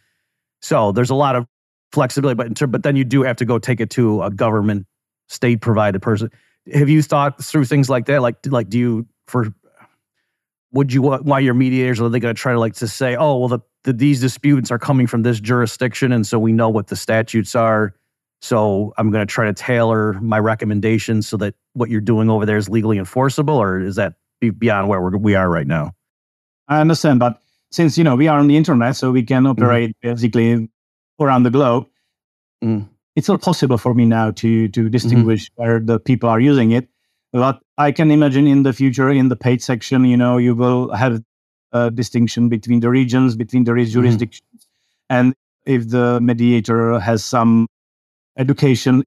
So 0.62 0.92
there's 0.92 1.10
a 1.10 1.14
lot 1.14 1.36
of 1.36 1.46
flexibility, 1.92 2.36
but, 2.36 2.70
but 2.70 2.82
then 2.82 2.96
you 2.96 3.04
do 3.04 3.22
have 3.22 3.36
to 3.36 3.44
go 3.44 3.58
take 3.58 3.80
it 3.80 3.90
to 3.90 4.22
a 4.22 4.30
government, 4.30 4.86
state 5.28 5.60
provided 5.60 6.00
person. 6.02 6.30
have 6.72 6.88
you 6.88 7.02
thought 7.02 7.42
through 7.42 7.64
things 7.64 7.90
like 7.90 8.06
that? 8.06 8.22
Like, 8.22 8.36
like 8.46 8.68
do 8.68 8.78
you 8.78 9.06
for 9.26 9.52
would 10.72 10.92
you 10.92 11.02
why 11.02 11.38
your 11.38 11.54
mediators 11.54 12.00
are 12.00 12.08
they 12.08 12.20
going 12.20 12.34
to 12.34 12.40
try 12.40 12.52
to 12.52 12.60
like 12.60 12.74
to 12.74 12.88
say, 12.88 13.16
oh 13.16 13.38
well, 13.38 13.48
the, 13.48 13.60
the 13.84 13.92
these 13.92 14.20
disputes 14.20 14.70
are 14.70 14.78
coming 14.78 15.06
from 15.06 15.22
this 15.22 15.40
jurisdiction, 15.40 16.12
and 16.12 16.26
so 16.26 16.38
we 16.38 16.52
know 16.52 16.68
what 16.68 16.88
the 16.88 16.96
statutes 16.96 17.54
are. 17.54 17.94
So 18.42 18.92
I'm 18.98 19.10
going 19.10 19.26
to 19.26 19.32
try 19.32 19.46
to 19.46 19.54
tailor 19.54 20.14
my 20.14 20.38
recommendations 20.38 21.26
so 21.26 21.36
that 21.38 21.54
what 21.72 21.88
you're 21.88 22.00
doing 22.00 22.28
over 22.28 22.44
there 22.44 22.56
is 22.56 22.68
legally 22.68 22.98
enforceable, 22.98 23.56
or 23.56 23.80
is 23.80 23.96
that 23.96 24.14
beyond 24.40 24.88
where 24.88 25.00
we're, 25.00 25.16
we 25.16 25.34
are 25.34 25.48
right 25.48 25.66
now? 25.66 25.92
I 26.68 26.80
understand, 26.80 27.20
but 27.20 27.40
since 27.70 27.96
you 27.96 28.04
know 28.04 28.16
we 28.16 28.28
are 28.28 28.38
on 28.38 28.48
the 28.48 28.56
internet, 28.56 28.96
so 28.96 29.10
we 29.10 29.22
can 29.22 29.44
mm-hmm. 29.44 29.62
operate 29.62 29.90
mm-hmm. 29.90 30.14
basically 30.14 30.68
around 31.20 31.44
the 31.44 31.50
globe. 31.50 31.86
Mm. 32.62 32.88
It's 33.14 33.28
not 33.28 33.40
possible 33.40 33.78
for 33.78 33.94
me 33.94 34.04
now 34.04 34.30
to 34.32 34.68
to 34.68 34.88
distinguish 34.88 35.50
mm-hmm. 35.50 35.62
where 35.62 35.80
the 35.80 35.98
people 36.00 36.28
are 36.28 36.40
using 36.40 36.72
it. 36.72 36.88
But 37.32 37.60
I 37.78 37.92
can 37.92 38.10
imagine 38.10 38.46
in 38.46 38.62
the 38.62 38.72
future, 38.72 39.10
in 39.10 39.28
the 39.28 39.36
paid 39.36 39.62
section, 39.62 40.04
you 40.04 40.16
know, 40.16 40.38
you 40.38 40.54
will 40.54 40.92
have 40.94 41.22
a 41.72 41.90
distinction 41.90 42.48
between 42.48 42.80
the 42.80 42.88
regions, 42.88 43.36
between 43.36 43.64
the 43.64 43.72
mm-hmm. 43.72 43.90
jurisdictions, 43.90 44.48
mm-hmm. 44.56 45.16
and 45.16 45.34
if 45.66 45.88
the 45.88 46.20
mediator 46.20 46.98
has 47.00 47.24
some 47.24 47.66
education 48.38 49.02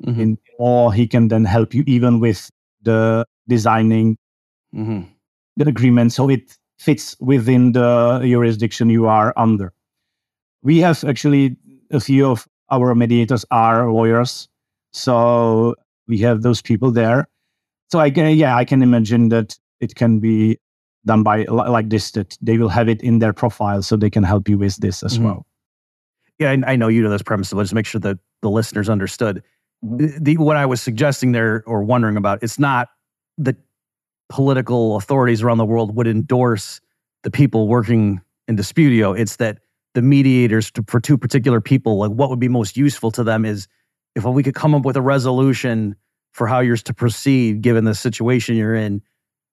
mm-hmm. 0.00 0.20
in 0.20 0.38
law, 0.58 0.90
he 0.90 1.06
can 1.08 1.28
then 1.28 1.44
help 1.44 1.74
you 1.74 1.82
even 1.86 2.20
with 2.20 2.50
the 2.82 3.26
designing 3.48 4.16
mm-hmm. 4.74 5.02
the 5.56 5.68
agreement 5.68 6.12
so 6.12 6.28
it 6.28 6.56
fits 6.78 7.16
within 7.20 7.72
the 7.72 8.20
jurisdiction 8.22 8.90
you 8.90 9.06
are 9.06 9.32
under. 9.36 9.72
We 10.62 10.78
have 10.78 11.02
actually 11.04 11.56
a 11.90 12.00
few 12.00 12.30
of 12.30 12.46
our 12.70 12.94
mediators 12.94 13.44
are 13.50 13.90
lawyers, 13.90 14.48
so 14.92 15.74
we 16.06 16.18
have 16.18 16.42
those 16.42 16.62
people 16.62 16.90
there 16.90 17.28
so 17.90 17.98
I 17.98 18.10
can, 18.10 18.36
yeah, 18.36 18.56
I 18.56 18.64
can 18.64 18.82
imagine 18.82 19.28
that 19.28 19.56
it 19.80 19.94
can 19.94 20.18
be 20.18 20.58
done 21.06 21.22
by 21.22 21.44
like 21.44 21.90
this 21.90 22.12
that 22.12 22.36
they 22.40 22.58
will 22.58 22.68
have 22.68 22.88
it 22.88 23.02
in 23.02 23.18
their 23.18 23.32
profile 23.32 23.82
so 23.82 23.96
they 23.96 24.10
can 24.10 24.22
help 24.22 24.48
you 24.48 24.58
with 24.58 24.76
this 24.76 25.02
as 25.02 25.14
mm-hmm. 25.14 25.24
well. 25.24 25.46
Yeah, 26.38 26.50
I, 26.50 26.72
I, 26.72 26.76
know 26.76 26.88
you 26.88 27.02
know 27.02 27.10
this 27.10 27.22
Přemysl, 27.22 27.54
but 27.54 27.62
just 27.62 27.74
make 27.74 27.86
sure 27.86 28.00
that 28.00 28.18
the 28.42 28.50
listeners 28.50 28.88
understood. 28.88 29.42
Mm-hmm. 29.84 30.22
The, 30.22 30.36
what 30.38 30.56
I 30.56 30.66
was 30.66 30.82
suggesting 30.82 31.32
there 31.32 31.62
or 31.66 31.82
wondering 31.84 32.16
about, 32.16 32.42
it's 32.42 32.58
not 32.58 32.88
that 33.38 33.56
political 34.28 34.96
authorities 34.96 35.42
around 35.42 35.58
the 35.58 35.64
world 35.64 35.94
would 35.94 36.06
endorse 36.06 36.80
the 37.22 37.30
people 37.30 37.68
working 37.68 38.20
in 38.48 38.56
Disputio. 38.56 39.18
It's 39.18 39.36
that 39.36 39.58
the 39.94 40.02
mediators 40.02 40.70
to, 40.72 40.84
for 40.88 41.00
two 41.00 41.16
particular 41.16 41.60
people, 41.60 41.98
like 41.98 42.10
what 42.10 42.30
would 42.30 42.40
be 42.40 42.48
most 42.48 42.76
useful 42.76 43.10
to 43.12 43.22
them 43.22 43.44
is 43.44 43.68
if 44.16 44.24
we 44.24 44.42
could 44.42 44.54
come 44.54 44.74
up 44.74 44.84
with 44.84 44.96
a 44.96 45.02
resolution 45.02 45.94
for 46.34 46.46
how 46.46 46.60
you're 46.60 46.76
to 46.76 46.92
proceed 46.92 47.62
given 47.62 47.84
the 47.84 47.94
situation 47.94 48.56
you're 48.56 48.74
in 48.74 49.00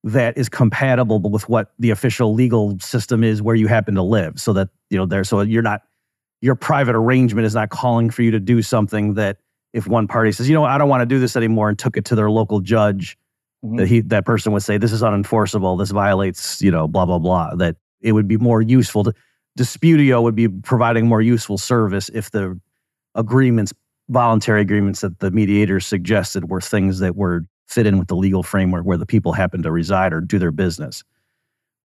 that 0.03 0.37
is 0.37 0.49
compatible 0.49 1.19
with 1.19 1.47
what 1.47 1.73
the 1.77 1.91
official 1.91 2.33
legal 2.33 2.77
system 2.79 3.23
is 3.23 3.41
where 3.41 3.55
you 3.55 3.67
happen 3.67 3.95
to 3.95 4.01
live 4.01 4.41
so 4.41 4.51
that 4.51 4.69
you 4.89 4.97
know 4.97 5.05
there 5.05 5.23
so 5.23 5.41
you're 5.41 5.61
not 5.61 5.83
your 6.41 6.55
private 6.55 6.95
arrangement 6.95 7.45
is 7.45 7.53
not 7.53 7.69
calling 7.69 8.09
for 8.09 8.23
you 8.23 8.31
to 8.31 8.39
do 8.39 8.61
something 8.61 9.13
that 9.13 9.37
if 9.73 9.87
one 9.87 10.07
party 10.07 10.31
says 10.31 10.49
you 10.49 10.55
know 10.55 10.65
i 10.65 10.77
don't 10.77 10.89
want 10.89 11.01
to 11.01 11.05
do 11.05 11.19
this 11.19 11.35
anymore 11.35 11.69
and 11.69 11.77
took 11.77 11.95
it 11.95 12.03
to 12.03 12.15
their 12.15 12.31
local 12.31 12.59
judge 12.59 13.17
mm-hmm. 13.63 13.77
that 13.77 13.87
he 13.87 14.01
that 14.01 14.25
person 14.25 14.51
would 14.51 14.63
say 14.63 14.77
this 14.77 14.91
is 14.91 15.03
unenforceable 15.03 15.77
this 15.77 15.91
violates 15.91 16.61
you 16.61 16.71
know 16.71 16.87
blah 16.87 17.05
blah 17.05 17.19
blah 17.19 17.53
that 17.55 17.75
it 18.01 18.13
would 18.13 18.27
be 18.27 18.37
more 18.37 18.61
useful 18.61 19.03
to 19.03 19.13
Disputio 19.59 20.23
would 20.23 20.35
be 20.35 20.47
providing 20.47 21.07
more 21.07 21.21
useful 21.21 21.57
service 21.57 22.09
if 22.13 22.31
the 22.31 22.59
agreements 23.15 23.73
voluntary 24.11 24.61
agreements 24.61 25.01
that 25.01 25.19
the 25.19 25.31
mediators 25.31 25.87
suggested 25.87 26.49
were 26.49 26.61
things 26.61 26.99
that 26.99 27.15
were 27.15 27.45
fit 27.67 27.87
in 27.87 27.97
with 27.97 28.09
the 28.09 28.15
legal 28.15 28.43
framework 28.43 28.85
where 28.85 28.97
the 28.97 29.05
people 29.05 29.31
happen 29.31 29.63
to 29.63 29.71
reside 29.71 30.11
or 30.13 30.19
do 30.19 30.37
their 30.37 30.51
business. 30.51 31.03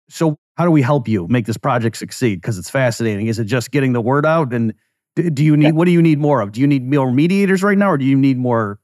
So, 0.08 0.36
how 0.56 0.64
do 0.64 0.70
we 0.70 0.82
help 0.82 1.06
you 1.06 1.26
make 1.28 1.46
this 1.46 1.56
project 1.56 1.96
succeed? 1.96 2.40
Because 2.40 2.58
it's 2.58 2.70
fascinating. 2.70 3.28
Is 3.28 3.38
it 3.38 3.44
just 3.44 3.70
getting 3.70 3.92
the 3.92 4.00
word 4.00 4.26
out? 4.26 4.52
And 4.52 4.74
do 5.14 5.44
you 5.44 5.56
need, 5.56 5.74
what 5.74 5.84
do 5.84 5.90
you 5.92 6.02
need 6.02 6.18
more 6.18 6.40
of? 6.40 6.52
Do 6.52 6.60
you 6.60 6.66
need 6.66 6.90
more 6.90 7.12
mediators 7.12 7.62
right 7.62 7.78
now 7.78 7.90
or 7.90 7.98
do 7.98 8.04
you 8.04 8.16
need 8.16 8.38
more 8.38 8.80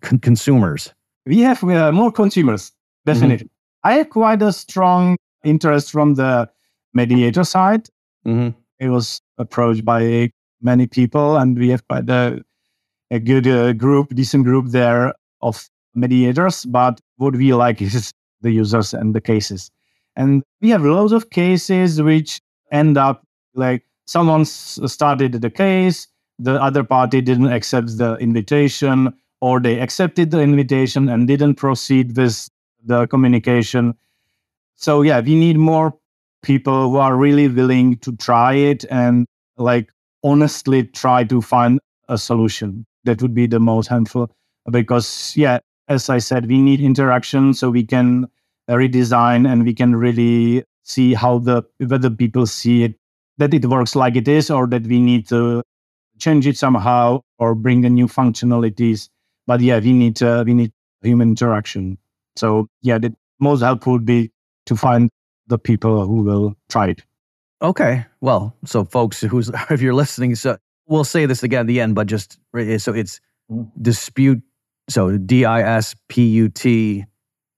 con- 0.00 0.18
consumers? 0.18 0.92
We 1.24 1.40
have 1.40 1.62
uh, 1.64 1.92
more 1.92 2.12
consumers, 2.12 2.72
definitely. 3.06 3.36
Mm-hmm. 3.36 3.88
I 3.88 3.92
have 3.94 4.10
quite 4.10 4.42
a 4.42 4.52
strong 4.52 5.16
interest 5.44 5.90
from 5.90 6.14
the 6.14 6.50
mediator 6.94 7.44
side. 7.44 7.88
Mm-hmm. 8.26 8.58
It 8.78 8.88
was 8.88 9.20
approached 9.38 9.84
by 9.84 10.30
many 10.60 10.86
people, 10.86 11.36
and 11.36 11.58
we 11.58 11.68
have 11.70 11.86
quite 11.88 12.08
a 12.08 12.42
a 13.12 13.20
good 13.20 13.46
uh, 13.46 13.74
group, 13.74 14.14
decent 14.14 14.44
group 14.44 14.68
there 14.68 15.14
of 15.42 15.68
mediators. 15.94 16.64
But 16.64 16.98
what 17.18 17.36
we 17.36 17.52
like 17.52 17.80
is 17.82 18.10
the 18.40 18.50
users 18.50 18.94
and 18.94 19.14
the 19.14 19.20
cases. 19.20 19.70
And 20.16 20.42
we 20.60 20.70
have 20.70 20.82
loads 20.82 21.12
of 21.12 21.30
cases 21.30 22.02
which 22.02 22.40
end 22.72 22.96
up 22.98 23.22
like 23.54 23.84
someone 24.06 24.44
started 24.46 25.32
the 25.32 25.50
case, 25.50 26.08
the 26.38 26.60
other 26.60 26.82
party 26.82 27.20
didn't 27.20 27.52
accept 27.52 27.98
the 27.98 28.16
invitation, 28.16 29.12
or 29.40 29.60
they 29.60 29.78
accepted 29.78 30.30
the 30.30 30.40
invitation 30.40 31.08
and 31.08 31.28
didn't 31.28 31.56
proceed 31.56 32.16
with 32.16 32.48
the 32.84 33.06
communication. 33.06 33.94
So, 34.76 35.02
yeah, 35.02 35.20
we 35.20 35.36
need 35.36 35.58
more 35.58 35.94
people 36.42 36.90
who 36.90 36.96
are 36.96 37.16
really 37.16 37.46
willing 37.46 37.98
to 37.98 38.16
try 38.16 38.54
it 38.54 38.84
and 38.90 39.26
like 39.56 39.92
honestly 40.24 40.84
try 40.84 41.24
to 41.24 41.40
find 41.40 41.78
a 42.08 42.18
solution 42.18 42.84
that 43.04 43.20
would 43.22 43.34
be 43.34 43.46
the 43.46 43.60
most 43.60 43.88
helpful 43.88 44.30
because 44.70 45.32
yeah 45.36 45.58
as 45.88 46.08
i 46.08 46.18
said 46.18 46.46
we 46.46 46.60
need 46.60 46.80
interaction 46.80 47.52
so 47.52 47.70
we 47.70 47.84
can 47.84 48.26
redesign 48.70 49.50
and 49.50 49.64
we 49.64 49.74
can 49.74 49.96
really 49.96 50.64
see 50.84 51.14
how 51.14 51.38
the 51.38 51.62
whether 51.78 52.10
people 52.10 52.46
see 52.46 52.84
it 52.84 52.94
that 53.38 53.54
it 53.54 53.66
works 53.66 53.96
like 53.96 54.16
it 54.16 54.28
is 54.28 54.50
or 54.50 54.66
that 54.66 54.86
we 54.86 55.00
need 55.00 55.26
to 55.28 55.62
change 56.18 56.46
it 56.46 56.56
somehow 56.56 57.20
or 57.38 57.54
bring 57.54 57.84
in 57.84 57.94
new 57.94 58.06
functionalities. 58.06 59.08
But 59.46 59.60
yeah 59.60 59.78
we 59.78 59.92
need 59.92 60.22
uh, 60.22 60.44
we 60.46 60.54
need 60.54 60.72
human 61.02 61.30
interaction. 61.30 61.98
So 62.36 62.68
yeah 62.82 62.98
the 62.98 63.14
most 63.40 63.60
helpful 63.60 63.94
would 63.94 64.06
be 64.06 64.30
to 64.66 64.76
find 64.76 65.10
the 65.48 65.58
people 65.58 66.06
who 66.06 66.22
will 66.22 66.56
try 66.68 66.88
it. 66.90 67.02
Okay. 67.60 68.04
Well 68.20 68.54
so 68.64 68.84
folks 68.84 69.20
who's 69.20 69.50
if 69.70 69.80
you're 69.80 69.94
listening 69.94 70.34
so 70.34 70.56
we'll 70.92 71.04
say 71.04 71.26
this 71.26 71.42
again 71.42 71.60
at 71.60 71.66
the 71.66 71.80
end, 71.80 71.94
but 71.94 72.06
just 72.06 72.38
so 72.78 72.92
it's 72.92 73.20
mm. 73.50 73.68
dispute. 73.80 74.42
So 74.88 75.16
D 75.16 75.44
I 75.44 75.62
S 75.62 75.96
P 76.08 76.26
U 76.26 76.48
T 76.48 77.04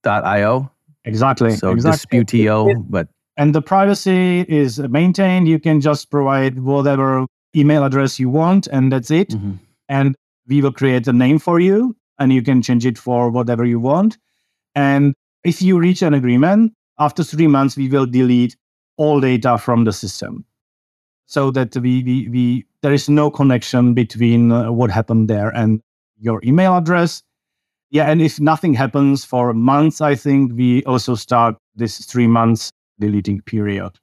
dot 0.03 0.25
I 0.25 0.45
O. 0.45 0.71
Exactly. 1.05 1.51
So 1.57 1.73
exactly. 1.73 2.21
disputio, 2.21 2.85
but 2.89 3.09
and 3.37 3.55
the 3.55 3.61
privacy 3.61 4.43
is 4.49 4.79
maintained. 4.79 5.49
You 5.49 5.59
can 5.59 5.81
just 5.81 6.11
provide 6.11 6.61
whatever 6.61 7.27
email 7.57 7.85
address 7.85 8.21
you 8.21 8.31
want, 8.31 8.69
and 8.69 8.93
that's 8.93 9.11
it. 9.11 9.31
Mm-hmm. 9.31 9.53
And 9.89 10.15
we 10.47 10.63
will 10.63 10.73
create 10.73 11.09
a 11.09 11.13
name 11.13 11.39
for 11.39 11.59
you, 11.61 11.97
and 12.19 12.33
you 12.33 12.43
can 12.43 12.63
change 12.63 12.87
it 12.87 12.97
for 12.97 13.31
whatever 13.31 13.65
you 13.65 13.81
want. 13.81 14.17
And 14.75 15.15
if 15.43 15.61
you 15.61 15.79
reach 15.79 16.03
an 16.03 16.15
agreement, 16.15 16.73
after 16.99 17.25
three 17.25 17.49
months, 17.49 17.77
we 17.77 17.89
will 17.89 18.07
delete 18.07 18.57
all 18.97 19.21
data 19.21 19.59
from 19.59 19.85
the 19.85 19.93
system 19.93 20.45
so 21.27 21.51
that 21.51 21.77
we, 21.77 22.03
we, 22.03 22.29
we 22.29 22.67
there 22.83 22.93
is 22.93 23.09
no 23.09 23.31
connection 23.31 23.95
between 23.95 24.53
uh, 24.53 24.71
what 24.71 24.91
happened 24.91 25.29
there 25.29 25.49
and 25.51 25.81
your 26.19 26.41
email 26.45 26.77
address. 26.77 27.23
Yeah, 27.91 28.11
and 28.11 28.21
if 28.21 28.41
nothing 28.41 28.75
happens 28.75 29.25
for 29.25 29.55
months, 29.55 30.01
I 30.01 30.15
think 30.15 30.53
we 30.55 30.83
also 30.85 31.15
start 31.15 31.57
this 31.77 32.05
three 32.05 32.27
months 32.27 32.71
deleting 32.99 33.41
period. 33.43 33.99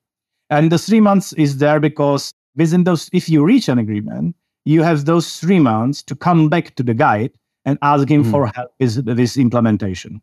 And 0.50 0.72
the 0.72 0.78
three 0.78 1.00
months 1.00 1.34
is 1.34 1.58
there 1.58 1.80
because 1.80 2.34
within 2.56 2.84
those, 2.84 3.10
if 3.14 3.30
you 3.30 3.44
reach 3.44 3.70
an 3.70 3.80
agreement, 3.80 4.36
you 4.66 4.84
have 4.84 5.06
those 5.06 5.40
three 5.40 5.60
months 5.60 6.04
to 6.04 6.16
come 6.16 6.50
back 6.50 6.76
to 6.76 6.84
the 6.84 6.94
guide 6.94 7.32
and 7.66 7.78
ask 7.82 8.10
him 8.10 8.24
mm. 8.24 8.32
for 8.32 8.48
help 8.48 8.72
with 8.80 9.06
this 9.06 9.38
implementation. 9.38 10.22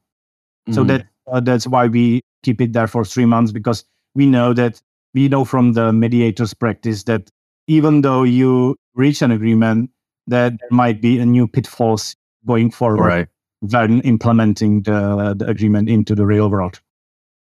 Mm. 0.69 0.75
So 0.75 0.85
that 0.85 1.07
uh, 1.31 1.41
that's 1.41 1.67
why 1.67 1.87
we 1.87 2.21
keep 2.43 2.61
it 2.61 2.73
there 2.73 2.87
for 2.87 3.05
three 3.05 3.25
months 3.25 3.53
because 3.53 3.85
we 4.15 4.27
know 4.27 4.53
that 4.55 4.81
we 5.19 5.29
know 5.29 5.45
from 5.45 5.73
the 5.73 5.93
mediators 5.93 6.55
practice 6.55 7.03
that 7.05 7.29
even 7.67 8.03
though 8.03 8.23
you 8.23 8.77
reach 8.95 9.21
an 9.21 9.33
agreement, 9.33 9.91
that 10.29 10.53
there 10.61 10.69
might 10.71 11.01
be 11.01 11.19
a 11.19 11.27
new 11.27 11.49
pitfalls 11.49 12.15
going 12.47 12.71
forward 12.71 13.05
right. 13.05 13.29
when 13.61 14.01
implementing 14.03 14.83
the, 14.83 15.35
the 15.37 15.47
agreement 15.49 15.89
into 15.89 16.15
the 16.15 16.25
real 16.25 16.49
world. 16.49 16.81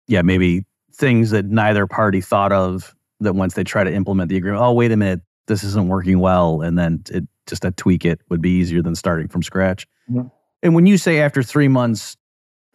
Yeah, 0.07 0.21
maybe 0.21 0.65
things 0.93 1.32
that 1.32 1.45
neither 1.45 1.88
party 1.88 2.21
thought 2.21 2.51
of 2.51 2.93
that 3.21 3.34
once 3.34 3.55
they 3.55 3.63
try 3.63 3.84
to 3.84 3.91
implement 3.91 4.30
the 4.30 4.38
agreement, 4.38 4.61
oh, 4.61 4.74
wait 4.74 4.91
a 4.91 4.97
minute, 4.97 5.21
this 5.47 5.63
isn't 5.63 5.88
working 5.88 6.19
well. 6.19 6.61
And 6.61 6.78
then 6.78 7.03
it 7.09 7.24
just 7.47 7.63
to 7.63 7.71
tweak 7.71 8.05
it 8.05 8.21
would 8.30 8.41
be 8.41 8.51
easier 8.51 8.84
than 8.84 8.93
starting 8.93 9.28
from 9.28 9.41
scratch. 9.41 9.88
Yeah. 10.07 10.26
And 10.61 10.76
when 10.76 10.86
you 10.86 10.99
say 10.99 11.21
after 11.21 11.41
three 11.41 11.69
months, 11.69 12.17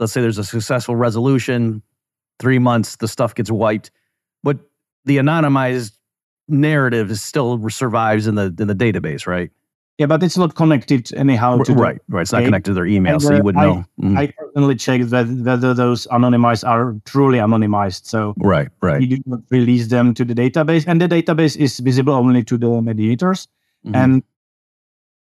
let's 0.01 0.13
say 0.13 0.21
there's 0.21 0.39
a 0.39 0.45
successful 0.45 0.97
resolution, 0.97 1.83
three 2.41 2.59
months, 2.59 2.97
the 2.97 3.07
stuff 3.07 3.37
gets 3.37 3.51
wiped. 3.51 3.93
But 4.43 4.59
the 5.09 5.17
anonymized 5.17 5.93
narrative 6.49 7.19
still 7.19 7.69
survives 7.69 8.27
in 8.27 8.37
the 8.37 8.55
in 8.59 8.69
the 8.69 8.75
database, 8.75 9.27
right? 9.27 9.51
Yeah, 9.99 10.07
but 10.07 10.23
it's 10.23 10.39
not 10.39 10.55
connected 10.55 11.13
anyhow 11.15 11.59
to 11.65 11.75
right, 11.75 12.01
right. 12.09 12.23
It's 12.23 12.33
not 12.33 12.45
connected 12.45 12.71
to 12.71 12.75
their 12.75 12.87
email, 12.87 13.15
And, 13.15 13.23
so 13.23 13.33
you 13.33 13.41
uh, 13.41 13.43
wouldn't 13.43 13.65
know. 13.65 13.85
Mhm. 14.01 14.17
I 14.17 14.27
personally 14.29 14.77
checked 14.77 15.11
that 15.11 15.27
whether 15.27 15.75
those 15.75 16.07
anonymized 16.13 16.65
are 16.65 16.95
truly 17.05 17.39
anonymized. 17.39 18.07
So 18.07 18.35
right, 18.39 18.69
right. 18.81 19.01
we 19.01 19.07
do 19.09 19.19
not 19.27 19.41
release 19.51 19.89
them 19.89 20.15
to 20.15 20.25
the 20.25 20.35
database, 20.35 20.85
and 20.87 21.01
the 21.01 21.09
database 21.09 21.57
is 21.57 21.81
visible 21.81 22.13
only 22.15 22.45
to 22.45 22.57
the 22.57 22.81
mediators. 22.81 23.49
Mhm. 23.85 23.97
And 23.97 24.23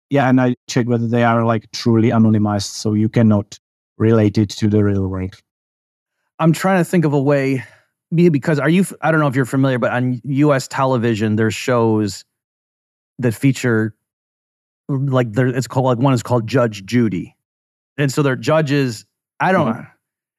yeah, 0.09 0.29
and 0.29 0.39
I 0.39 0.55
check 0.69 0.87
whether 0.87 1.07
they 1.07 1.23
are 1.25 1.43
like 1.43 1.69
truly 1.71 2.09
anonymized, 2.11 2.71
so 2.71 2.93
you 2.93 3.09
cannot 3.09 3.59
relate 3.97 4.37
it 4.37 4.49
to 4.61 4.69
the 4.69 4.83
real 4.83 5.07
world. 5.07 5.35
I'm 6.39 6.53
trying 6.53 6.79
to 6.79 6.89
think 6.89 7.03
of 7.05 7.13
a 7.13 7.21
way 7.21 7.63
because 8.15 8.59
are 8.59 8.69
you 8.69 8.85
I 9.01 9.11
don't 9.11 9.19
know 9.19 9.27
if 9.27 9.35
you're 9.35 9.45
familiar 9.45 9.79
but 9.79 9.91
on 9.91 10.21
US 10.23 10.67
television 10.67 11.35
there's 11.35 11.55
shows 11.55 12.25
that 13.19 13.33
feature 13.33 13.95
like 14.89 15.31
there 15.33 15.47
it's 15.47 15.67
called 15.67 15.85
like 15.85 15.97
one 15.97 16.13
is 16.13 16.23
called 16.23 16.47
Judge 16.47 16.85
Judy. 16.85 17.35
And 17.97 18.11
so 18.11 18.21
they're 18.21 18.35
judges 18.35 19.05
I 19.39 19.51
don't 19.51 19.87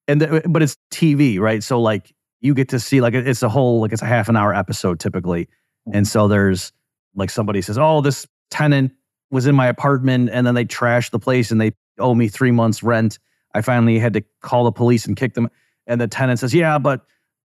and 0.06 0.20
the, 0.20 0.42
but 0.46 0.62
it's 0.62 0.76
TV, 0.90 1.38
right? 1.38 1.62
So 1.62 1.80
like 1.80 2.14
you 2.40 2.54
get 2.54 2.68
to 2.70 2.80
see 2.80 3.00
like 3.00 3.14
it's 3.14 3.42
a 3.42 3.48
whole 3.48 3.80
like 3.80 3.92
it's 3.92 4.02
a 4.02 4.06
half 4.06 4.28
an 4.28 4.36
hour 4.36 4.54
episode 4.54 5.00
typically. 5.00 5.44
Mm-hmm. 5.44 5.96
And 5.98 6.08
so 6.08 6.28
there's 6.28 6.72
like 7.14 7.30
somebody 7.30 7.62
says, 7.62 7.78
"Oh, 7.78 8.00
this 8.00 8.26
tenant 8.50 8.92
was 9.30 9.46
in 9.46 9.54
my 9.54 9.66
apartment 9.66 10.30
and 10.32 10.46
then 10.46 10.54
they 10.54 10.64
trashed 10.64 11.10
the 11.10 11.18
place 11.18 11.50
and 11.50 11.60
they 11.60 11.72
owe 11.98 12.14
me 12.14 12.28
3 12.28 12.50
months 12.50 12.82
rent." 12.82 13.18
I 13.54 13.62
finally 13.62 13.98
had 13.98 14.14
to 14.14 14.24
call 14.42 14.64
the 14.64 14.72
police 14.72 15.06
and 15.06 15.16
kick 15.16 15.34
them 15.34 15.48
and 15.86 16.00
the 16.00 16.08
tenant 16.08 16.38
says, 16.38 16.54
Yeah, 16.54 16.78
but 16.78 17.02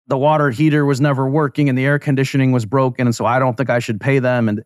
the 0.08 0.18
water 0.18 0.50
heater 0.50 0.84
was 0.84 1.00
never 1.00 1.28
working 1.28 1.68
and 1.68 1.78
the 1.78 1.84
air 1.84 1.98
conditioning 1.98 2.52
was 2.52 2.66
broken. 2.66 3.06
And 3.06 3.14
so 3.14 3.26
I 3.26 3.38
don't 3.38 3.56
think 3.56 3.70
I 3.70 3.78
should 3.78 4.00
pay 4.00 4.18
them. 4.18 4.48
And 4.48 4.64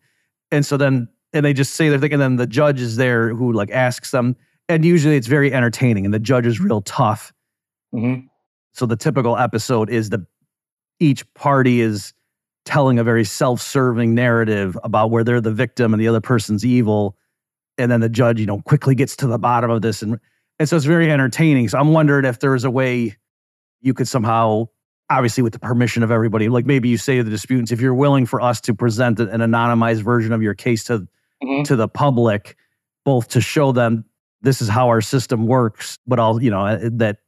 and 0.50 0.64
so 0.64 0.76
then 0.76 1.08
and 1.32 1.44
they 1.44 1.52
just 1.52 1.74
say 1.74 1.88
their 1.88 1.98
thing, 1.98 2.12
and 2.12 2.20
then 2.22 2.36
the 2.36 2.46
judge 2.46 2.80
is 2.80 2.96
there 2.96 3.34
who 3.34 3.52
like 3.52 3.70
asks 3.70 4.10
them. 4.10 4.36
And 4.68 4.84
usually 4.84 5.16
it's 5.16 5.26
very 5.26 5.52
entertaining, 5.52 6.04
and 6.04 6.14
the 6.14 6.18
judge 6.18 6.46
is 6.46 6.60
real 6.60 6.82
tough. 6.82 7.32
Mhm. 7.94 8.28
So 8.72 8.86
the 8.86 8.96
typical 8.96 9.36
episode 9.36 9.90
is 9.90 10.10
the 10.10 10.26
each 11.00 11.30
party 11.34 11.80
is 11.80 12.14
telling 12.64 12.98
a 12.98 13.04
very 13.04 13.24
self-serving 13.24 14.14
narrative 14.14 14.78
about 14.84 15.10
where 15.10 15.24
they're 15.24 15.40
the 15.40 15.52
victim 15.52 15.92
and 15.92 16.00
the 16.00 16.06
other 16.06 16.20
person's 16.20 16.64
evil. 16.64 17.16
And 17.76 17.90
then 17.90 18.00
the 18.00 18.08
judge, 18.08 18.38
you 18.38 18.46
know, 18.46 18.60
quickly 18.60 18.94
gets 18.94 19.16
to 19.16 19.26
the 19.26 19.38
bottom 19.38 19.70
of 19.70 19.82
this. 19.82 20.02
And 20.02 20.18
and 20.58 20.68
so 20.68 20.76
it's 20.76 20.84
very 20.84 21.10
entertaining. 21.10 21.68
So 21.68 21.78
I'm 21.78 21.92
wondering 21.92 22.24
if 22.24 22.38
there's 22.38 22.64
a 22.64 22.70
way 22.70 23.16
you 23.80 23.94
could 23.94 24.06
somehow, 24.06 24.66
obviously 25.12 25.42
with 25.42 25.52
the 25.52 25.58
permission 25.58 26.02
of 26.02 26.10
everybody, 26.10 26.48
like 26.48 26.66
maybe 26.66 26.88
you 26.88 26.96
say 26.98 27.16
to 27.18 27.22
the 27.24 27.30
disputants, 27.30 27.70
if 27.72 27.80
you're 27.80 27.94
willing 27.94 28.26
for 28.26 28.40
us 28.40 28.60
to 28.62 28.74
present 28.74 29.20
an 29.20 29.28
anonymized 29.40 30.02
version 30.02 30.32
of 30.32 30.42
your 30.42 30.54
case 30.54 30.84
to 30.84 31.06
Mhm. 31.42 31.64
to 31.64 31.76
the 31.76 31.88
public, 31.88 32.56
both 33.04 33.28
to 33.28 33.40
show 33.40 33.72
them 33.72 34.04
this 34.42 34.60
is 34.62 34.68
how 34.68 34.88
our 34.88 35.00
system 35.00 35.46
works, 35.46 35.98
but 36.06 36.18
all 36.18 36.42
you 36.42 36.50
know 36.50 36.64
uh, 36.66 36.78
that 36.92 37.18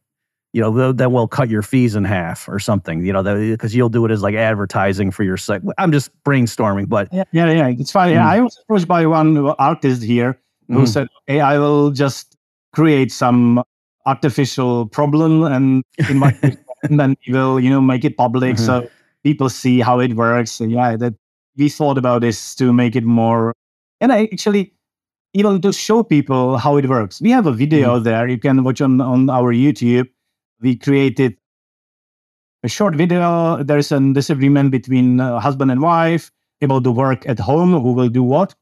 you 0.53 0.61
know 0.61 0.93
then 0.93 1.13
we'll 1.13 1.27
cut 1.29 1.49
your 1.51 1.63
fees 1.63 1.95
in 1.97 2.05
half 2.05 2.49
or 2.49 2.59
something, 2.61 3.05
you 3.05 3.13
know, 3.13 3.23
because 3.23 3.75
you'll 3.75 3.89
do 3.89 4.05
it 4.07 4.11
as 4.13 4.23
like 4.23 4.35
advertising 4.37 5.11
for 5.11 5.25
your 5.25 5.37
site. 5.37 5.63
I'm 5.79 5.91
just 5.93 6.11
brainstorming, 6.25 6.89
but 6.89 7.09
Yeah, 7.13 7.25
yeah, 7.33 7.51
yeah. 7.51 7.69
It's 7.69 7.91
funny. 7.91 8.15
Mm. 8.15 8.23
I 8.23 8.41
was 8.41 8.57
approached 8.63 8.87
by 8.89 9.05
one 9.07 9.37
artist 9.59 10.03
here 10.03 10.39
who 10.69 10.83
Mhm. 10.85 10.89
said, 10.89 11.09
"Hey, 11.27 11.41
I 11.41 11.59
will 11.59 11.91
just 11.91 12.37
create 12.73 13.11
some 13.13 13.63
artificial 14.07 14.87
problem 14.87 15.43
and 15.45 15.83
invite 16.09 16.37
you, 16.43 16.53
and 16.85 17.01
then 17.01 17.17
we 17.27 17.33
will, 17.33 17.61
you 17.61 17.71
know, 17.71 17.81
make 17.81 18.05
it 18.05 18.17
public 18.17 18.57
Mhm. 18.57 18.67
so 18.67 18.89
people 19.25 19.49
see 19.49 19.81
how 19.81 20.01
it 20.01 20.15
works." 20.15 20.61
And 20.61 20.71
yeah, 20.73 20.97
that 20.97 21.15
we 21.57 21.69
thought 21.69 21.99
about 21.99 22.23
this 22.23 22.55
to 22.57 22.73
make 22.73 22.97
it 22.97 23.05
more, 23.05 23.55
and 24.01 24.13
I 24.13 24.29
actually 24.33 24.73
even 25.35 25.61
to 25.63 25.73
show 25.73 26.03
people 26.05 26.59
how 26.59 26.77
it 26.77 26.89
works. 26.89 27.21
We 27.21 27.31
have 27.31 27.47
a 27.47 27.53
video 27.53 27.99
there 27.99 28.29
you 28.29 28.39
can 28.39 28.63
watch 28.65 28.81
on 28.81 29.01
on 29.01 29.31
our 29.31 29.53
YouTube. 29.55 30.09
We 30.61 30.77
created 30.77 31.37
a 32.63 32.69
short 32.69 32.95
video. 32.97 33.63
There's 33.63 33.93
a 33.93 34.01
disagreement 34.13 34.71
between 34.71 35.21
uh, 35.21 35.41
husband 35.41 35.71
and 35.71 35.81
wife 35.83 36.31
about 36.63 36.83
the 36.83 36.93
work 36.93 37.29
at 37.29 37.39
home, 37.39 37.73
who 37.73 37.93
will 37.93 38.09
do 38.09 38.23
what. 38.23 38.55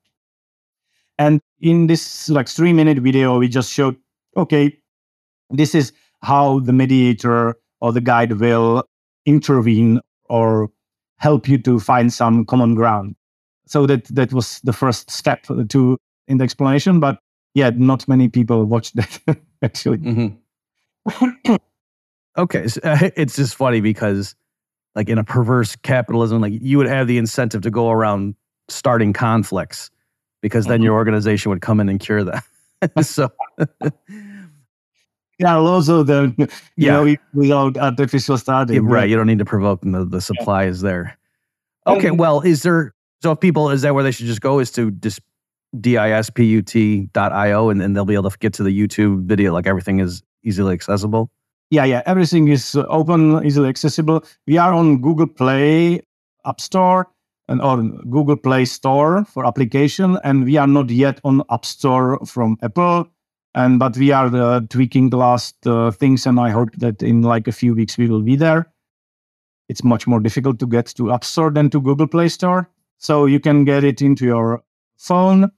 And 1.19 1.41
in 1.61 1.87
this 1.87 2.29
like 2.29 2.49
three 2.49 2.73
minute 2.73 2.99
video, 2.99 3.39
we 3.39 3.49
just 3.49 3.73
showed, 3.73 3.97
okay, 4.37 4.77
this 5.51 5.75
is 5.75 5.93
how 6.23 6.61
the 6.61 6.73
mediator 6.73 7.57
or 7.83 7.93
the 7.93 8.01
guide 8.01 8.33
will 8.41 8.85
intervene 9.27 10.01
or 10.31 10.71
help 11.19 11.49
you 11.49 11.59
to 11.59 11.79
find 11.81 12.13
some 12.13 12.47
common 12.47 12.75
ground. 12.75 13.17
So 13.67 13.87
that 13.87 14.07
that 14.15 14.33
was 14.33 14.61
the 14.65 14.73
first 14.73 15.11
step 15.11 15.45
to 15.69 15.99
in 16.29 16.39
the 16.39 16.45
explanation. 16.45 17.01
But 17.01 17.19
yeah, 17.55 17.71
not 17.77 18.09
many 18.09 18.29
people 18.31 18.65
watched 18.65 18.97
that 18.97 19.21
actually. 19.63 19.99
Mhm. 19.99 20.39
Okay, 22.39 22.67
so, 22.67 22.81
it's 22.85 23.37
just 23.37 23.55
funny 23.55 23.83
because, 23.83 24.35
like 24.95 25.11
in 25.11 25.19
a 25.19 25.25
perverse 25.25 25.77
capitalism, 25.77 26.41
like 26.41 26.55
you 26.63 26.79
would 26.79 26.87
have 26.89 27.07
the 27.07 27.19
incentive 27.19 27.61
to 27.63 27.71
go 27.71 27.91
around 27.91 28.35
starting 28.69 29.13
conflicts 29.13 29.91
because 30.41 30.65
then 30.67 30.81
Mhm. 30.81 30.85
your 30.85 30.95
organization 30.95 31.51
would 31.51 31.61
come 31.61 31.79
in 31.79 31.91
and 31.91 32.01
cure 32.01 32.25
that. 32.25 32.43
so, 33.03 33.29
Yeah, 35.39 35.57
also 35.57 36.03
the 36.03 36.33
you 36.39 36.47
Yeah. 36.77 36.93
know 37.05 37.17
without 37.35 37.77
artificial 37.77 38.37
starting. 38.39 38.77
yeah, 38.77 38.83
right, 38.85 39.09
you 39.09 39.17
don't 39.17 39.27
need 39.27 39.39
to 39.39 39.45
provoke 39.45 39.81
them. 39.81 39.93
The, 39.93 40.05
the 40.05 40.21
supply 40.21 40.65
is 40.65 40.81
there. 40.83 41.17
Okay, 41.87 42.09
Um, 42.11 42.17
well, 42.17 42.41
is 42.43 42.63
there? 42.63 42.95
So, 43.23 43.33
if 43.33 43.41
people 43.41 43.71
is 43.71 43.83
that 43.83 43.95
where 43.95 44.05
they 44.05 44.11
should 44.13 44.27
just 44.27 44.41
go? 44.41 44.59
Is 44.61 44.71
to 44.73 44.91
dis, 44.91 45.19
disput.io 45.77 47.69
and 47.71 47.81
then 47.81 47.93
they'll 47.93 48.05
be 48.05 48.15
able 48.15 48.31
to 48.31 48.39
get 48.39 48.53
to 48.55 48.63
the 48.63 48.71
YouTube 48.71 49.25
video. 49.25 49.53
Like 49.53 49.67
everything 49.67 50.01
is 50.01 50.23
easily 50.45 50.75
accessible. 50.75 51.31
Yeah, 51.71 51.85
yeah. 51.85 52.03
Everything 52.07 52.49
is 52.49 52.75
uh, 52.75 52.85
open, 52.89 53.45
easily 53.47 53.69
accessible. 53.69 54.25
We 54.47 54.59
are 54.59 54.73
on 54.75 55.01
Google 55.01 55.27
Play 55.27 56.01
App 56.45 56.61
Store 56.61 57.09
and 57.49 57.63
on 57.63 57.97
Google 58.11 58.37
Play 58.37 58.65
Store 58.67 59.25
for 59.25 59.47
application, 59.47 60.19
and 60.25 60.45
we 60.45 60.57
are 60.59 60.67
not 60.67 60.91
yet 60.91 61.21
on 61.25 61.43
App 61.51 61.65
Store 61.65 62.19
from 62.27 62.59
Apple. 62.63 63.09
And 63.55 63.79
but 63.79 63.97
we 63.97 64.13
are 64.13 64.35
uh, 64.35 64.61
tweaking 64.69 65.11
the 65.11 65.19
last 65.19 65.67
uh, 65.67 65.91
things, 65.91 66.27
and 66.27 66.41
I 66.41 66.51
hope 66.51 66.71
that 66.77 67.03
in 67.03 67.23
like 67.23 67.47
a 67.47 67.53
few 67.53 67.75
weeks 67.75 67.99
we 67.99 68.09
will 68.09 68.23
be 68.23 68.37
there. 68.37 68.73
It's 69.69 69.85
much 69.85 70.07
more 70.07 70.21
difficult 70.21 70.59
to 70.61 70.67
get 70.67 70.87
to 70.97 71.13
App 71.13 71.25
Store 71.25 71.51
than 71.51 71.71
to 71.71 71.81
Google 71.81 72.07
Play 72.07 72.29
Store, 72.29 72.71
so 72.99 73.27
you 73.27 73.41
can 73.41 73.65
get 73.65 73.85
it 73.85 74.01
into 74.01 74.25
your 74.25 74.63
phone. 74.97 75.51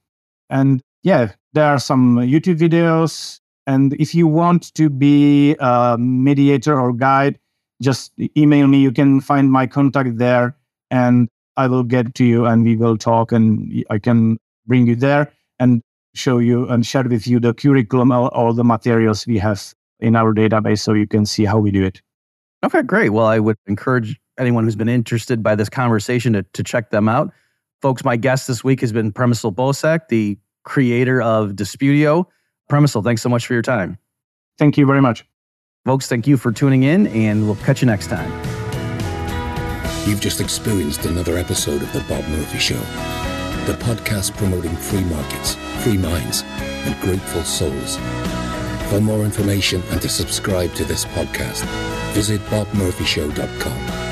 And 0.51 0.83
yeah, 1.03 1.33
there 1.53 1.67
are 1.67 1.79
some 1.79 2.17
YouTube 2.17 2.59
videos 2.59 3.41
and 3.67 3.95
if 3.95 4.15
you 4.15 4.27
want 4.27 4.75
to 4.75 4.91
be 4.91 5.57
a 5.59 5.97
mediator 5.99 6.79
or 6.79 6.93
guide, 6.93 7.39
just 7.83 8.13
email 8.37 8.67
me. 8.67 8.81
You 8.81 8.93
can 8.93 9.21
find 9.21 9.51
my 9.51 9.67
contact 9.67 10.19
there 10.19 10.57
and 10.91 11.29
I 11.57 11.67
will 11.67 11.83
get 11.83 12.15
to 12.17 12.25
you 12.25 12.47
and 12.47 12.65
we 12.65 12.77
will 12.77 12.97
talk 12.97 13.33
and 13.33 13.85
I 13.91 13.99
can 13.99 14.39
bring 14.67 14.87
you 14.87 14.97
there 14.97 15.33
and 15.59 15.83
show 16.15 16.39
you 16.39 16.69
and 16.69 16.87
share 16.87 17.05
with 17.05 17.27
you 17.27 17.41
the 17.41 17.55
curriculum 17.55 18.11
or 18.13 18.29
all 18.35 18.53
the 18.53 18.65
materials 18.65 19.27
we 19.27 19.39
have 19.39 19.75
in 20.01 20.17
our 20.17 20.35
database 20.35 20.81
so 20.81 20.93
you 20.93 21.07
can 21.07 21.27
see 21.27 21.45
how 21.45 21.59
we 21.59 21.71
do 21.71 21.85
it. 21.85 22.01
Okay, 22.65 22.83
great. 22.83 23.11
Well, 23.11 23.27
I 23.27 23.39
would 23.39 23.57
encourage 23.67 24.19
anyone 24.39 24.65
who's 24.65 24.77
been 24.77 24.89
interested 24.89 25.43
by 25.43 25.55
this 25.55 25.69
conversation 25.69 26.33
to, 26.33 26.43
to 26.55 26.63
check 26.63 26.91
them 26.91 27.09
out. 27.09 27.33
Folks, 27.83 28.05
my 28.05 28.17
guest 28.17 28.49
this 28.49 28.65
week 28.65 28.81
has 28.81 28.93
been 28.93 29.13
Přemysl 29.13 29.55
Bosák, 29.55 30.09
the 30.09 30.39
creator 30.65 31.21
of 31.21 31.51
Disputio. 31.51 32.25
Premisel, 32.71 33.05
thanks 33.05 33.21
so 33.21 33.29
much 33.29 33.47
for 33.47 33.53
your 33.53 33.63
time. 33.63 33.99
Thank 34.59 34.79
you 34.79 34.87
very 34.87 35.03
much. 35.03 35.27
Folks, 35.85 36.09
thank 36.09 36.27
you 36.27 36.39
for 36.39 36.51
tuning 36.51 36.85
in, 36.85 37.09
and 37.09 37.45
we'll 37.45 37.57
catch 37.57 37.83
you 37.83 37.87
next 37.87 38.07
time. 38.07 38.33
You've 40.09 40.21
just 40.21 40.41
experienced 40.41 41.05
another 41.05 41.37
episode 41.37 41.83
of 41.83 41.93
The 41.93 42.01
Bob 42.01 42.27
Murphy 42.29 42.59
Show, 42.59 42.81
the 43.67 43.73
podcast 43.75 44.37
promoting 44.37 44.77
free 44.77 45.05
markets, 45.05 45.55
free 45.83 45.97
minds, 45.97 46.43
and 46.87 47.01
grateful 47.01 47.43
souls. 47.43 47.97
For 48.91 49.01
more 49.01 49.25
information 49.25 49.83
and 49.91 50.03
to 50.03 50.09
subscribe 50.09 50.75
to 50.75 50.85
this 50.85 51.07
podcast, 51.07 51.65
visit 52.13 52.41
bobmurphyshow.com. 52.43 54.04